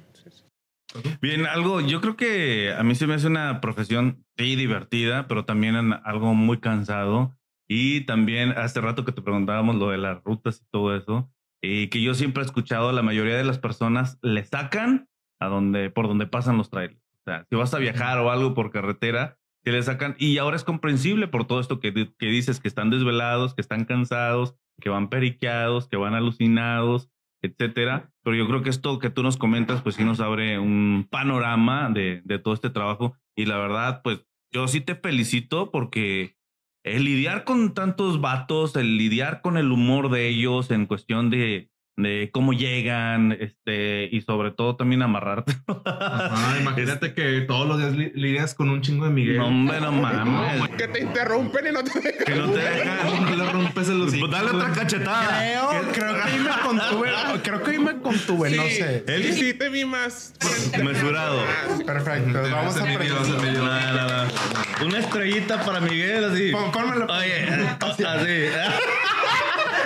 Bien, 1.20 1.46
algo, 1.46 1.80
yo 1.80 2.00
creo 2.00 2.16
que 2.16 2.72
a 2.76 2.82
mí 2.82 2.94
se 2.94 3.06
me 3.06 3.14
hace 3.14 3.26
una 3.26 3.60
profesión 3.60 4.24
sí 4.36 4.56
divertida, 4.56 5.26
pero 5.28 5.44
también 5.44 5.76
algo 6.04 6.34
muy 6.34 6.58
cansado. 6.58 7.36
Y 7.68 8.02
también 8.02 8.50
hace 8.50 8.80
rato 8.80 9.04
que 9.04 9.12
te 9.12 9.22
preguntábamos 9.22 9.76
lo 9.76 9.90
de 9.90 9.98
las 9.98 10.22
rutas 10.24 10.60
y 10.60 10.70
todo 10.70 10.94
eso, 10.94 11.32
y 11.62 11.88
que 11.88 12.02
yo 12.02 12.12
siempre 12.12 12.42
he 12.42 12.46
escuchado, 12.46 12.92
la 12.92 13.02
mayoría 13.02 13.36
de 13.36 13.44
las 13.44 13.58
personas 13.58 14.18
le 14.20 14.44
sacan 14.44 15.08
a 15.40 15.46
donde, 15.46 15.88
por 15.88 16.08
donde 16.08 16.26
pasan 16.26 16.58
los 16.58 16.70
trailers. 16.70 17.00
O 17.20 17.24
sea, 17.24 17.46
si 17.48 17.56
vas 17.56 17.72
a 17.72 17.78
viajar 17.78 18.18
o 18.18 18.30
algo 18.30 18.52
por 18.52 18.72
carretera, 18.72 19.38
que 19.64 19.70
le 19.70 19.82
sacan, 19.82 20.16
y 20.18 20.38
ahora 20.38 20.56
es 20.56 20.64
comprensible 20.64 21.28
por 21.28 21.46
todo 21.46 21.60
esto 21.60 21.78
que, 21.78 21.92
que 21.94 22.26
dices, 22.26 22.58
que 22.60 22.68
están 22.68 22.90
desvelados, 22.90 23.54
que 23.54 23.60
están 23.60 23.84
cansados, 23.84 24.56
que 24.80 24.90
van 24.90 25.08
periqueados, 25.08 25.88
que 25.88 25.96
van 25.96 26.14
alucinados, 26.14 27.11
etcétera. 27.42 28.12
Pero 28.22 28.36
yo 28.36 28.46
creo 28.46 28.62
que 28.62 28.70
esto 28.70 28.98
que 28.98 29.10
tú 29.10 29.22
nos 29.22 29.36
comentas, 29.36 29.82
pues 29.82 29.96
sí 29.96 30.04
nos 30.04 30.20
abre 30.20 30.58
un 30.58 31.06
panorama 31.10 31.90
de, 31.90 32.22
de 32.24 32.38
todo 32.38 32.54
este 32.54 32.70
trabajo. 32.70 33.16
Y 33.36 33.46
la 33.46 33.58
verdad, 33.58 34.02
pues 34.02 34.24
yo 34.52 34.68
sí 34.68 34.80
te 34.80 34.94
felicito 34.94 35.70
porque 35.70 36.36
el 36.84 37.04
lidiar 37.04 37.44
con 37.44 37.74
tantos 37.74 38.20
vatos, 38.20 38.76
el 38.76 38.96
lidiar 38.96 39.40
con 39.40 39.56
el 39.56 39.72
humor 39.72 40.10
de 40.10 40.28
ellos 40.28 40.70
en 40.70 40.86
cuestión 40.86 41.30
de, 41.30 41.71
de 42.02 42.30
cómo 42.32 42.52
llegan, 42.52 43.32
este, 43.32 44.08
y 44.10 44.20
sobre 44.22 44.50
todo 44.50 44.76
también 44.76 45.02
amarrarte. 45.02 45.54
Ajá, 45.86 46.58
imagínate 46.60 47.14
que 47.14 47.40
todos 47.42 47.66
los 47.66 47.78
días 47.78 47.92
li- 47.92 48.12
lidias 48.14 48.54
con 48.54 48.68
un 48.70 48.82
chingo 48.82 49.04
de 49.06 49.10
Miguel. 49.10 49.38
No, 49.38 49.46
hombre, 49.46 49.80
no 49.80 49.92
mames. 50.02 50.68
Que 50.76 50.88
te 50.88 51.00
interrumpen 51.02 51.66
y 51.68 51.72
no 51.72 51.82
te 51.84 52.00
dejan. 52.00 52.24
Que 52.26 52.34
no 52.34 52.50
te 52.50 52.58
dejan. 52.58 53.22
No 53.32 53.36
le 53.36 53.50
rompes 53.52 53.88
el 53.88 54.00
hocico. 54.02 54.26
Pues 54.28 54.32
dale 54.42 54.56
otra 54.56 54.72
cachetada. 54.72 55.38
Creo, 55.38 55.92
creo 55.92 56.14
que 56.14 56.20
ahí 56.22 56.38
me 56.38 56.50
contuve. 56.68 57.08
Creo 57.42 57.62
que 57.62 57.70
ahí 57.70 57.78
me 57.78 57.96
contuve, 58.00 58.50
no 58.50 58.62
Sí, 58.64 58.70
sé. 58.76 59.04
Él- 59.06 59.22
sí, 59.24 59.32
sí, 59.34 59.54
te 59.54 59.68
vi 59.68 59.84
más. 59.84 60.34
Mesurado. 60.82 61.40
Perfecto. 61.86 62.42
Vamos 62.50 62.76
a 62.76 62.80
aprender. 62.80 63.10
No, 63.12 63.64
no, 63.64 64.24
no. 64.26 64.86
Una 64.86 64.98
estrellita 64.98 65.64
para 65.64 65.80
Miguel, 65.80 66.24
así. 66.24 66.50
Pónmelo. 66.72 67.06
Oye, 67.06 67.44
así. 67.80 68.46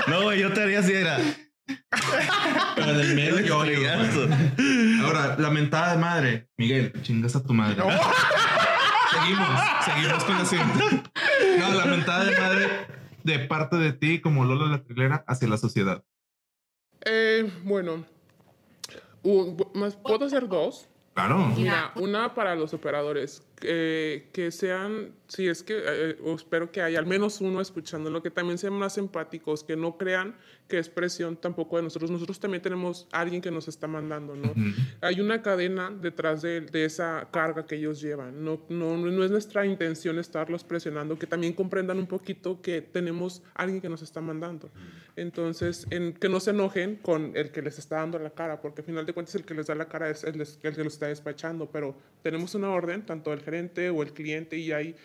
No, 0.09 0.23
güey, 0.23 0.41
yo 0.41 0.53
te 0.53 0.63
haría 0.63 0.79
así, 0.81 0.93
era. 0.93 1.19
Pero 2.77 2.91
en 2.91 3.01
el 3.01 3.15
medio 3.15 3.41
yo. 3.41 3.61
Ahora, 5.05 5.37
la 5.39 5.51
mentada 5.51 5.93
de 5.93 5.99
madre. 5.99 6.49
Miguel, 6.57 6.93
chingas 7.03 7.35
a 7.37 7.43
tu 7.43 7.53
madre. 7.55 7.77
seguimos, 9.11 9.49
seguimos 9.85 10.25
con 10.25 10.39
la 10.39 10.45
siguiente. 10.45 11.03
No, 11.59 11.75
la 11.75 11.85
mentada 11.87 12.25
de 12.25 12.39
madre 12.39 12.69
de 13.25 13.39
parte 13.41 13.77
de 13.77 13.93
ti, 13.93 14.21
como 14.21 14.45
Lola 14.45 14.67
la 14.67 14.83
trilera, 14.85 15.25
hacia 15.27 15.49
la 15.49 15.57
sociedad. 15.59 16.05
Eh, 17.05 17.51
bueno, 17.65 18.05
un- 19.23 19.57
más, 19.75 19.97
¿puedo 19.97 20.25
hacer 20.27 20.49
dos? 20.49 20.89
Claro. 21.15 21.53
Una 21.97 22.35
para 22.35 22.55
los 22.55 22.75
operadores, 22.75 23.43
eh, 23.63 24.29
que 24.33 24.51
sean, 24.53 25.13
si 25.29 25.49
es 25.49 25.63
que, 25.63 25.83
eh, 25.85 26.19
o 26.25 26.35
espero 26.35 26.71
que 26.71 26.83
haya 26.83 26.99
al 26.99 27.07
menos 27.07 27.41
uno 27.41 27.61
escuchándolo, 27.61 28.23
que 28.23 28.31
también 28.31 28.59
sean 28.59 28.75
más 28.75 28.99
empáticos, 28.99 29.65
que 29.65 29.77
no 29.77 29.97
crean 29.97 30.37
que 30.69 30.79
es 30.79 30.89
presión 30.89 31.37
tampoco 31.37 31.77
de 31.77 31.85
nosotros. 31.85 32.11
Nosotros 32.11 32.41
también 32.41 32.63
tenemos 32.63 33.07
a 33.13 33.21
alguien 33.21 33.41
que 33.41 33.51
nos 33.51 33.69
está 33.69 33.87
mandando, 33.87 34.35
¿no? 34.35 34.53
Hay 35.01 35.21
una 35.21 35.43
cadena 35.43 35.91
detrás 35.91 36.43
de, 36.43 36.61
de 36.61 36.85
esa 36.85 37.29
carga 37.31 37.67
que 37.67 37.77
ellos 37.77 38.01
llevan. 38.01 38.45
No, 38.45 38.61
no, 38.69 38.97
no 38.97 39.25
es 39.25 39.31
nuestra 39.31 39.65
intención 39.65 40.19
estarlos 40.19 40.65
presionando, 40.65 41.19
que 41.19 41.27
también 41.27 41.53
comprendan 41.53 41.99
un 41.99 42.07
poquito 42.07 42.61
que 42.61 42.83
tenemos 42.83 43.43
a 43.55 43.63
alguien 43.63 43.81
que 43.81 43.89
nos 43.89 44.03
está 44.03 44.21
mandando. 44.21 44.71
Entonces, 45.15 45.87
en, 45.91 46.13
que 46.13 46.29
no 46.29 46.41
se 46.41 46.51
enojen 46.51 46.97
con 46.97 47.37
el 47.37 47.51
que 47.51 47.63
les 47.63 47.79
está 47.79 47.97
dando 47.97 48.19
la 48.19 48.31
cara, 48.31 48.61
porque 48.61 48.81
al 48.81 48.87
final 48.87 49.07
de 49.07 49.13
cuentas 49.13 49.35
el 49.37 49.45
que 49.45 49.55
les 49.55 49.67
da 49.67 49.75
la 49.75 49.89
cara 49.89 50.11
es 50.11 50.25
el, 50.25 50.41
el 50.41 50.75
que 50.75 50.85
los 50.85 50.95
está 50.95 51.07
despachando, 51.07 51.71
pero 51.71 51.97
tenemos 52.23 52.55
una 52.55 52.71
orden, 52.71 53.07
tanto 53.07 53.33
el 53.33 53.41
gerente 53.41 53.89
o 53.91 54.03
el 54.03 54.13
cliente, 54.13 54.59
y 54.59 54.73
hay 54.73 54.97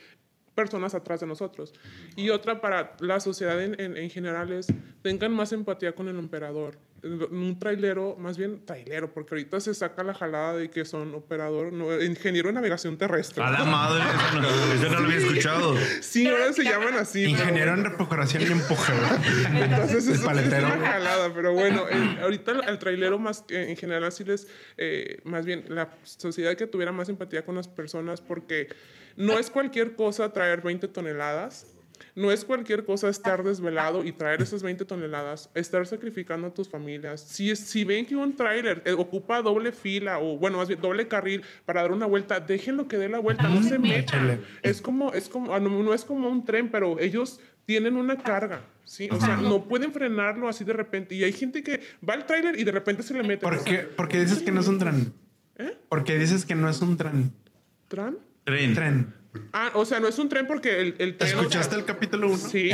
personas 0.55 0.93
atrás 0.95 1.19
de 1.19 1.27
nosotros. 1.27 1.73
Y 2.15 2.29
otra 2.29 2.61
para 2.61 2.95
la 2.99 3.19
sociedad 3.19 3.61
en, 3.61 3.79
en, 3.79 3.97
en 3.97 4.09
general 4.09 4.51
es, 4.51 4.67
tengan 5.01 5.33
más 5.33 5.51
empatía 5.53 5.93
con 5.93 6.07
el 6.07 6.17
operador. 6.17 6.77
Un 7.03 7.57
trailero, 7.57 8.15
más 8.19 8.37
bien 8.37 8.63
trailero, 8.63 9.11
porque 9.11 9.33
ahorita 9.33 9.59
se 9.59 9.73
saca 9.73 10.03
la 10.03 10.13
jalada 10.13 10.55
de 10.55 10.69
que 10.69 10.85
son 10.85 11.15
operador, 11.15 11.73
no, 11.73 11.99
ingeniero 11.99 12.49
de 12.49 12.53
navegación 12.53 12.95
terrestre. 12.97 13.43
A 13.43 13.49
la 13.49 13.63
madre, 13.63 14.03
eso 14.03 14.39
no, 14.39 14.73
eso 14.73 14.89
no 14.89 14.99
lo 14.99 15.05
había 15.07 15.17
escuchado. 15.17 15.75
Sí, 16.01 16.27
ahora 16.27 16.53
se 16.53 16.63
llaman 16.63 16.93
así. 16.95 17.23
pero 17.23 17.29
Ingeniero 17.39 17.71
en 17.73 17.81
bueno. 17.81 17.89
recuperación 17.97 18.43
y 18.43 18.45
empuje. 18.51 18.93
Entonces 19.63 20.07
es, 20.07 20.19
una 20.21 20.41
jalada, 20.79 21.33
pero 21.33 21.53
bueno, 21.53 21.87
el- 21.87 22.19
ahorita 22.19 22.51
el, 22.51 22.69
el 22.69 22.77
trailero 22.77 23.17
más 23.17 23.41
que 23.41 23.71
en 23.71 23.77
general 23.77 24.11
sí 24.11 24.23
les, 24.23 24.47
eh, 24.77 25.21
más 25.23 25.43
bien 25.45 25.65
la 25.69 25.89
sociedad 26.03 26.55
que 26.55 26.67
tuviera 26.67 26.91
más 26.91 27.09
empatía 27.09 27.43
con 27.43 27.55
las 27.55 27.67
personas 27.67 28.21
porque 28.21 28.67
no 29.17 29.39
es 29.39 29.49
cualquier 29.49 29.95
cosa 29.95 30.31
traer 30.31 30.61
20 30.61 30.87
toneladas. 30.87 31.65
No 32.15 32.31
es 32.31 32.45
cualquier 32.45 32.85
cosa 32.85 33.09
estar 33.09 33.43
desvelado 33.43 34.03
y 34.03 34.11
traer 34.11 34.41
esas 34.41 34.63
20 34.63 34.85
toneladas, 34.85 35.49
estar 35.53 35.85
sacrificando 35.85 36.47
a 36.47 36.53
tus 36.53 36.69
familias. 36.69 37.21
Si, 37.21 37.55
si 37.55 37.83
ven 37.83 38.05
que 38.05 38.15
un 38.15 38.35
tráiler 38.35 38.81
eh, 38.85 38.93
ocupa 38.93 39.41
doble 39.41 39.71
fila 39.71 40.19
o, 40.19 40.37
bueno, 40.37 40.57
más 40.57 40.67
bien 40.67 40.81
doble 40.81 41.07
carril 41.07 41.43
para 41.65 41.81
dar 41.81 41.91
una 41.91 42.05
vuelta, 42.05 42.39
déjenlo 42.39 42.87
que 42.87 42.97
dé 42.97 43.09
la 43.09 43.19
vuelta, 43.19 43.47
no 43.47 43.63
se 43.63 43.79
metan. 43.79 44.41
Es 44.61 44.81
como, 44.81 45.13
es 45.13 45.29
como, 45.29 45.53
ah, 45.53 45.59
no, 45.59 45.69
no 45.83 45.93
es 45.93 46.05
como 46.05 46.29
un 46.29 46.45
tren, 46.45 46.69
pero 46.69 46.99
ellos 46.99 47.39
tienen 47.65 47.95
una 47.95 48.17
carga, 48.17 48.65
¿sí? 48.83 49.07
O 49.11 49.19
sea, 49.19 49.37
no 49.37 49.65
pueden 49.65 49.93
frenarlo 49.93 50.47
así 50.47 50.63
de 50.63 50.73
repente. 50.73 51.15
Y 51.15 51.23
hay 51.23 51.33
gente 51.33 51.63
que 51.63 51.81
va 52.07 52.15
al 52.15 52.25
tráiler 52.25 52.59
y 52.59 52.63
de 52.63 52.71
repente 52.71 53.03
se 53.03 53.13
le 53.13 53.23
mete. 53.23 53.43
¿Por 53.43 53.63
qué, 53.63 53.79
porque 53.79 54.19
dices 54.19 54.41
que 54.41 54.51
no 54.51 54.61
es 54.61 54.67
un 54.67 54.79
tren? 54.79 55.13
¿Eh? 55.57 55.77
Porque 55.89 56.17
dices 56.17 56.45
que 56.45 56.55
no 56.55 56.69
es 56.69 56.81
un 56.81 56.97
tren. 56.97 57.31
¿Tran? 57.87 58.17
Tren. 58.43 58.73
Tren. 58.73 59.20
Ah, 59.53 59.71
o 59.75 59.85
sea, 59.85 59.99
no 59.99 60.07
es 60.07 60.19
un 60.19 60.29
tren 60.29 60.47
porque 60.47 60.81
el, 60.81 60.95
el 60.97 61.17
tren... 61.17 61.29
o 61.29 61.33
sea, 61.33 61.41
¿Escuchaste 61.41 61.75
el 61.75 61.85
capítulo 61.85 62.27
1? 62.27 62.37
Sí. 62.37 62.71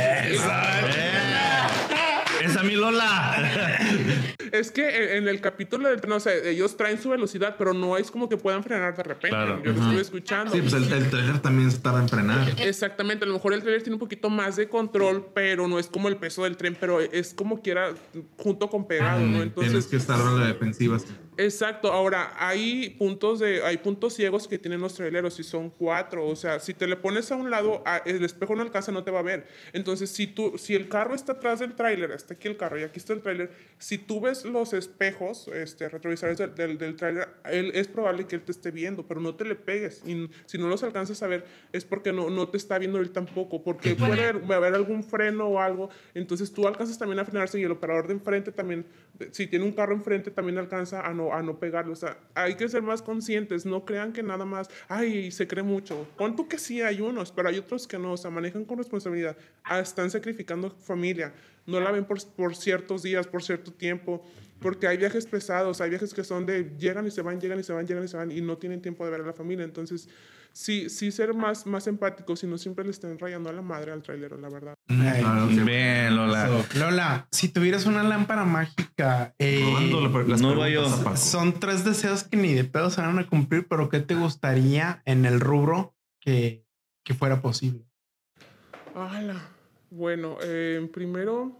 Esa 2.42 2.62
mi 2.62 2.74
Lola. 2.74 3.36
Es 4.50 4.70
que 4.70 5.18
en 5.18 5.28
el 5.28 5.42
capítulo 5.42 5.90
del 5.90 6.00
tren, 6.00 6.12
o 6.14 6.20
sea, 6.20 6.32
ellos 6.34 6.74
traen 6.74 6.98
su 7.00 7.10
velocidad, 7.10 7.56
pero 7.58 7.74
no 7.74 7.98
es 7.98 8.10
como 8.10 8.30
que 8.30 8.38
puedan 8.38 8.64
frenar 8.64 8.96
de 8.96 9.02
repente. 9.02 9.28
Claro. 9.28 9.62
Yo 9.62 9.72
lo 9.72 9.82
estuve 9.82 10.00
escuchando. 10.00 10.54
Sí, 10.54 10.62
pues 10.62 10.72
el, 10.72 10.90
el 10.90 11.10
trailer 11.10 11.38
también 11.40 11.70
se 11.70 11.78
tarda 11.80 12.00
en 12.00 12.08
frenar. 12.08 12.54
Exactamente, 12.58 13.26
a 13.26 13.28
lo 13.28 13.34
mejor 13.34 13.52
el 13.52 13.60
trailer 13.60 13.82
tiene 13.82 13.96
un 13.96 14.00
poquito 14.00 14.30
más 14.30 14.56
de 14.56 14.66
control, 14.66 15.28
pero 15.34 15.68
no 15.68 15.78
es 15.78 15.88
como 15.88 16.08
el 16.08 16.16
peso 16.16 16.44
del 16.44 16.56
tren, 16.56 16.78
pero 16.80 16.98
es 17.00 17.34
como 17.34 17.60
quiera 17.60 17.92
junto 18.38 18.70
con 18.70 18.88
pegado, 18.88 19.20
¿no? 19.20 19.32
Tienes 19.32 19.46
Entonces, 19.48 19.86
que 19.86 19.96
estar 19.96 20.18
a 20.18 20.30
la 20.32 20.46
defensiva. 20.46 20.96
Exacto. 21.38 21.92
Ahora, 21.92 22.32
hay 22.36 22.90
puntos 22.98 23.38
de, 23.38 23.62
hay 23.62 23.76
puntos 23.78 24.14
ciegos 24.14 24.48
que 24.48 24.58
tienen 24.58 24.80
los 24.80 24.94
traileros 24.94 25.38
y 25.38 25.44
son 25.44 25.70
cuatro. 25.70 26.26
O 26.26 26.34
sea, 26.34 26.58
si 26.58 26.74
te 26.74 26.88
le 26.88 26.96
pones 26.96 27.30
a 27.30 27.36
un 27.36 27.48
lado, 27.48 27.84
el 28.04 28.24
espejo 28.24 28.56
no 28.56 28.62
alcanza, 28.62 28.90
no 28.90 29.04
te 29.04 29.12
va 29.12 29.20
a 29.20 29.22
ver. 29.22 29.46
Entonces, 29.72 30.10
si 30.10 30.26
tú, 30.26 30.58
si 30.58 30.74
el 30.74 30.88
carro 30.88 31.14
está 31.14 31.32
atrás 31.34 31.60
del 31.60 31.74
tráiler, 31.76 32.10
está 32.10 32.34
aquí 32.34 32.48
el 32.48 32.56
carro 32.56 32.78
y 32.80 32.82
aquí 32.82 32.98
está 32.98 33.12
el 33.12 33.22
tráiler, 33.22 33.52
si 33.78 33.98
tú 33.98 34.20
ves 34.20 34.44
los 34.44 34.72
espejos, 34.72 35.46
este, 35.54 35.88
retrovisores 35.88 36.38
del, 36.38 36.54
del, 36.56 36.76
del 36.76 36.96
tráiler, 36.96 37.28
él- 37.44 37.70
es 37.72 37.86
probable 37.86 38.26
que 38.26 38.34
él 38.34 38.42
te 38.42 38.50
esté 38.50 38.72
viendo, 38.72 39.06
pero 39.06 39.20
no 39.20 39.36
te 39.36 39.44
le 39.44 39.54
pegues. 39.54 40.02
Y 40.04 40.28
si 40.46 40.58
no 40.58 40.66
los 40.66 40.82
alcanzas 40.82 41.22
a 41.22 41.28
ver, 41.28 41.44
es 41.72 41.84
porque 41.84 42.12
no, 42.12 42.30
no 42.30 42.48
te 42.48 42.56
está 42.56 42.78
viendo 42.78 42.98
él 42.98 43.10
tampoco, 43.10 43.62
porque 43.62 43.94
puede 43.94 44.24
haber, 44.26 44.52
haber 44.52 44.74
algún 44.74 45.04
freno 45.04 45.46
o 45.46 45.60
algo. 45.60 45.88
Entonces, 46.14 46.52
tú 46.52 46.66
alcanzas 46.66 46.98
también 46.98 47.20
a 47.20 47.24
frenarse 47.24 47.60
y 47.60 47.62
el 47.62 47.70
operador 47.70 48.08
de 48.08 48.14
enfrente 48.14 48.50
también, 48.50 48.86
si 49.30 49.46
tiene 49.46 49.64
un 49.64 49.72
carro 49.72 49.94
enfrente, 49.94 50.32
también 50.32 50.58
alcanza 50.58 51.06
a 51.06 51.14
no, 51.14 51.27
a 51.32 51.42
no 51.42 51.58
pegarlo. 51.58 51.92
O 51.92 51.96
sea, 51.96 52.18
hay 52.34 52.54
que 52.54 52.68
ser 52.68 52.82
más 52.82 53.02
conscientes. 53.02 53.66
No 53.66 53.84
crean 53.84 54.12
que 54.12 54.22
nada 54.22 54.44
más, 54.44 54.68
ay, 54.88 55.30
se 55.30 55.46
cree 55.46 55.62
mucho. 55.62 56.06
Pon 56.16 56.36
tú 56.36 56.48
que 56.48 56.58
sí 56.58 56.82
hay 56.82 57.00
unos, 57.00 57.32
pero 57.32 57.48
hay 57.48 57.58
otros 57.58 57.86
que 57.86 57.98
no. 57.98 58.12
O 58.12 58.16
sea, 58.16 58.30
manejan 58.30 58.64
con 58.64 58.78
responsabilidad. 58.78 59.36
Ah, 59.64 59.80
están 59.80 60.10
sacrificando 60.10 60.70
familia. 60.70 61.32
No 61.66 61.80
la 61.80 61.90
ven 61.90 62.04
por, 62.04 62.18
por 62.32 62.56
ciertos 62.56 63.02
días, 63.02 63.26
por 63.26 63.42
cierto 63.42 63.72
tiempo. 63.72 64.24
Porque 64.60 64.86
hay 64.86 64.96
viajes 64.96 65.26
pesados, 65.26 65.80
hay 65.80 65.90
viajes 65.90 66.12
que 66.12 66.24
son 66.24 66.44
de 66.44 66.72
llegan 66.78 67.06
y 67.06 67.10
se 67.10 67.22
van, 67.22 67.40
llegan 67.40 67.60
y 67.60 67.62
se 67.62 67.72
van, 67.72 67.86
llegan 67.86 68.04
y 68.04 68.08
se 68.08 68.16
van 68.16 68.32
y 68.32 68.40
no 68.40 68.58
tienen 68.58 68.82
tiempo 68.82 69.04
de 69.04 69.10
ver 69.10 69.20
a 69.20 69.26
la 69.26 69.32
familia. 69.32 69.64
Entonces, 69.64 70.08
sí, 70.52 70.88
sí 70.88 71.10
ser 71.12 71.34
más, 71.34 71.66
más 71.66 71.86
empáticos 71.86 72.42
y 72.42 72.46
no 72.46 72.58
siempre 72.58 72.84
le 72.84 72.90
estén 72.90 73.18
rayando 73.18 73.50
a 73.50 73.52
la 73.52 73.62
madre 73.62 73.92
al 73.92 74.02
trailero, 74.02 74.38
la 74.38 74.48
verdad. 74.48 74.74
Ay, 74.88 75.24
sí. 75.50 75.60
Bien, 75.60 76.16
Lola. 76.16 76.64
Lola, 76.76 77.28
si 77.30 77.48
tuvieras 77.48 77.86
una 77.86 78.02
lámpara 78.02 78.44
mágica, 78.44 79.34
eh, 79.38 79.62
no 79.90 80.12
Paco. 80.12 81.16
son 81.16 81.60
tres 81.60 81.84
deseos 81.84 82.24
que 82.24 82.36
ni 82.36 82.54
de 82.54 82.64
pedo 82.64 82.90
se 82.90 83.00
van 83.00 83.18
a 83.18 83.26
cumplir, 83.26 83.66
pero 83.68 83.88
¿qué 83.88 84.00
te 84.00 84.14
gustaría 84.14 85.02
en 85.04 85.24
el 85.24 85.40
rubro 85.40 85.94
que, 86.20 86.64
que 87.04 87.14
fuera 87.14 87.40
posible? 87.40 87.84
¡Hala! 88.94 89.40
Bueno, 89.90 90.36
eh, 90.42 90.86
primero, 90.92 91.56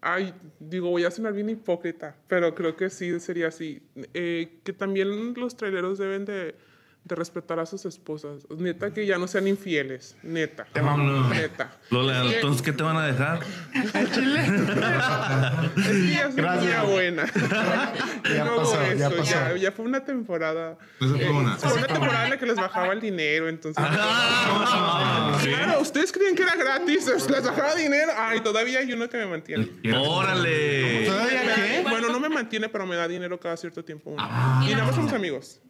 ay, 0.00 0.34
digo, 0.58 0.90
voy 0.90 1.04
a 1.04 1.10
sonar 1.10 1.32
bien 1.32 1.50
hipócrita, 1.50 2.16
pero 2.26 2.54
creo 2.54 2.76
que 2.76 2.90
sí 2.90 3.20
sería 3.20 3.48
así. 3.48 3.82
Eh, 4.14 4.60
que 4.64 4.72
también 4.72 5.34
los 5.34 5.56
traileros 5.56 5.98
deben 5.98 6.24
de, 6.24 6.56
de 7.04 7.16
respetar 7.16 7.58
a 7.58 7.66
sus 7.66 7.84
esposas. 7.84 8.46
Neta, 8.56 8.94
que 8.94 9.04
ya 9.06 9.18
no 9.18 9.26
sean 9.26 9.48
infieles. 9.48 10.16
Neta. 10.22 10.66
Vámonos. 10.74 11.28
Neta. 11.30 11.72
Lola, 11.90 12.24
Es 12.26 12.34
entonces, 12.36 12.62
¿qué 12.62 12.72
te 12.72 12.82
van 12.84 12.96
a 12.96 13.06
dejar? 13.06 13.40
Es 13.74 13.90
que 13.92 14.02
ya 16.12 16.26
soy 16.30 16.36
Gracias. 16.36 16.86
buena. 16.86 17.24
Ya 18.32 18.44
No 18.44 18.56
pasó, 18.56 18.76
ya 18.96 19.06
eso, 19.08 19.16
pasó. 19.16 19.30
Ya, 19.32 19.56
ya 19.56 19.72
fue 19.72 19.84
una 19.84 20.04
temporada. 20.04 20.78
Esa 21.00 21.12
fue 21.14 21.24
eh, 21.24 21.30
una. 21.30 21.56
fue 21.56 21.72
una 21.72 21.86
temporada 21.86 22.24
en 22.24 22.30
la 22.30 22.38
que 22.38 22.46
les 22.46 22.56
bajaba 22.56 22.92
el 22.92 23.00
dinero, 23.00 23.48
entonces. 23.48 23.82
Ah, 23.86 25.38
sí. 25.42 25.48
Claro, 25.48 25.80
ustedes 25.80 26.12
creían 26.12 26.34
que 26.36 26.42
era 26.42 26.54
gratis, 26.56 27.06
les 27.28 27.44
bajaba 27.44 27.74
dinero. 27.74 28.12
Ay, 28.16 28.40
todavía 28.40 28.78
hay 28.78 28.92
uno 28.92 29.08
que 29.08 29.16
me 29.18 29.26
mantiene. 29.26 29.68
¡Órale! 29.96 31.06
¿Todavía 31.06 31.54
qué? 31.54 31.84
Bueno, 31.88 32.08
no 32.10 32.20
me 32.20 32.28
mantiene, 32.28 32.68
pero 32.68 32.86
me 32.86 32.96
da 32.96 33.08
dinero 33.08 33.38
cada 33.40 33.56
cierto 33.56 33.84
tiempo. 33.84 34.10
uno. 34.10 34.22
Ah. 34.24 34.64
y 34.66 34.72
nada 34.72 34.84
más 34.86 34.94
somos 34.94 35.12
amigos. 35.12 35.60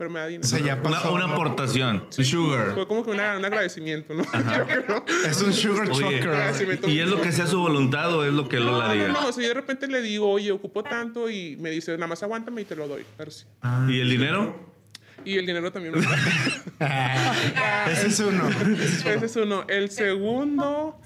Pero 0.00 0.08
me 0.08 0.18
da 0.18 0.28
dinero. 0.28 0.46
O 0.46 0.48
sea, 0.48 0.58
ya 0.60 0.76
Una, 0.76 0.82
pasó. 0.82 1.12
una 1.12 1.24
aportación. 1.26 2.06
Sugar. 2.08 2.72
Fue 2.72 2.88
como 2.88 3.04
que 3.04 3.10
una- 3.10 3.36
un 3.36 3.44
agradecimiento, 3.44 4.14
¿no? 4.14 4.24
Es 5.28 5.42
un 5.42 5.52
sugar 5.52 5.90
Oye, 5.90 6.00
choker. 6.00 6.28
Agradecimiento. 6.30 6.88
¿y 6.88 7.00
es 7.00 7.06
lo 7.06 7.20
que 7.20 7.30
sea 7.32 7.46
su 7.46 7.60
voluntad 7.60 8.10
o 8.14 8.24
es 8.24 8.32
lo 8.32 8.48
que 8.48 8.56
Lola 8.60 8.78
No, 8.78 8.88
no, 8.88 8.92
diga? 8.94 9.08
no, 9.08 9.28
o 9.28 9.32
sea, 9.34 9.42
yo 9.42 9.48
de 9.48 9.54
repente 9.54 9.88
le 9.88 10.00
digo, 10.00 10.30
oye, 10.30 10.52
ocupo 10.52 10.82
tanto 10.82 11.28
y 11.28 11.56
me 11.58 11.68
dice, 11.70 11.92
nada 11.92 12.06
más 12.06 12.22
aguántame 12.22 12.62
y 12.62 12.64
te 12.64 12.76
lo 12.76 12.88
doy. 12.88 13.04
Pero 13.18 13.30
sí. 13.30 13.44
¿Y 13.90 14.00
el 14.00 14.08
dinero? 14.08 14.70
Y 15.22 15.36
el 15.36 15.44
dinero 15.44 15.70
también 15.70 15.94
me 15.94 16.00
da. 16.78 17.86
Ese 17.92 18.06
es 18.06 18.20
uno. 18.20 18.48
Ese 19.04 19.26
es 19.26 19.36
uno. 19.36 19.66
El 19.68 19.90
segundo, 19.90 20.98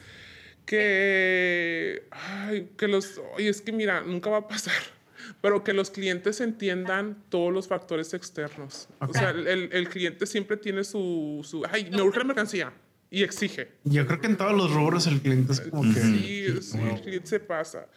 que. 0.64 2.06
Ay, 2.12 2.68
que 2.78 2.86
los. 2.86 3.20
Oye, 3.36 3.48
es 3.48 3.60
que 3.60 3.72
mira, 3.72 4.02
nunca 4.02 4.30
va 4.30 4.38
a 4.38 4.46
pasar. 4.46 4.72
Pero 5.44 5.62
que 5.62 5.74
los 5.74 5.90
clientes 5.90 6.40
entiendan 6.40 7.22
todos 7.28 7.52
los 7.52 7.68
factores 7.68 8.14
externos. 8.14 8.88
O 8.98 9.12
sea, 9.12 9.28
el, 9.28 9.68
el 9.70 9.88
cliente 9.90 10.24
siempre 10.24 10.56
tiene 10.56 10.84
su, 10.84 11.42
su. 11.44 11.62
Ay, 11.70 11.90
me 11.90 12.00
urge 12.00 12.20
la 12.20 12.24
mercancía. 12.24 12.72
Y 13.10 13.24
exige. 13.24 13.72
Yo 13.84 14.06
creo 14.06 14.22
que 14.22 14.26
en 14.28 14.38
todos 14.38 14.54
los 14.54 14.72
rubros 14.72 15.06
el 15.06 15.20
cliente 15.20 15.52
es 15.52 15.60
como 15.60 15.82
que. 15.82 16.00
Sí, 16.00 16.62
sí, 16.62 16.78
el 16.78 16.98
cliente 17.02 17.26
se 17.26 17.40
pasa. 17.40 17.88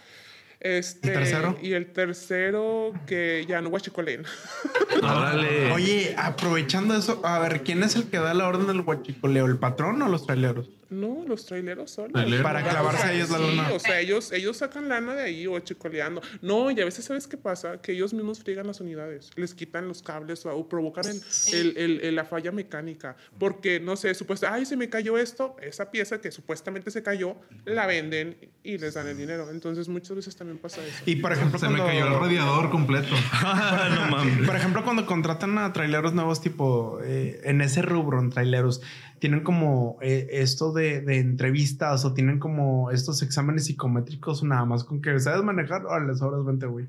Este, 0.59 1.07
¿Y 1.07 1.13
tercero? 1.13 1.57
Y 1.61 1.71
el 1.71 1.93
tercero, 1.93 2.91
que 3.05 3.45
ya 3.47 3.61
no 3.61 3.69
guachicolen. 3.69 4.25
Órale. 5.01 5.71
Oye, 5.71 6.15
aprovechando 6.17 6.97
eso, 6.97 7.25
a 7.25 7.39
ver, 7.39 7.63
¿quién 7.63 7.81
es 7.81 7.95
el 7.95 8.09
que 8.09 8.17
da 8.17 8.33
la 8.33 8.45
orden 8.45 8.67
del 8.67 8.81
guachicoleo? 8.81 9.45
¿El 9.45 9.57
patrón 9.57 10.01
o 10.01 10.09
los 10.09 10.25
traileros? 10.25 10.69
No, 10.89 11.23
los 11.27 11.45
traileros 11.45 11.91
son. 11.91 12.11
Traileros. 12.11 12.43
Para 12.43 12.59
O 12.65 12.69
clavarse 12.69 13.01
sea, 13.01 13.09
a 13.09 13.13
ellos 13.13 13.29
la 13.29 13.37
sí, 13.37 13.55
lana. 13.55 13.69
O 13.73 13.79
sea, 13.79 13.99
ellos, 13.99 14.31
ellos 14.31 14.57
sacan 14.57 14.87
lana 14.89 15.13
de 15.15 15.23
ahí 15.23 15.47
o 15.47 15.59
chicoleando. 15.59 16.21
No, 16.41 16.71
y 16.71 16.79
a 16.81 16.85
veces, 16.85 17.05
¿sabes 17.05 17.27
qué 17.27 17.37
pasa? 17.37 17.81
Que 17.81 17.91
ellos 17.93 18.13
mismos 18.13 18.39
friegan 18.39 18.67
las 18.67 18.79
unidades. 18.79 19.29
Les 19.35 19.53
quitan 19.53 19.87
los 19.87 20.01
cables 20.01 20.45
o, 20.45 20.55
o 20.55 20.67
provocan 20.69 21.05
el, 21.07 21.21
el- 21.53 21.77
el- 21.77 22.01
el- 22.01 22.15
la 22.15 22.25
falla 22.25 22.51
mecánica. 22.51 23.15
Porque, 23.37 23.79
no 23.79 23.95
sé, 23.95 24.13
supuesto, 24.15 24.47
ay, 24.49 24.65
se 24.65 24.77
me 24.77 24.89
cayó 24.89 25.17
esto. 25.17 25.55
Esa 25.61 25.91
pieza 25.91 26.21
que 26.21 26.31
supuestamente 26.31 26.91
se 26.91 27.03
cayó, 27.03 27.35
la 27.65 27.85
venden 27.85 28.37
y 28.63 28.77
les 28.77 28.93
dan 28.93 29.07
el 29.07 29.17
dinero. 29.17 29.49
Entonces, 29.51 29.87
muchas 29.89 30.15
veces 30.15 30.35
también 30.35 30.57
pasa 30.57 30.81
eso. 30.85 31.03
Y 31.05 31.17
por 31.17 31.31
ejemplo, 31.33 31.59
Se 31.59 31.67
me 31.67 31.77
cuando, 31.77 31.87
cayó 31.93 32.07
el 32.07 32.19
radiador 32.19 32.69
completo. 32.69 33.09
no 33.41 34.07
mames. 34.11 34.45
por 34.45 34.55
ejemplo, 34.55 34.83
cuando 34.83 35.05
contratan 35.05 35.57
a 35.57 35.73
traileros 35.73 36.13
nuevos, 36.13 36.41
tipo 36.41 36.99
eh, 37.03 37.41
en 37.43 37.61
ese 37.61 37.81
rubro, 37.81 38.19
en 38.19 38.29
traileros, 38.29 38.81
tienen 39.19 39.41
como 39.43 39.97
eh, 40.01 40.27
esto 40.31 40.71
de, 40.71 41.01
de 41.01 41.17
entrevistas 41.19 42.05
o 42.05 42.13
tienen 42.13 42.39
como 42.39 42.91
estos 42.91 43.21
exámenes 43.21 43.65
psicométricos, 43.65 44.43
nada 44.43 44.65
más 44.65 44.83
con 44.83 45.01
que 45.01 45.19
sabes 45.19 45.43
manejar 45.43 45.85
o 45.85 45.99
les 45.99 46.19
sobras 46.19 46.45
20, 46.45 46.65
güey. 46.67 46.87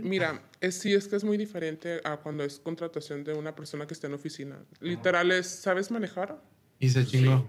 Mira, 0.00 0.40
es, 0.60 0.76
sí, 0.78 0.92
es 0.94 1.08
que 1.08 1.16
es 1.16 1.24
muy 1.24 1.36
diferente 1.36 2.00
a 2.04 2.16
cuando 2.18 2.44
es 2.44 2.58
contratación 2.60 3.24
de 3.24 3.34
una 3.34 3.54
persona 3.56 3.86
que 3.86 3.94
está 3.94 4.06
en 4.06 4.14
oficina. 4.14 4.56
Literal 4.80 5.30
es, 5.32 5.46
¿sabes 5.48 5.90
manejar? 5.90 6.40
Y 6.78 6.88
se 6.90 7.04
chingó. 7.04 7.46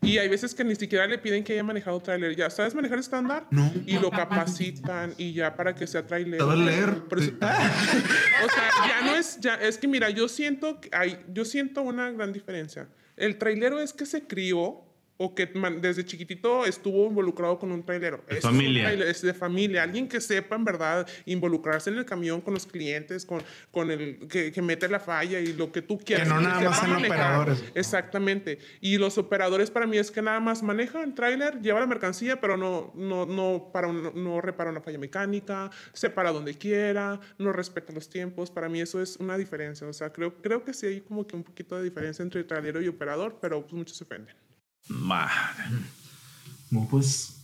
Y 0.00 0.18
hay 0.18 0.28
veces 0.28 0.54
que 0.54 0.62
ni 0.62 0.76
siquiera 0.76 1.08
le 1.08 1.18
piden 1.18 1.42
que 1.42 1.54
haya 1.54 1.64
manejado 1.64 1.98
tráiler. 1.98 2.36
Ya, 2.36 2.50
¿sabes 2.50 2.72
manejar 2.72 3.00
estándar? 3.00 3.48
No. 3.50 3.68
Y 3.84 3.98
lo 3.98 4.10
capacitan 4.10 5.12
y 5.18 5.32
ya 5.32 5.56
para 5.56 5.74
que 5.74 5.88
sea 5.88 6.06
tráiler. 6.06 6.38
¿Sabes 6.40 6.58
leer? 6.60 6.94
Por 7.08 7.18
eso- 7.18 7.32
o 7.40 8.48
sea, 8.48 8.70
ya 8.86 9.04
no 9.04 9.16
es, 9.16 9.40
ya, 9.40 9.56
es 9.56 9.76
que 9.76 9.88
mira, 9.88 10.08
yo 10.10 10.28
siento, 10.28 10.80
que 10.80 10.88
hay, 10.92 11.18
yo 11.32 11.44
siento 11.44 11.82
una 11.82 12.12
gran 12.12 12.32
diferencia. 12.32 12.86
El 13.18 13.36
trailero 13.36 13.80
es 13.80 13.92
que 13.92 14.06
se 14.06 14.26
crió 14.26 14.87
o 15.20 15.34
que 15.34 15.46
desde 15.80 16.04
chiquitito 16.04 16.64
estuvo 16.64 17.06
involucrado 17.08 17.58
con 17.58 17.72
un 17.72 17.82
trailero. 17.84 18.24
Es 18.28 18.44
un 18.44 18.52
familia. 18.52 18.84
trailer, 18.84 19.08
es 19.08 19.20
de 19.20 19.34
familia. 19.34 19.82
Alguien 19.82 20.08
que 20.08 20.20
sepa 20.20 20.54
en 20.54 20.64
verdad 20.64 21.06
involucrarse 21.26 21.90
en 21.90 21.98
el 21.98 22.04
camión 22.04 22.40
con 22.40 22.54
los 22.54 22.66
clientes, 22.66 23.26
con, 23.26 23.42
con 23.72 23.90
el 23.90 24.28
que, 24.28 24.52
que 24.52 24.62
mete 24.62 24.88
la 24.88 25.00
falla 25.00 25.40
y 25.40 25.52
lo 25.54 25.72
que 25.72 25.82
tú 25.82 25.98
quieras. 25.98 26.28
no 26.28 26.40
nada 26.40 26.60
más 26.60 26.78
sean 26.78 26.92
operadores. 27.04 27.64
Exactamente. 27.74 28.58
Y 28.80 28.96
los 28.98 29.18
operadores 29.18 29.70
para 29.72 29.86
mí 29.88 29.98
es 29.98 30.10
que 30.12 30.22
nada 30.22 30.38
más 30.40 30.62
manejan 30.62 31.02
el 31.02 31.14
tráiler, 31.14 31.60
lleva 31.60 31.80
la 31.80 31.86
mercancía, 31.86 32.40
pero 32.40 32.56
no, 32.56 32.92
no, 32.94 33.26
no, 33.26 33.70
para 33.72 33.88
un- 33.88 34.12
no 34.14 34.40
repara 34.40 34.70
una 34.70 34.80
falla 34.80 34.98
mecánica, 34.98 35.70
se 35.92 36.10
para 36.10 36.30
donde 36.30 36.54
quiera, 36.54 37.18
no 37.38 37.52
respeta 37.52 37.92
los 37.92 38.08
tiempos. 38.08 38.50
Para 38.52 38.68
mí 38.68 38.80
eso 38.80 39.02
es 39.02 39.16
una 39.16 39.36
diferencia. 39.36 39.84
O 39.86 39.92
sea, 39.92 40.12
creo, 40.12 40.40
creo 40.40 40.64
que 40.64 40.72
sí 40.72 40.86
hay 40.86 41.00
como 41.00 41.26
que 41.26 41.34
un 41.34 41.42
poquito 41.42 41.76
de 41.76 41.82
diferencia 41.82 42.22
entre 42.22 42.44
trailero 42.44 42.80
y 42.80 42.86
operador, 42.86 43.38
pero 43.40 43.62
pues, 43.62 43.72
muchos 43.72 43.96
se 43.96 44.04
ofenden. 44.04 44.36
Madre. 44.88 45.64
No, 46.70 46.86
pues 46.90 47.34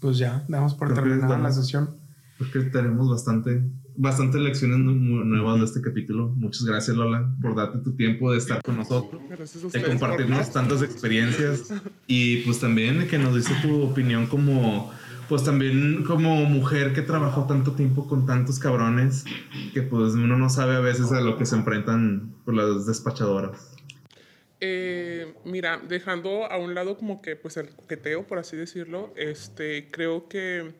Pues 0.00 0.18
ya, 0.18 0.44
damos 0.48 0.74
por 0.74 0.94
terminada 0.94 1.38
la 1.38 1.52
sesión. 1.52 1.90
creo 2.38 2.64
que 2.64 2.70
tenemos 2.70 3.10
bastante, 3.10 3.62
bastante 3.96 4.38
lecciones 4.38 4.78
nuevas 4.78 5.58
de 5.58 5.66
este 5.66 5.82
capítulo. 5.82 6.28
Muchas 6.28 6.64
gracias, 6.64 6.96
Lola, 6.96 7.30
por 7.42 7.54
darte 7.54 7.78
tu 7.78 7.92
tiempo 7.92 8.32
de 8.32 8.38
estar 8.38 8.62
con 8.62 8.78
nosotros. 8.78 9.20
Gracias 9.28 9.62
a 9.62 9.78
de 9.78 9.84
compartirnos 9.84 10.50
tantas 10.52 10.82
experiencias 10.82 11.72
y 12.06 12.38
pues 12.38 12.60
también 12.60 13.00
de 13.00 13.06
que 13.06 13.18
nos 13.18 13.34
dice 13.34 13.54
tu 13.60 13.82
opinión 13.82 14.26
como 14.26 14.90
pues 15.28 15.44
también 15.44 16.02
como 16.02 16.44
mujer 16.46 16.92
que 16.92 17.02
trabajó 17.02 17.44
tanto 17.44 17.72
tiempo 17.72 18.08
con 18.08 18.26
tantos 18.26 18.58
cabrones 18.58 19.24
que 19.72 19.80
pues 19.80 20.14
uno 20.14 20.36
no 20.36 20.50
sabe 20.50 20.74
a 20.74 20.80
veces 20.80 21.12
a 21.12 21.20
lo 21.20 21.38
que 21.38 21.46
se 21.46 21.54
enfrentan 21.54 22.32
por 22.44 22.54
las 22.54 22.84
despachadoras. 22.86 23.69
Eh, 24.60 25.32
mira, 25.44 25.80
dejando 25.88 26.44
a 26.44 26.58
un 26.58 26.74
lado 26.74 26.96
como 26.98 27.22
que 27.22 27.34
pues 27.36 27.56
el 27.56 27.70
coqueteo, 27.70 28.26
por 28.26 28.38
así 28.38 28.56
decirlo, 28.56 29.12
este, 29.16 29.88
creo 29.90 30.28
que, 30.28 30.72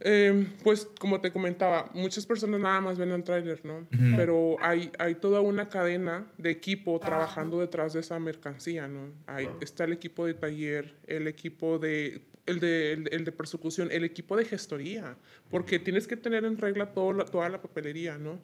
eh, 0.00 0.46
pues 0.62 0.88
como 1.00 1.20
te 1.20 1.32
comentaba, 1.32 1.90
muchas 1.94 2.24
personas 2.24 2.60
nada 2.60 2.80
más 2.80 2.98
ven 2.98 3.10
el 3.10 3.24
tráiler, 3.24 3.64
¿no? 3.64 3.86
Pero 4.16 4.56
hay, 4.60 4.92
hay 4.98 5.16
toda 5.16 5.40
una 5.40 5.68
cadena 5.68 6.26
de 6.38 6.50
equipo 6.50 7.00
trabajando 7.00 7.60
detrás 7.60 7.92
de 7.94 8.00
esa 8.00 8.18
mercancía, 8.20 8.86
¿no? 8.86 9.12
Hay, 9.26 9.48
está 9.60 9.84
el 9.84 9.92
equipo 9.92 10.24
de 10.26 10.34
taller, 10.34 10.94
el 11.06 11.26
equipo 11.26 11.78
de... 11.78 12.22
El 12.46 12.60
de, 12.60 12.92
el, 12.94 13.08
el 13.12 13.24
de 13.26 13.32
persecución, 13.32 13.90
el 13.92 14.04
equipo 14.04 14.34
de 14.34 14.46
gestoría, 14.46 15.18
porque 15.50 15.78
tienes 15.78 16.06
que 16.06 16.16
tener 16.16 16.46
en 16.46 16.56
regla 16.56 16.94
todo 16.94 17.12
la- 17.12 17.26
toda 17.26 17.46
la 17.50 17.60
papelería, 17.60 18.16
¿no? 18.16 18.40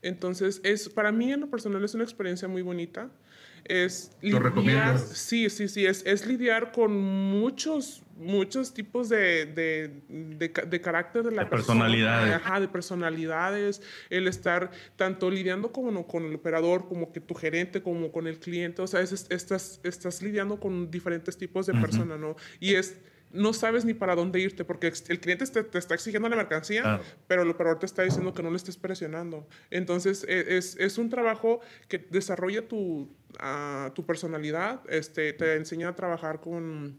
Entonces, 0.00 0.60
es, 0.62 0.88
para 0.88 1.10
mí 1.10 1.32
en 1.32 1.40
lo 1.40 1.50
personal 1.50 1.82
es 1.84 1.92
una 1.92 2.04
experiencia 2.04 2.46
muy 2.46 2.62
bonita. 2.62 3.10
Es 3.68 4.12
¿Lo 4.22 4.38
lidiar- 4.38 4.42
recomiendas? 4.42 5.02
Sí, 5.08 5.50
sí, 5.50 5.68
sí, 5.68 5.84
es, 5.86 6.02
es 6.06 6.26
lidiar 6.26 6.72
con 6.72 6.96
muchos, 6.98 8.02
muchos 8.16 8.72
tipos 8.72 9.08
de, 9.10 9.44
de, 9.46 9.90
de, 10.08 10.52
ca- 10.52 10.62
de 10.64 10.80
carácter 10.80 11.22
de 11.22 11.32
la 11.32 11.44
De 11.44 11.50
persona. 11.50 11.84
personalidades. 11.84 12.34
Ajá, 12.34 12.60
de 12.60 12.68
personalidades, 12.68 13.82
el 14.10 14.26
estar 14.26 14.70
tanto 14.96 15.30
lidiando 15.30 15.70
como 15.72 16.06
con 16.06 16.24
el 16.24 16.34
operador, 16.34 16.88
como 16.88 17.12
que 17.12 17.20
tu 17.20 17.34
gerente, 17.34 17.82
como 17.82 18.10
con 18.10 18.26
el 18.26 18.38
cliente, 18.38 18.82
o 18.82 18.86
sea, 18.86 19.00
es, 19.00 19.12
es- 19.12 19.26
estás, 19.30 19.80
estás 19.84 20.22
lidiando 20.22 20.58
con 20.58 20.90
diferentes 20.90 21.36
tipos 21.36 21.66
de 21.66 21.74
personas, 21.74 22.18
¿no? 22.18 22.36
Y 22.60 22.74
es, 22.74 22.98
no 23.30 23.52
sabes 23.52 23.84
ni 23.84 23.94
para 23.94 24.14
dónde 24.14 24.40
irte, 24.40 24.64
porque 24.64 24.92
el 25.08 25.20
cliente 25.20 25.46
te, 25.46 25.62
te 25.62 25.78
está 25.78 25.94
exigiendo 25.94 26.28
la 26.28 26.36
mercancía, 26.36 27.00
pero 27.26 27.42
el 27.42 27.50
operador 27.50 27.78
te 27.78 27.86
está 27.86 28.02
diciendo 28.02 28.32
que 28.32 28.42
no 28.42 28.50
le 28.50 28.56
estés 28.56 28.76
presionando. 28.76 29.46
Entonces, 29.70 30.24
e- 30.28 30.56
es, 30.56 30.76
es 30.76 30.98
un 30.98 31.10
trabajo 31.10 31.60
que 31.88 31.98
desarrolla 31.98 32.66
tu, 32.66 33.14
ah, 33.38 33.92
tu 33.94 34.06
personalidad, 34.06 34.80
este, 34.88 35.32
te 35.32 35.56
enseña 35.56 35.88
a 35.88 35.96
trabajar 35.96 36.40
con, 36.40 36.98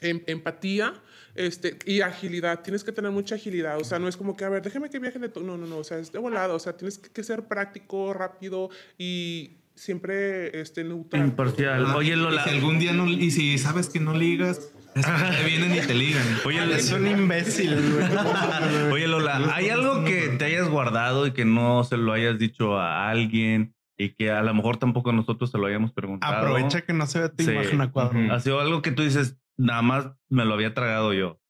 em- 0.00 0.22
empatía 0.26 0.94
este, 1.34 1.78
y 1.86 2.00
agilidad. 2.00 2.62
Tienes 2.62 2.84
que 2.84 2.92
tener 2.92 3.10
mucha 3.10 3.34
agilidad. 3.34 3.78
O 3.80 3.84
sea, 3.84 3.98
no 3.98 4.08
es 4.08 4.16
como 4.16 4.36
que, 4.36 4.44
a 4.44 4.48
ver, 4.48 4.62
déjame 4.62 4.90
que 4.90 4.98
viaje 4.98 5.18
de 5.18 5.28
todo. 5.28 5.44
No, 5.44 5.56
no, 5.56 5.66
no. 5.66 5.78
O 5.78 5.84
sea, 5.84 5.98
es 5.98 6.12
de 6.12 6.18
volado. 6.18 6.54
O 6.54 6.58
sea, 6.58 6.76
tienes 6.76 6.98
que, 6.98 7.22
ser 7.24 7.44
práctico, 7.48 8.12
rápido 8.14 8.70
y 8.98 9.56
siempre 9.74 10.60
este, 10.60 10.84
neutral. 10.84 11.24
Imparcial. 11.24 11.84
Ah, 11.86 11.96
Oye, 11.96 12.12
y 12.12 12.16
Lola. 12.16 12.44
si 12.44 12.50
algún 12.50 12.78
día 12.78 12.92
no, 12.92 13.08
y 13.08 13.30
si 13.30 13.58
sabes 13.58 13.88
que 13.88 13.98
no 13.98 14.14
ligas, 14.14 14.70
te 14.94 15.44
vienen 15.44 15.74
y 15.74 15.80
te 15.86 15.94
ligan. 15.94 16.22
Oye, 16.44 16.74
Es 16.74 16.92
un 16.92 17.06
imbécil, 17.06 17.74
güey. 17.92 18.92
Oye, 18.92 19.08
Lola, 19.08 19.50
¿hay 19.54 19.68
algo 19.70 20.04
que 20.04 20.28
te 20.38 20.44
hayas 20.46 20.68
guardado 20.68 21.26
y 21.26 21.32
que 21.32 21.44
no 21.44 21.84
se 21.84 21.96
lo 21.96 22.12
hayas 22.12 22.38
dicho 22.38 22.78
a 22.78 23.10
alguien 23.10 23.74
y 23.96 24.10
que 24.10 24.30
a 24.30 24.42
lo 24.42 24.54
mejor 24.54 24.76
tampoco 24.78 25.12
nosotros 25.12 25.50
se 25.50 25.58
lo 25.58 25.66
hayamos 25.66 25.92
preguntado? 25.92 26.32
Aprovecha 26.34 26.82
que 26.82 26.92
no 26.92 27.06
se 27.06 27.20
ve 27.20 27.28
tu 27.28 27.44
Sí. 27.44 27.50
imagen 27.50 27.80
a 27.80 27.90
cuadro. 27.90 28.32
Ha 28.32 28.40
sido 28.40 28.60
algo 28.60 28.82
que 28.82 28.92
tú 28.92 29.02
dices, 29.02 29.36
nada 29.56 29.82
más 29.82 30.08
me 30.28 30.44
lo 30.44 30.54
había 30.54 30.74
tragado 30.74 31.12
yo. 31.12 31.40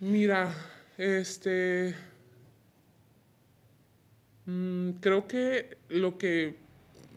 Mira, 0.00 0.52
este. 0.96 1.94
mm, 4.46 4.90
creo 5.00 5.26
que 5.26 5.78
lo 5.88 6.18
que. 6.18 6.56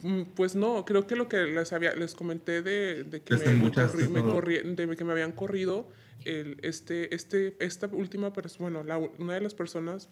Mm, 0.02 0.22
Pues 0.34 0.54
no, 0.54 0.84
creo 0.84 1.06
que 1.06 1.16
lo 1.16 1.28
que 1.28 1.38
les, 1.38 1.72
había, 1.72 1.94
les 1.94 2.14
comenté 2.14 2.62
de, 2.62 3.04
de 3.04 3.22
que 3.22 3.36
me, 3.36 3.46
me 3.54 3.70
corri- 3.72 4.08
me 4.08 4.20
todo. 4.20 4.34
corri- 4.40 4.62
de 4.62 4.96
que 4.96 5.04
me 5.04 5.12
habían 5.12 5.32
corrido, 5.32 5.88
el, 6.24 6.58
este, 6.62 7.14
este, 7.14 7.56
esta 7.58 7.86
última 7.88 8.32
persona, 8.32 8.70
bueno, 8.70 8.84
la 8.84 8.98
una 9.18 9.34
de 9.34 9.40
las 9.40 9.54
personas 9.54 10.08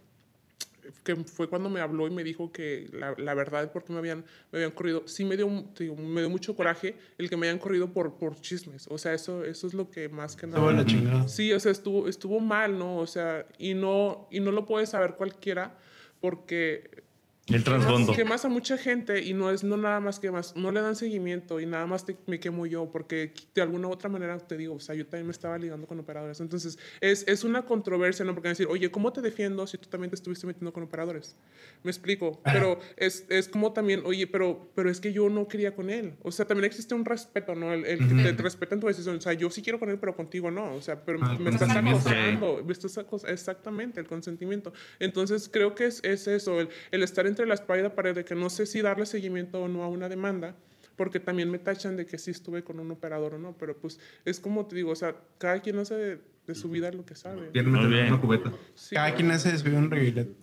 que 1.05 1.15
fue 1.15 1.49
cuando 1.49 1.69
me 1.71 1.81
habló 1.81 2.07
y 2.09 2.11
me 2.11 2.25
dijo 2.25 2.51
que 2.53 2.89
la, 2.93 3.15
la 3.19 3.35
verdad 3.35 3.63
es 3.63 3.69
porque 3.69 3.93
me 3.93 3.99
habían, 3.99 4.25
me 4.51 4.59
habían 4.59 4.71
corrido, 4.73 5.07
sí 5.07 5.25
me 5.25 5.37
dio, 5.37 5.47
digo, 5.79 5.95
me 5.95 6.21
dio 6.23 6.31
mucho 6.31 6.57
coraje 6.57 6.97
el 7.19 7.29
que 7.29 7.37
me 7.37 7.47
hayan 7.49 7.59
corrido 7.61 7.93
por, 7.93 8.15
por 8.17 8.41
chismes. 8.41 8.87
O 8.91 8.97
sea, 8.99 9.13
eso, 9.15 9.45
eso 9.45 9.67
es 9.67 9.75
lo 9.75 9.91
que 9.91 10.09
más 10.09 10.35
que 10.37 10.47
nada... 10.47 10.73
La 10.73 10.85
chingada. 10.85 11.29
Sí, 11.29 11.53
o 11.53 11.61
sea, 11.61 11.71
estuvo, 11.71 12.09
estuvo 12.09 12.41
mal, 12.41 12.77
¿no? 12.79 12.97
O 12.97 13.07
sea, 13.07 13.47
y 13.59 13.75
no, 13.75 14.27
y 14.33 14.41
no 14.41 14.51
lo 14.53 14.65
puede 14.67 14.87
saber 14.87 15.15
cualquiera 15.15 15.77
porque 16.19 17.05
El 17.51 17.65
trasfondo. 17.65 18.13
quemas 18.15 18.45
a 18.45 18.49
mucha 18.49 18.77
gente 18.79 19.23
y 19.23 19.35
no 19.35 19.51
es 19.51 19.65
no 19.65 19.77
nada 19.77 20.01
más 20.01 20.19
que 20.21 20.31
más, 20.31 20.55
no 20.57 20.71
le 20.73 20.81
dan 20.81 20.97
seguimiento 20.97 21.61
y 21.61 21.67
nada 21.67 21.87
más 21.87 22.05
te- 22.07 22.17
me 22.27 22.39
quemo 22.41 22.67
yo 22.67 22.91
porque 22.91 23.33
de 23.55 23.63
alguna 23.63 23.89
u 23.89 23.91
otra 23.93 24.09
manera 24.09 24.39
te 24.39 24.57
digo, 24.57 24.75
o 24.75 24.81
sea, 24.81 24.95
yo 24.95 25.05
también 25.07 25.27
me 25.27 25.33
estaba 25.33 25.59
ligando 25.59 25.87
con 25.87 25.99
operadores. 25.99 26.41
Entonces, 26.41 26.79
es, 27.01 27.25
es 27.27 27.45
una 27.45 27.63
controversia, 27.65 28.25
¿no? 28.25 28.35
Porque 28.35 28.49
decir, 28.51 28.67
oye, 28.71 28.91
¿cómo 28.91 29.13
te 29.13 29.21
defiendo 29.21 29.67
si 29.67 29.79
tú 29.79 29.89
también 29.89 30.11
te 30.11 30.15
estuviste 30.17 30.47
metiendo 30.47 30.73
con 30.73 30.83
operadores? 30.85 31.37
Me 31.83 31.91
explico, 31.91 32.41
pero 32.45 32.79
es, 32.97 33.27
es 33.29 33.49
como 33.49 33.73
también, 33.73 34.03
oye, 34.05 34.27
pero, 34.27 34.71
pero 34.75 34.91
es 34.91 35.01
que 35.01 35.13
yo 35.13 35.29
no 35.29 35.49
quería 35.49 35.75
con 35.75 35.91
él. 35.91 36.15
O 36.23 36.31
sea, 36.33 36.47
también 36.47 36.65
existe 36.67 36.95
un 36.95 37.05
respeto, 37.05 37.55
¿no? 37.55 37.73
El, 37.73 37.85
el 37.87 37.99
que 37.99 38.15
te, 38.23 38.33
te 38.35 38.43
respetan 38.43 38.81
tu 38.81 38.87
decisión. 38.87 39.17
O 39.17 39.21
sea, 39.21 39.33
yo 39.33 39.51
sí 39.51 39.63
quiero 39.63 39.79
con 39.79 39.89
él, 39.91 39.99
pero 39.99 40.15
contigo 40.15 40.51
no. 40.51 40.75
O 40.75 40.81
sea, 40.83 41.05
pero 41.05 41.19
Ah, 41.23 41.37
me 41.39 41.51
estás 41.51 41.71
acosando. 41.71 42.63
Me 42.65 42.73
estás 42.73 42.97
acos- 42.99 43.25
exactamente, 43.29 44.01
el 44.01 44.07
consentimiento. 44.07 44.73
Entonces, 44.99 45.49
creo 45.53 45.75
que 45.75 45.87
es, 45.87 46.01
es 46.05 46.27
eso, 46.29 46.61
el, 46.61 46.69
el 46.91 47.03
estar 47.03 47.27
entre 47.27 47.40
la 47.47 47.55
espalda 47.55 47.81
y 47.81 47.83
la 47.85 47.95
pared 47.95 48.15
de 48.15 48.25
que 48.25 48.35
no 48.35 48.51
sé 48.51 48.67
si 48.67 48.81
darle 48.81 49.07
seguimiento 49.07 49.63
o 49.63 49.69
no 49.69 49.83
a 49.83 49.89
una 49.89 50.09
demanda, 50.09 50.55
porque 50.97 51.21
también 51.21 51.51
me 51.51 51.59
tachan 51.59 51.97
de 51.97 52.07
que 52.07 52.19
sí 52.19 52.31
estuve 52.31 52.63
con 52.63 52.79
un 52.81 52.91
operador 52.91 53.35
o 53.35 53.39
no, 53.39 53.57
pero 53.59 53.77
pues 53.77 53.99
es 54.25 54.41
como 54.41 54.67
te 54.67 54.77
digo, 54.77 54.91
o 54.91 54.97
sea, 54.97 55.15
cada 55.39 55.61
quien 55.61 55.79
hace 55.79 55.95
de, 55.95 56.21
de 56.47 56.55
su 56.55 56.69
vida 56.69 56.91
lo 56.91 57.05
que 57.05 57.15
sabe. 57.15 57.51
Una 57.55 58.21
cubeta. 58.21 58.53
Sí, 58.75 58.95
Cada 58.95 59.15
quien 59.15 59.31
hace 59.31 59.53
de 59.53 59.59
su 59.59 59.65
vida 59.65 59.79
un 59.79 59.91
reguilete. 59.91 60.35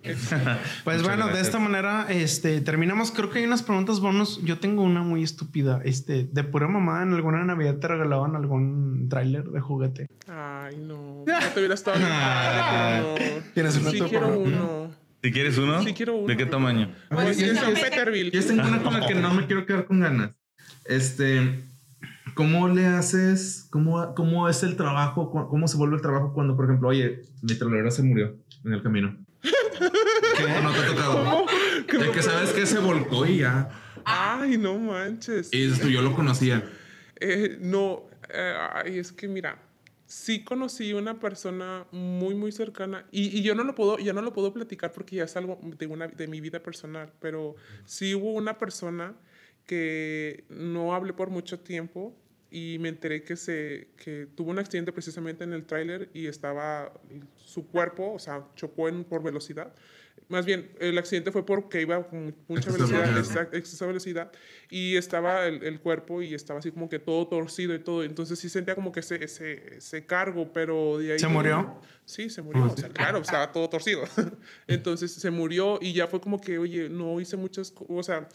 Pues 0.83 1.01
Muchas 1.01 1.03
bueno, 1.03 1.25
de 1.25 1.31
gracias. 1.31 1.47
esta 1.47 1.59
manera, 1.59 2.07
este, 2.09 2.61
terminamos. 2.61 3.11
Creo 3.11 3.29
que 3.29 3.39
hay 3.39 3.45
unas 3.45 3.61
preguntas 3.63 3.99
bonus. 3.99 4.41
Yo 4.43 4.59
tengo 4.59 4.83
una 4.83 5.01
muy 5.01 5.23
estúpida. 5.23 5.81
Este, 5.83 6.23
de 6.23 6.43
pura 6.43 6.67
mamada, 6.67 7.03
en 7.03 7.13
alguna 7.13 7.43
Navidad 7.43 7.77
te 7.77 7.87
regalaban 7.87 8.35
algún 8.35 9.09
tráiler 9.09 9.43
de 9.43 9.59
juguete. 9.59 10.07
Ay, 10.27 10.77
no. 10.77 11.25
No 11.27 11.49
te 11.53 11.59
hubiera 11.59 11.73
estado 11.73 11.97
pero 11.99 13.35
no. 13.35 13.43
Tienes 13.53 13.77
una 13.77 13.91
Sí 13.91 14.01
quiero 14.01 14.39
uno. 14.39 15.06
Si 15.23 15.31
quieres 15.31 15.57
uno, 15.57 15.81
Sí 15.83 15.93
quiero 15.93 16.15
uno. 16.15 16.27
¿de 16.27 16.37
qué 16.37 16.45
tamaño? 16.45 16.93
Pues 17.09 17.37
yo 17.37 17.47
es 17.47 17.53
tengo- 17.59 17.67
en 17.75 17.81
Peterville. 17.81 18.31
Yo 18.31 18.45
tengo 18.45 18.67
una 18.67 18.81
con 18.83 18.93
la 18.99 19.07
que 19.07 19.15
no 19.15 19.33
me 19.33 19.45
quiero 19.47 19.65
quedar 19.65 19.85
con 19.85 19.99
ganas. 19.99 20.31
Este, 20.85 21.63
¿cómo 22.35 22.67
le 22.69 22.85
haces? 22.85 23.67
¿Cómo, 23.71 24.13
cómo 24.15 24.47
es 24.47 24.63
el 24.63 24.75
trabajo? 24.77 25.29
¿Cómo 25.49 25.67
se 25.67 25.77
vuelve 25.77 25.95
el 25.95 26.01
trabajo 26.01 26.33
cuando, 26.33 26.55
por 26.55 26.65
ejemplo, 26.65 26.89
oye, 26.89 27.21
mi 27.41 27.55
trolero 27.55 27.89
se 27.91 28.03
murió 28.03 28.35
en 28.63 28.73
el 28.73 28.83
camino? 28.83 29.17
¿Qué? 29.41 30.61
¿No 30.63 30.71
te 30.71 30.79
ha 30.79 30.87
tocado? 30.87 31.45
El 31.87 32.11
que 32.11 32.21
sabes 32.21 32.51
que 32.51 32.65
se 32.65 32.79
volcó 32.79 33.25
y 33.25 33.39
ya. 33.39 33.69
Ay, 34.05 34.57
no 34.57 34.77
manches. 34.77 35.49
Y 35.51 35.67
yo 35.91 36.01
lo 36.01 36.13
conocía. 36.13 36.63
Eh, 37.19 37.57
no, 37.59 38.03
eh, 38.29 38.53
ay, 38.73 38.99
es 38.99 39.11
que 39.11 39.27
mira, 39.27 39.57
sí 40.07 40.43
conocí 40.43 40.93
una 40.93 41.19
persona 41.19 41.85
muy, 41.91 42.33
muy 42.33 42.51
cercana 42.51 43.05
y, 43.11 43.37
y 43.37 43.43
yo 43.43 43.53
no 43.53 43.63
lo 43.63 43.75
puedo, 43.75 43.99
ya 43.99 44.13
no 44.13 44.21
lo 44.21 44.33
puedo 44.33 44.53
platicar 44.53 44.93
porque 44.93 45.17
ya 45.17 45.25
es 45.25 45.35
algo 45.35 45.59
de, 45.61 45.85
una, 45.85 46.07
de 46.07 46.27
mi 46.27 46.41
vida 46.41 46.63
personal, 46.63 47.11
pero 47.19 47.55
sí 47.85 48.15
hubo 48.15 48.31
una 48.31 48.57
persona 48.57 49.15
que 49.65 50.45
no 50.49 50.95
hablé 50.95 51.13
por 51.13 51.29
mucho 51.29 51.59
tiempo 51.59 52.15
y 52.49 52.77
me 52.79 52.89
enteré 52.89 53.23
que, 53.23 53.35
se, 53.35 53.89
que 53.97 54.27
tuvo 54.33 54.51
un 54.51 54.59
accidente 54.59 54.93
precisamente 54.93 55.43
en 55.43 55.51
el 55.51 55.65
tráiler 55.65 56.09
y 56.13 56.27
estaba 56.27 56.93
su 57.35 57.67
cuerpo, 57.67 58.13
o 58.13 58.19
sea, 58.19 58.47
chocó 58.55 58.87
en, 58.87 59.03
por 59.03 59.21
velocidad. 59.21 59.73
Más 60.29 60.45
bien, 60.45 60.69
el 60.79 60.97
accidente 60.97 61.31
fue 61.31 61.45
porque 61.45 61.81
iba 61.81 62.05
con 62.05 62.35
mucha 62.49 62.69
velocidad, 62.69 63.05
de 63.05 63.87
velocidad, 63.87 64.31
y 64.69 64.97
estaba 64.97 65.45
el, 65.45 65.63
el 65.63 65.79
cuerpo 65.79 66.21
y 66.21 66.33
estaba 66.33 66.59
así 66.59 66.71
como 66.71 66.89
que 66.89 66.99
todo 66.99 67.27
torcido 67.27 67.73
y 67.73 67.79
todo. 67.79 68.03
Entonces 68.03 68.37
sí 68.37 68.49
sentía 68.49 68.75
como 68.75 68.91
que 68.91 68.99
ese, 68.99 69.23
ese, 69.23 69.77
ese 69.77 70.05
cargo, 70.05 70.51
pero 70.51 70.97
de 70.97 71.13
ahí... 71.13 71.19
¿Se 71.19 71.29
murió? 71.29 71.79
Sí, 72.03 72.29
se 72.29 72.41
murió. 72.41 72.65
O 72.65 72.75
sea, 72.75 72.89
claro, 72.89 73.19
estaba 73.19 73.51
todo 73.53 73.69
torcido. 73.69 74.03
Entonces 74.67 75.13
se 75.13 75.31
murió 75.31 75.79
y 75.81 75.93
ya 75.93 76.07
fue 76.07 76.19
como 76.19 76.41
que, 76.41 76.57
oye, 76.57 76.89
no 76.89 77.21
hice 77.21 77.37
muchas 77.37 77.71
cosas, 77.71 77.89
o 77.89 78.03
sea, 78.03 78.29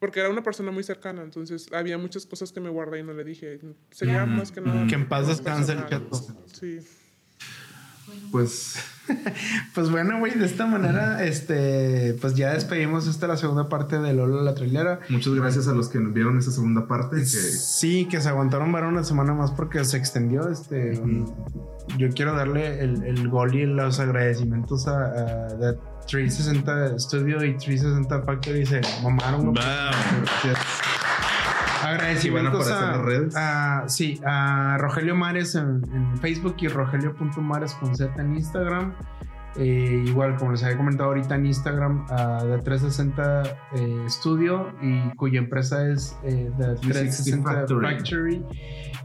porque 0.00 0.18
era 0.18 0.30
una 0.30 0.42
persona 0.42 0.72
muy 0.72 0.82
cercana, 0.82 1.22
entonces 1.22 1.68
había 1.72 1.98
muchas 1.98 2.24
cosas 2.24 2.50
que 2.52 2.60
me 2.60 2.70
guardé 2.70 3.00
y 3.00 3.02
no 3.02 3.12
le 3.12 3.22
dije. 3.22 3.60
Sería 3.90 4.24
más 4.24 4.50
que 4.50 4.62
nada... 4.62 4.86
Que 4.86 4.94
en 4.94 5.06
paz 5.06 5.28
descanse 5.28 5.72
el 5.72 5.86
chato. 5.86 6.16
Sí. 6.52 6.78
Pues 8.32 8.76
Pues 9.74 9.90
bueno, 9.90 10.20
güey, 10.20 10.38
de 10.38 10.46
esta 10.46 10.66
manera, 10.66 11.24
este, 11.24 12.16
pues 12.20 12.34
ya 12.36 12.52
despedimos 12.54 13.08
esta 13.08 13.26
la 13.26 13.36
segunda 13.36 13.68
parte 13.68 13.98
de 13.98 14.12
Lolo 14.14 14.40
la 14.42 14.54
trailera. 14.54 15.00
muchas 15.08 15.34
gracias 15.34 15.66
a 15.66 15.72
los 15.72 15.88
que 15.88 15.98
nos 15.98 16.12
vieron 16.12 16.38
esta 16.38 16.52
segunda 16.52 16.86
parte. 16.86 17.16
Que 17.16 17.24
Sí, 17.26 18.06
que 18.08 18.20
se 18.20 18.28
aguantaron 18.28 18.70
ver 18.72 18.84
una 18.84 19.02
semana 19.02 19.34
más 19.34 19.50
porque 19.50 19.84
se 19.84 19.96
extendió. 19.96 20.48
Este, 20.48 20.98
un- 21.00 21.32
yo 21.98 22.08
quiero 22.10 22.34
darle 22.36 22.80
el, 22.84 23.02
el 23.02 23.28
gol 23.28 23.52
y 23.56 23.66
los 23.66 23.98
agradecimientos 23.98 24.86
a, 24.86 25.06
a 25.06 25.48
The 25.58 25.76
360 26.06 26.98
Studio 27.00 27.44
y 27.44 27.56
360 27.56 28.22
Factory. 28.22 28.64
Se 28.64 28.80
mamaron. 29.02 29.46
Wow. 29.46 29.54
Gracias. 29.54 30.58
Agradecimientos 31.90 32.70
a 32.70 33.02
redes. 33.02 33.34
a- 33.36 33.84
sí, 33.88 34.20
a 34.24 34.76
Rogelio 34.78 35.14
Mares 35.14 35.54
en, 35.54 35.82
en 35.92 36.18
Facebook 36.18 36.56
y 36.58 36.68
Rogelio.mares 36.68 37.74
con 37.74 37.94
Z 37.96 38.12
en 38.20 38.34
Instagram. 38.36 38.94
Eh, 39.56 40.04
igual, 40.06 40.36
como 40.36 40.52
les 40.52 40.62
había 40.62 40.76
comentado 40.76 41.08
ahorita 41.10 41.34
en 41.34 41.46
Instagram, 41.46 42.06
a 42.10 42.38
The 42.40 42.58
360 42.62 43.42
eh, 43.74 44.04
Studio 44.08 44.72
y 44.80 45.10
cuya 45.16 45.38
empresa 45.40 45.88
es 45.88 46.16
eh, 46.22 46.50
The 46.58 46.74
360 46.76 47.52
Factory. 47.52 47.86
Factory. 47.96 48.44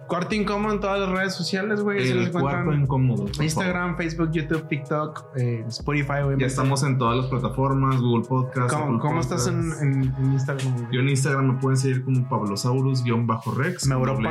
Corte 0.07 0.35
incómodo 0.35 0.75
en 0.75 0.79
todas 0.79 0.99
las 0.99 1.09
redes 1.09 1.33
sociales, 1.33 1.81
güey. 1.81 2.07
el 2.11 2.31
cuarto 2.31 2.71
incómodo. 2.73 3.25
Instagram, 3.41 3.97
Facebook, 3.97 4.29
YouTube, 4.31 4.67
TikTok, 4.67 5.25
eh, 5.35 5.63
Spotify, 5.67 6.11
obviamente. 6.17 6.41
Ya 6.43 6.47
estamos 6.47 6.83
en 6.83 6.99
todas 6.99 7.17
las 7.17 7.25
plataformas, 7.25 7.99
Google 7.99 8.23
Podcast. 8.27 8.71
¿Cómo, 9.01 9.19
estás 9.19 9.47
en, 9.47 9.55
Podcasts. 9.71 9.81
en- 9.81 10.13
en 10.23 10.33
Instagram? 10.33 10.73
güey? 10.73 10.85
Yo 10.91 10.99
en 10.99 11.09
Instagram 11.09 11.47
me 11.55 11.59
pueden 11.59 11.77
seguir 11.77 12.03
como 12.03 12.29
Pablosaurus-Rex. 12.29 13.87
Me 13.87 13.95
Europa. 13.95 14.21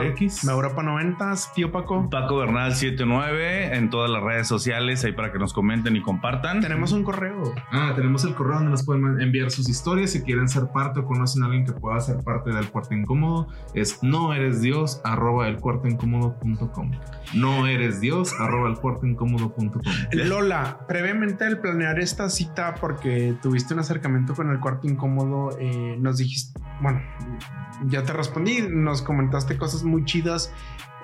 Me 0.44 0.52
Europa 0.52 0.82
90, 0.82 1.34
tío 1.56 1.72
Paco. 1.72 2.08
Paco 2.08 2.36
Bernal 2.36 2.72
79 2.74 3.76
en 3.76 3.90
todas 3.90 4.10
las 4.10 4.22
redes 4.22 4.46
sociales 4.46 5.04
ahí 5.04 5.12
para 5.12 5.32
que 5.32 5.38
nos 5.40 5.52
comenten 5.52 5.96
y 5.96 6.02
compartan. 6.04 6.60
Tenemos 6.60 6.92
un 6.92 7.02
correo. 7.02 7.54
Ah, 7.72 7.92
tenemos 7.96 8.24
el 8.24 8.34
correo 8.34 8.56
donde 8.56 8.70
nos 8.70 8.84
pueden 8.84 9.20
enviar 9.20 9.50
sus 9.50 9.68
historias 9.68 10.10
si 10.10 10.22
quieren 10.22 10.48
ser 10.48 10.68
parte 10.68 11.00
o 11.00 11.04
conocen 11.04 11.42
a 11.42 11.46
alguien 11.46 11.64
que 11.64 11.72
pueda 11.72 11.98
ser 12.00 12.18
parte 12.22 12.52
del 12.52 12.68
cuarto 12.70 12.94
incómodo. 12.94 13.48
Es 13.74 14.02
no 14.02 14.32
eres 14.32 14.60
Dios 14.60 15.00
arroba 15.04 15.48
el 15.48 15.58
cuarto 15.58 15.88
incómodo.com. 15.88 16.92
No 17.34 17.66
eres 17.66 18.00
Dios 18.00 18.32
arroba 18.38 18.68
el 18.68 18.76
cuarto 18.76 19.06
incómodo.com. 19.06 19.82
Lola, 20.12 20.78
previamente 20.86 21.44
al 21.44 21.58
planear 21.58 21.98
esta 21.98 22.28
cita, 22.28 22.74
porque 22.80 23.34
tuviste 23.42 23.74
un 23.74 23.80
acercamiento 23.80 24.34
con 24.34 24.50
el 24.50 24.60
cuarto 24.60 24.86
incómodo, 24.86 25.56
eh, 25.58 25.96
nos 25.98 26.18
dijiste, 26.18 26.60
bueno, 26.80 27.00
ya 27.86 28.02
te 28.02 28.12
respondí, 28.12 28.62
nos 28.68 29.02
comentaste 29.02 29.56
cosas 29.56 29.82
muy 29.82 30.04
chidas. 30.04 30.52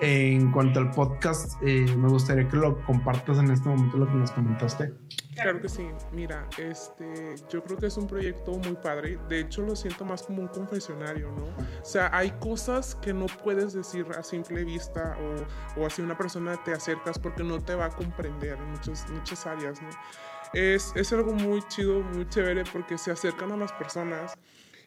En 0.03 0.51
cuanto 0.51 0.79
al 0.79 0.89
podcast, 0.89 1.61
eh, 1.61 1.85
me 1.95 2.09
gustaría 2.09 2.47
que 2.47 2.57
lo 2.57 2.83
compartas 2.85 3.37
en 3.37 3.51
este 3.51 3.69
momento 3.69 3.97
lo 3.97 4.07
que 4.07 4.13
nos 4.13 4.31
comentaste. 4.31 4.95
Claro 5.35 5.61
que 5.61 5.69
sí. 5.69 5.87
Mira, 6.11 6.47
este, 6.57 7.35
yo 7.51 7.63
creo 7.63 7.77
que 7.77 7.85
es 7.85 7.97
un 7.97 8.07
proyecto 8.07 8.51
muy 8.53 8.73
padre. 8.73 9.19
De 9.29 9.41
hecho, 9.41 9.61
lo 9.61 9.75
siento 9.75 10.03
más 10.03 10.23
como 10.23 10.41
un 10.41 10.47
confesionario, 10.47 11.31
¿no? 11.31 11.45
O 11.81 11.85
sea, 11.85 12.09
hay 12.13 12.31
cosas 12.31 12.95
que 12.95 13.13
no 13.13 13.27
puedes 13.27 13.73
decir 13.73 14.07
a 14.17 14.23
simple 14.23 14.63
vista 14.63 15.15
o, 15.77 15.81
o 15.81 15.85
así 15.85 16.01
una 16.01 16.17
persona 16.17 16.57
te 16.63 16.73
acercas 16.73 17.19
porque 17.19 17.43
no 17.43 17.59
te 17.59 17.75
va 17.75 17.85
a 17.85 17.89
comprender 17.89 18.57
en 18.57 18.71
muchas, 18.71 19.07
muchas 19.11 19.45
áreas, 19.45 19.79
¿no? 19.83 19.89
Es, 20.53 20.93
es 20.95 21.13
algo 21.13 21.31
muy 21.31 21.61
chido, 21.67 22.01
muy 22.01 22.27
chévere 22.27 22.63
porque 22.73 22.97
se 22.97 23.11
acercan 23.11 23.51
a 23.51 23.57
las 23.57 23.71
personas 23.73 24.35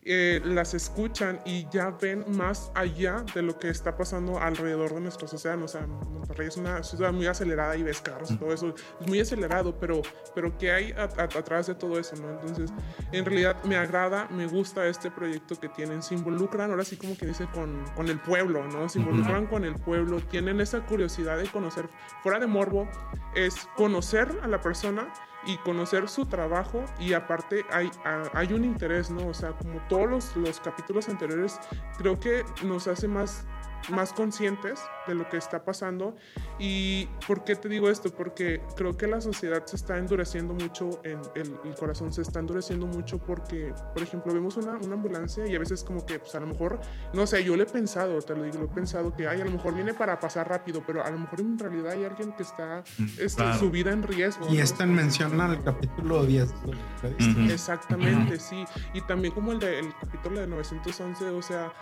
eh, 0.07 0.41
las 0.45 0.75
escuchan 0.75 1.41
y 1.47 1.67
ya 1.71 1.91
ven 1.91 2.25
más 2.37 2.71
allá 2.75 3.25
de 3.35 3.41
lo 3.41 3.59
que 3.59 3.71
está 3.71 3.97
pasando 3.97 4.39
alrededor 4.39 4.95
de 4.95 5.01
nuestros 5.01 5.33
océanos. 5.33 5.75
O 5.75 5.79
sea, 5.79 5.87
Monterrey 5.87 6.49
es 6.49 6.57
una 6.57 6.83
ciudad 6.83 7.13
muy 7.13 7.27
acelerada 7.27 7.77
y 7.77 7.83
ves 7.83 8.01
carros 8.01 8.31
y 8.31 8.37
todo 8.37 8.53
eso. 8.53 8.75
Es 9.01 9.09
muy 9.09 9.21
acelerado, 9.21 9.79
pero, 9.79 10.03
pero 10.35 10.57
¿qué 10.59 10.73
hay 10.73 10.93
atrás 10.93 11.69
de 11.69 11.75
todo 11.75 11.99
eso? 11.99 12.17
¿no? 12.17 12.31
Entonces, 12.41 12.71
en 13.13 13.25
realidad 13.25 13.63
me 13.65 13.77
agrada, 13.77 14.29
me 14.31 14.47
gusta 14.47 14.87
este 14.87 15.11
proyecto 15.11 15.59
que 15.59 15.71
tienen. 15.71 16.03
Se 16.03 16.15
involucran, 16.15 16.71
ahora 16.71 16.85
sí 16.85 16.97
como 16.97 17.17
que 17.17 17.27
dice, 17.27 17.47
con, 17.55 17.85
con 17.97 18.09
el 18.09 18.21
pueblo, 18.21 18.67
¿no? 18.69 18.89
Se 18.89 18.99
involucran 18.99 19.47
con 19.47 19.65
el 19.65 19.75
pueblo, 19.77 20.21
tienen 20.21 20.61
esa 20.61 20.85
curiosidad 20.85 21.39
de 21.39 21.47
conocer, 21.49 21.89
fuera 22.23 22.39
de 22.39 22.47
morbo, 22.47 22.89
es 23.35 23.69
conocer 23.77 24.29
a 24.43 24.49
la 24.49 24.61
persona 24.61 25.13
y 25.47 25.57
conocer 25.59 26.09
su 26.09 26.27
trabajo 26.27 26.85
y 26.99 27.13
aparte 27.13 27.65
hay, 27.71 27.91
hay 28.33 28.53
un 28.53 28.65
interés, 28.65 29.11
¿no? 29.11 29.29
O 29.29 29.35
sea, 29.35 29.53
como 29.53 29.81
todos 29.89 30.09
los, 30.09 30.37
los 30.37 30.61
capítulos 30.61 31.09
anteriores, 31.09 31.59
creo 31.99 32.19
que 32.19 32.45
nos 32.63 32.89
hace 32.89 33.09
más, 33.09 33.45
más 33.91 34.13
conscientes 34.13 34.81
de 35.07 35.15
lo 35.15 35.29
que 35.29 35.37
está 35.37 35.65
pasando. 35.65 36.17
¿Y 36.59 37.07
por 37.27 37.45
qué 37.45 37.57
te 37.57 37.69
digo 37.69 37.89
esto? 37.91 38.11
Porque 38.11 38.61
creo 38.77 38.97
que 38.97 39.07
la 39.07 39.21
sociedad 39.21 39.65
se 39.67 39.77
está 39.77 39.99
endureciendo 39.99 40.55
mucho, 40.55 41.01
en 41.05 41.21
el, 41.35 41.57
el 41.65 41.75
corazón 41.75 42.13
se 42.13 42.23
está 42.23 42.41
endureciendo 42.41 42.87
mucho 42.87 43.19
porque, 43.19 43.75
por 43.93 44.03
ejemplo, 44.03 44.33
vemos 44.33 44.57
una, 44.57 44.77
una 44.77 44.95
ambulancia 44.95 45.47
y 45.47 45.55
a 45.55 45.59
veces 45.59 45.85
como 45.85 46.05
que, 46.07 46.19
pues 46.19 46.35
a 46.35 46.41
lo 46.41 46.47
mejor, 46.47 46.81
no 47.13 47.27
sé, 47.27 47.45
yo 47.45 47.57
lo 47.57 47.63
he 47.63 47.67
pensado, 47.67 48.21
te 48.23 48.35
lo 48.35 48.43
digo, 48.43 48.59
lo 48.59 48.65
he 48.65 48.69
pensado 48.69 49.15
que, 49.15 49.27
ay, 49.27 49.41
a 49.41 49.45
lo 49.45 49.51
mejor 49.51 49.75
viene 49.75 49.95
para 49.95 50.19
pasar 50.19 50.49
rápido, 50.49 50.83
pero 50.87 51.05
a 51.05 51.11
lo 51.11 51.19
mejor 51.19 51.41
en 51.41 51.59
realidad 51.59 51.93
hay 51.93 52.05
alguien 52.05 52.33
que 52.33 52.43
está, 52.43 52.83
este, 53.19 53.43
claro. 53.43 53.59
su 53.59 53.71
vida 53.71 53.93
en 53.93 54.03
riesgo. 54.03 54.47
Y 54.49 54.57
¿no? 54.57 54.63
esta 54.63 54.87
menciona 54.87 55.47
el 55.53 55.63
capítulo 55.63 56.25
10. 56.25 56.55
¿no? 56.65 56.71
Ujú. 56.71 57.53
Exactamente, 57.53 58.39
sí. 58.39 58.65
Y 58.93 59.01
también 59.03 59.35
como 59.35 59.53
el 59.53 59.59
del 59.59 59.95
capítulo 60.01 60.41
de 60.41 60.47
911, 60.47 61.25
o 61.31 61.43
sea, 61.43 61.73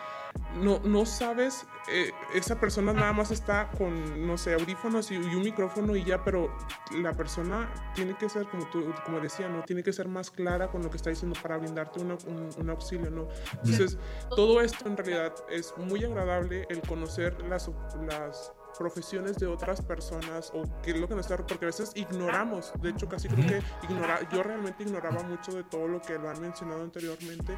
no, 0.60 0.80
no 0.84 1.06
sabes, 1.06 1.66
eh, 1.90 2.10
esa 2.34 2.60
persona 2.60 2.92
nada 2.92 3.12
más 3.12 3.30
está 3.30 3.70
con, 3.78 4.26
no 4.26 4.36
sé, 4.36 4.54
audífonos 4.54 5.10
y, 5.10 5.14
y 5.14 5.34
un 5.34 5.42
micrófono 5.42 5.96
y 5.96 6.04
ya, 6.04 6.22
pero 6.22 6.54
la 6.92 7.12
persona 7.14 7.72
tiene 7.94 8.16
que 8.16 8.28
ser, 8.28 8.46
como 8.48 8.66
tú, 8.68 8.84
como 9.04 9.18
decía, 9.20 9.48
¿no? 9.48 9.62
Tiene 9.62 9.82
que 9.82 9.92
ser 9.92 10.08
más 10.08 10.30
clara 10.30 10.68
con 10.70 10.82
lo 10.82 10.90
que 10.90 10.96
está 10.98 11.10
diciendo 11.10 11.38
para 11.40 11.56
brindarte 11.56 12.00
una- 12.00 12.18
un, 12.26 12.50
un 12.56 12.70
auxilio, 12.70 13.10
¿no? 13.10 13.28
Entonces, 13.64 13.98
todo 14.36 14.60
esto 14.60 14.86
en 14.88 14.96
realidad 14.96 15.32
es 15.50 15.72
muy 15.78 16.04
agradable 16.04 16.66
el 16.68 16.80
conocer 16.82 17.40
las, 17.48 17.70
las 18.06 18.52
profesiones 18.78 19.36
de 19.36 19.46
otras 19.46 19.82
personas 19.82 20.50
o 20.54 20.62
qué 20.82 20.92
es 20.92 20.96
lo 21.00 21.06
que 21.08 21.14
nos 21.14 21.26
está 21.30 21.36
porque 21.46 21.66
a 21.66 21.68
veces 21.68 21.92
ignoramos 21.94 22.72
de 22.80 22.88
hecho 22.88 23.06
casi 23.06 23.28
creo 23.28 23.46
que 23.46 23.62
ignora, 23.86 24.20
yo 24.30 24.42
realmente 24.42 24.82
ignoraba 24.82 25.22
mucho 25.24 25.52
de 25.52 25.62
todo 25.64 25.86
lo 25.88 26.00
que 26.00 26.18
lo 26.18 26.30
han 26.30 26.40
mencionado 26.40 26.82
anteriormente 26.82 27.54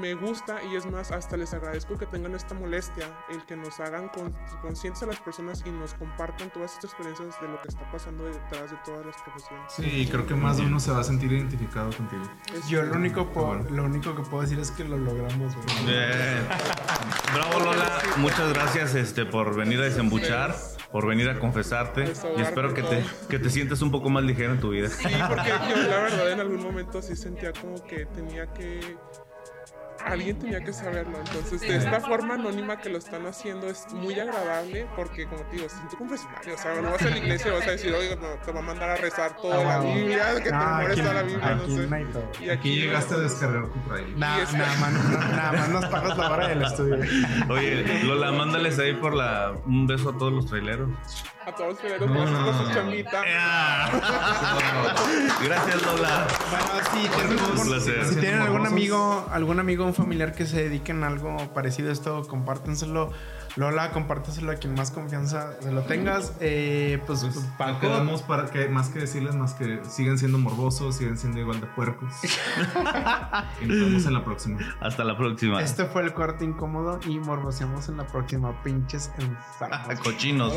me 0.00 0.14
gusta 0.14 0.62
y 0.62 0.76
es 0.76 0.86
más 0.86 1.10
hasta 1.10 1.36
les 1.36 1.52
agradezco 1.54 1.98
que 1.98 2.06
tengan 2.06 2.34
esta 2.34 2.54
molestia 2.54 3.06
el 3.30 3.44
que 3.46 3.56
nos 3.56 3.80
hagan 3.80 4.08
con- 4.08 4.32
conscientes 4.62 5.02
a 5.02 5.06
las 5.06 5.18
personas 5.20 5.62
y 5.66 5.70
nos 5.70 5.94
compartan 5.94 6.50
todas 6.50 6.72
estas 6.74 6.92
experiencias 6.92 7.40
de 7.40 7.48
lo 7.48 7.60
que 7.60 7.68
está 7.68 7.90
pasando 7.90 8.24
detrás 8.26 8.70
de 8.70 8.76
todas 8.84 9.04
las 9.06 9.16
profesiones 9.22 9.72
Sí, 9.74 10.08
creo 10.10 10.26
que 10.26 10.34
más 10.34 10.58
de 10.58 10.64
uno 10.66 10.78
se 10.78 10.92
va 10.92 11.00
a 11.00 11.04
sentir 11.04 11.32
identificado 11.32 11.90
contigo. 11.92 12.22
Es- 12.54 12.68
Yo 12.68 12.82
lo 12.82 12.94
único, 12.94 13.24
Bueno. 13.26 13.64
lo 13.70 13.84
único 13.84 14.14
que 14.14 14.22
puedo 14.22 14.42
decir 14.42 14.58
es 14.60 14.70
que 14.70 14.84
lo 14.84 14.96
logramos. 14.98 15.54
güey. 15.54 15.86
Bien. 15.86 16.46
Bravo 17.34 17.60
Lola, 17.60 18.00
muchas 18.18 18.52
gracias 18.52 18.94
este, 18.94 19.24
por 19.26 19.54
venir 19.56 19.80
a 19.80 19.84
desembuchar, 19.84 20.54
por 20.92 21.06
venir 21.06 21.28
a 21.28 21.38
confesarte 21.38 22.12
y 22.36 22.40
espero 22.40 22.74
que 22.74 22.82
te, 22.82 23.04
que 23.28 23.38
te 23.38 23.50
sientas 23.50 23.82
un 23.82 23.90
poco 23.90 24.10
más 24.10 24.22
ligero 24.24 24.52
en 24.52 24.60
tu 24.60 24.70
vida. 24.70 24.88
Sí, 24.88 25.08
porque 25.28 25.48
yo 25.48 25.76
la 25.76 25.98
verdad 26.02 26.32
en 26.32 26.40
algún 26.40 26.62
momento 26.62 27.00
sí 27.02 27.16
sentía 27.16 27.52
como 27.52 27.82
que 27.84 28.06
tenía 28.06 28.46
que... 28.52 28.96
Alguien 30.06 30.38
tenía 30.38 30.60
que 30.64 30.72
saberlo, 30.72 31.18
entonces 31.18 31.60
de 31.60 31.76
esta 31.76 32.00
forma 32.00 32.34
anónima 32.34 32.78
que 32.80 32.88
lo 32.88 32.98
están 32.98 33.26
haciendo 33.26 33.68
es 33.68 33.86
muy 33.92 34.18
agradable 34.18 34.86
porque 34.96 35.26
como 35.26 35.42
te 35.42 35.56
digo, 35.56 35.68
siento 35.68 35.96
confesionario, 35.98 36.54
o 36.54 36.58
sea, 36.58 36.74
no 36.80 36.90
vas 36.90 37.02
a 37.02 37.10
la 37.10 37.18
iglesia 37.18 37.48
y 37.48 37.50
vas 37.58 37.66
a 37.66 37.70
decir, 37.72 37.92
oye, 37.94 38.16
no, 38.16 38.28
te 38.44 38.52
va 38.52 38.60
a 38.60 38.62
mandar 38.62 38.90
a 38.90 38.96
rezar 38.96 39.36
toda 39.36 39.62
la 39.62 39.76
Ah. 39.76 39.80
Biblia, 39.80 40.34
que 40.36 40.42
te 40.50 40.54
Ah, 40.54 40.78
mueres 40.80 40.98
toda 41.00 41.14
la 41.14 41.22
Biblia, 41.22 41.54
no 41.54 41.66
sé. 41.66 41.88
Y 42.44 42.50
Aquí 42.50 42.80
llegaste 42.80 43.14
a 43.14 43.18
descargar 43.18 43.64
tu 43.68 43.94
es- 43.94 44.16
nada, 44.16 44.38
más, 44.80 44.92
no- 44.92 45.18
nada 45.36 45.52
más 45.52 45.68
nos 45.68 45.84
pagas 45.86 46.16
la 46.18 46.30
hora 46.30 46.48
del 46.48 46.62
estudio. 46.62 46.96
Oye, 47.50 48.04
Lola, 48.04 48.32
mándales 48.32 48.78
ahí 48.78 48.94
por 48.94 49.14
la 49.14 49.52
un 49.66 49.86
beso 49.86 50.10
a 50.10 50.18
todos 50.18 50.32
los 50.32 50.46
traileros. 50.46 50.88
a 51.46 51.52
todos 51.54 51.78
que 51.78 51.96
con 51.96 52.08
su- 52.08 52.14
con 52.44 52.66
su 52.66 52.72
chambita. 52.74 53.22
Gracias 55.42 55.82
Lola. 55.82 56.26
Bueno, 56.50 56.66
sí, 56.92 57.08
tenemos- 57.16 58.08
si 58.08 58.16
tienen 58.16 58.42
algún 58.42 58.66
amigo, 58.66 59.26
algún 59.32 59.58
amigo 59.58 59.84
un 59.90 59.94
familiar 59.94 60.32
que 60.32 60.46
se 60.46 60.62
dedique 60.62 60.92
en 60.92 61.04
algo 61.04 61.36
parecido 61.52 61.90
a 61.90 61.92
esto, 61.92 62.22
compártenselo. 62.26 63.12
Lola, 63.56 63.90
compárteselo 63.90 64.52
a 64.52 64.54
quien 64.54 64.74
más 64.74 64.92
confianza 64.92 65.60
se 65.60 65.72
lo 65.72 65.82
tengas. 65.82 66.34
Eh, 66.40 67.02
pues, 67.06 67.20
Pues, 67.24 67.36
Paco, 67.58 67.80
quedamos 67.80 68.22
para 68.22 68.46
que 68.46 68.68
más 68.68 68.90
que 68.90 69.00
decirles 69.00 69.34
más 69.34 69.54
que 69.54 69.80
siguen 69.84 70.18
siendo 70.18 70.38
morbosos, 70.38 70.96
siguen 70.96 71.18
siendo 71.18 71.40
igual 71.40 71.60
de 71.60 71.66
puercos. 71.66 72.12
y 73.60 73.66
nos 73.66 73.80
vemos 73.80 74.06
en 74.06 74.14
la 74.14 74.24
próxima. 74.24 74.60
Hasta 74.80 75.02
la 75.02 75.16
próxima. 75.16 75.60
este 75.60 75.84
fue 75.86 76.02
el 76.02 76.12
corte 76.14 76.44
incómodo 76.44 77.00
y 77.06 77.18
morboseamos 77.18 77.88
en 77.88 77.96
la 77.96 78.06
próxima 78.06 78.62
pinches 78.62 79.10
enfermos. 79.18 80.00
Cochinos. 80.00 80.54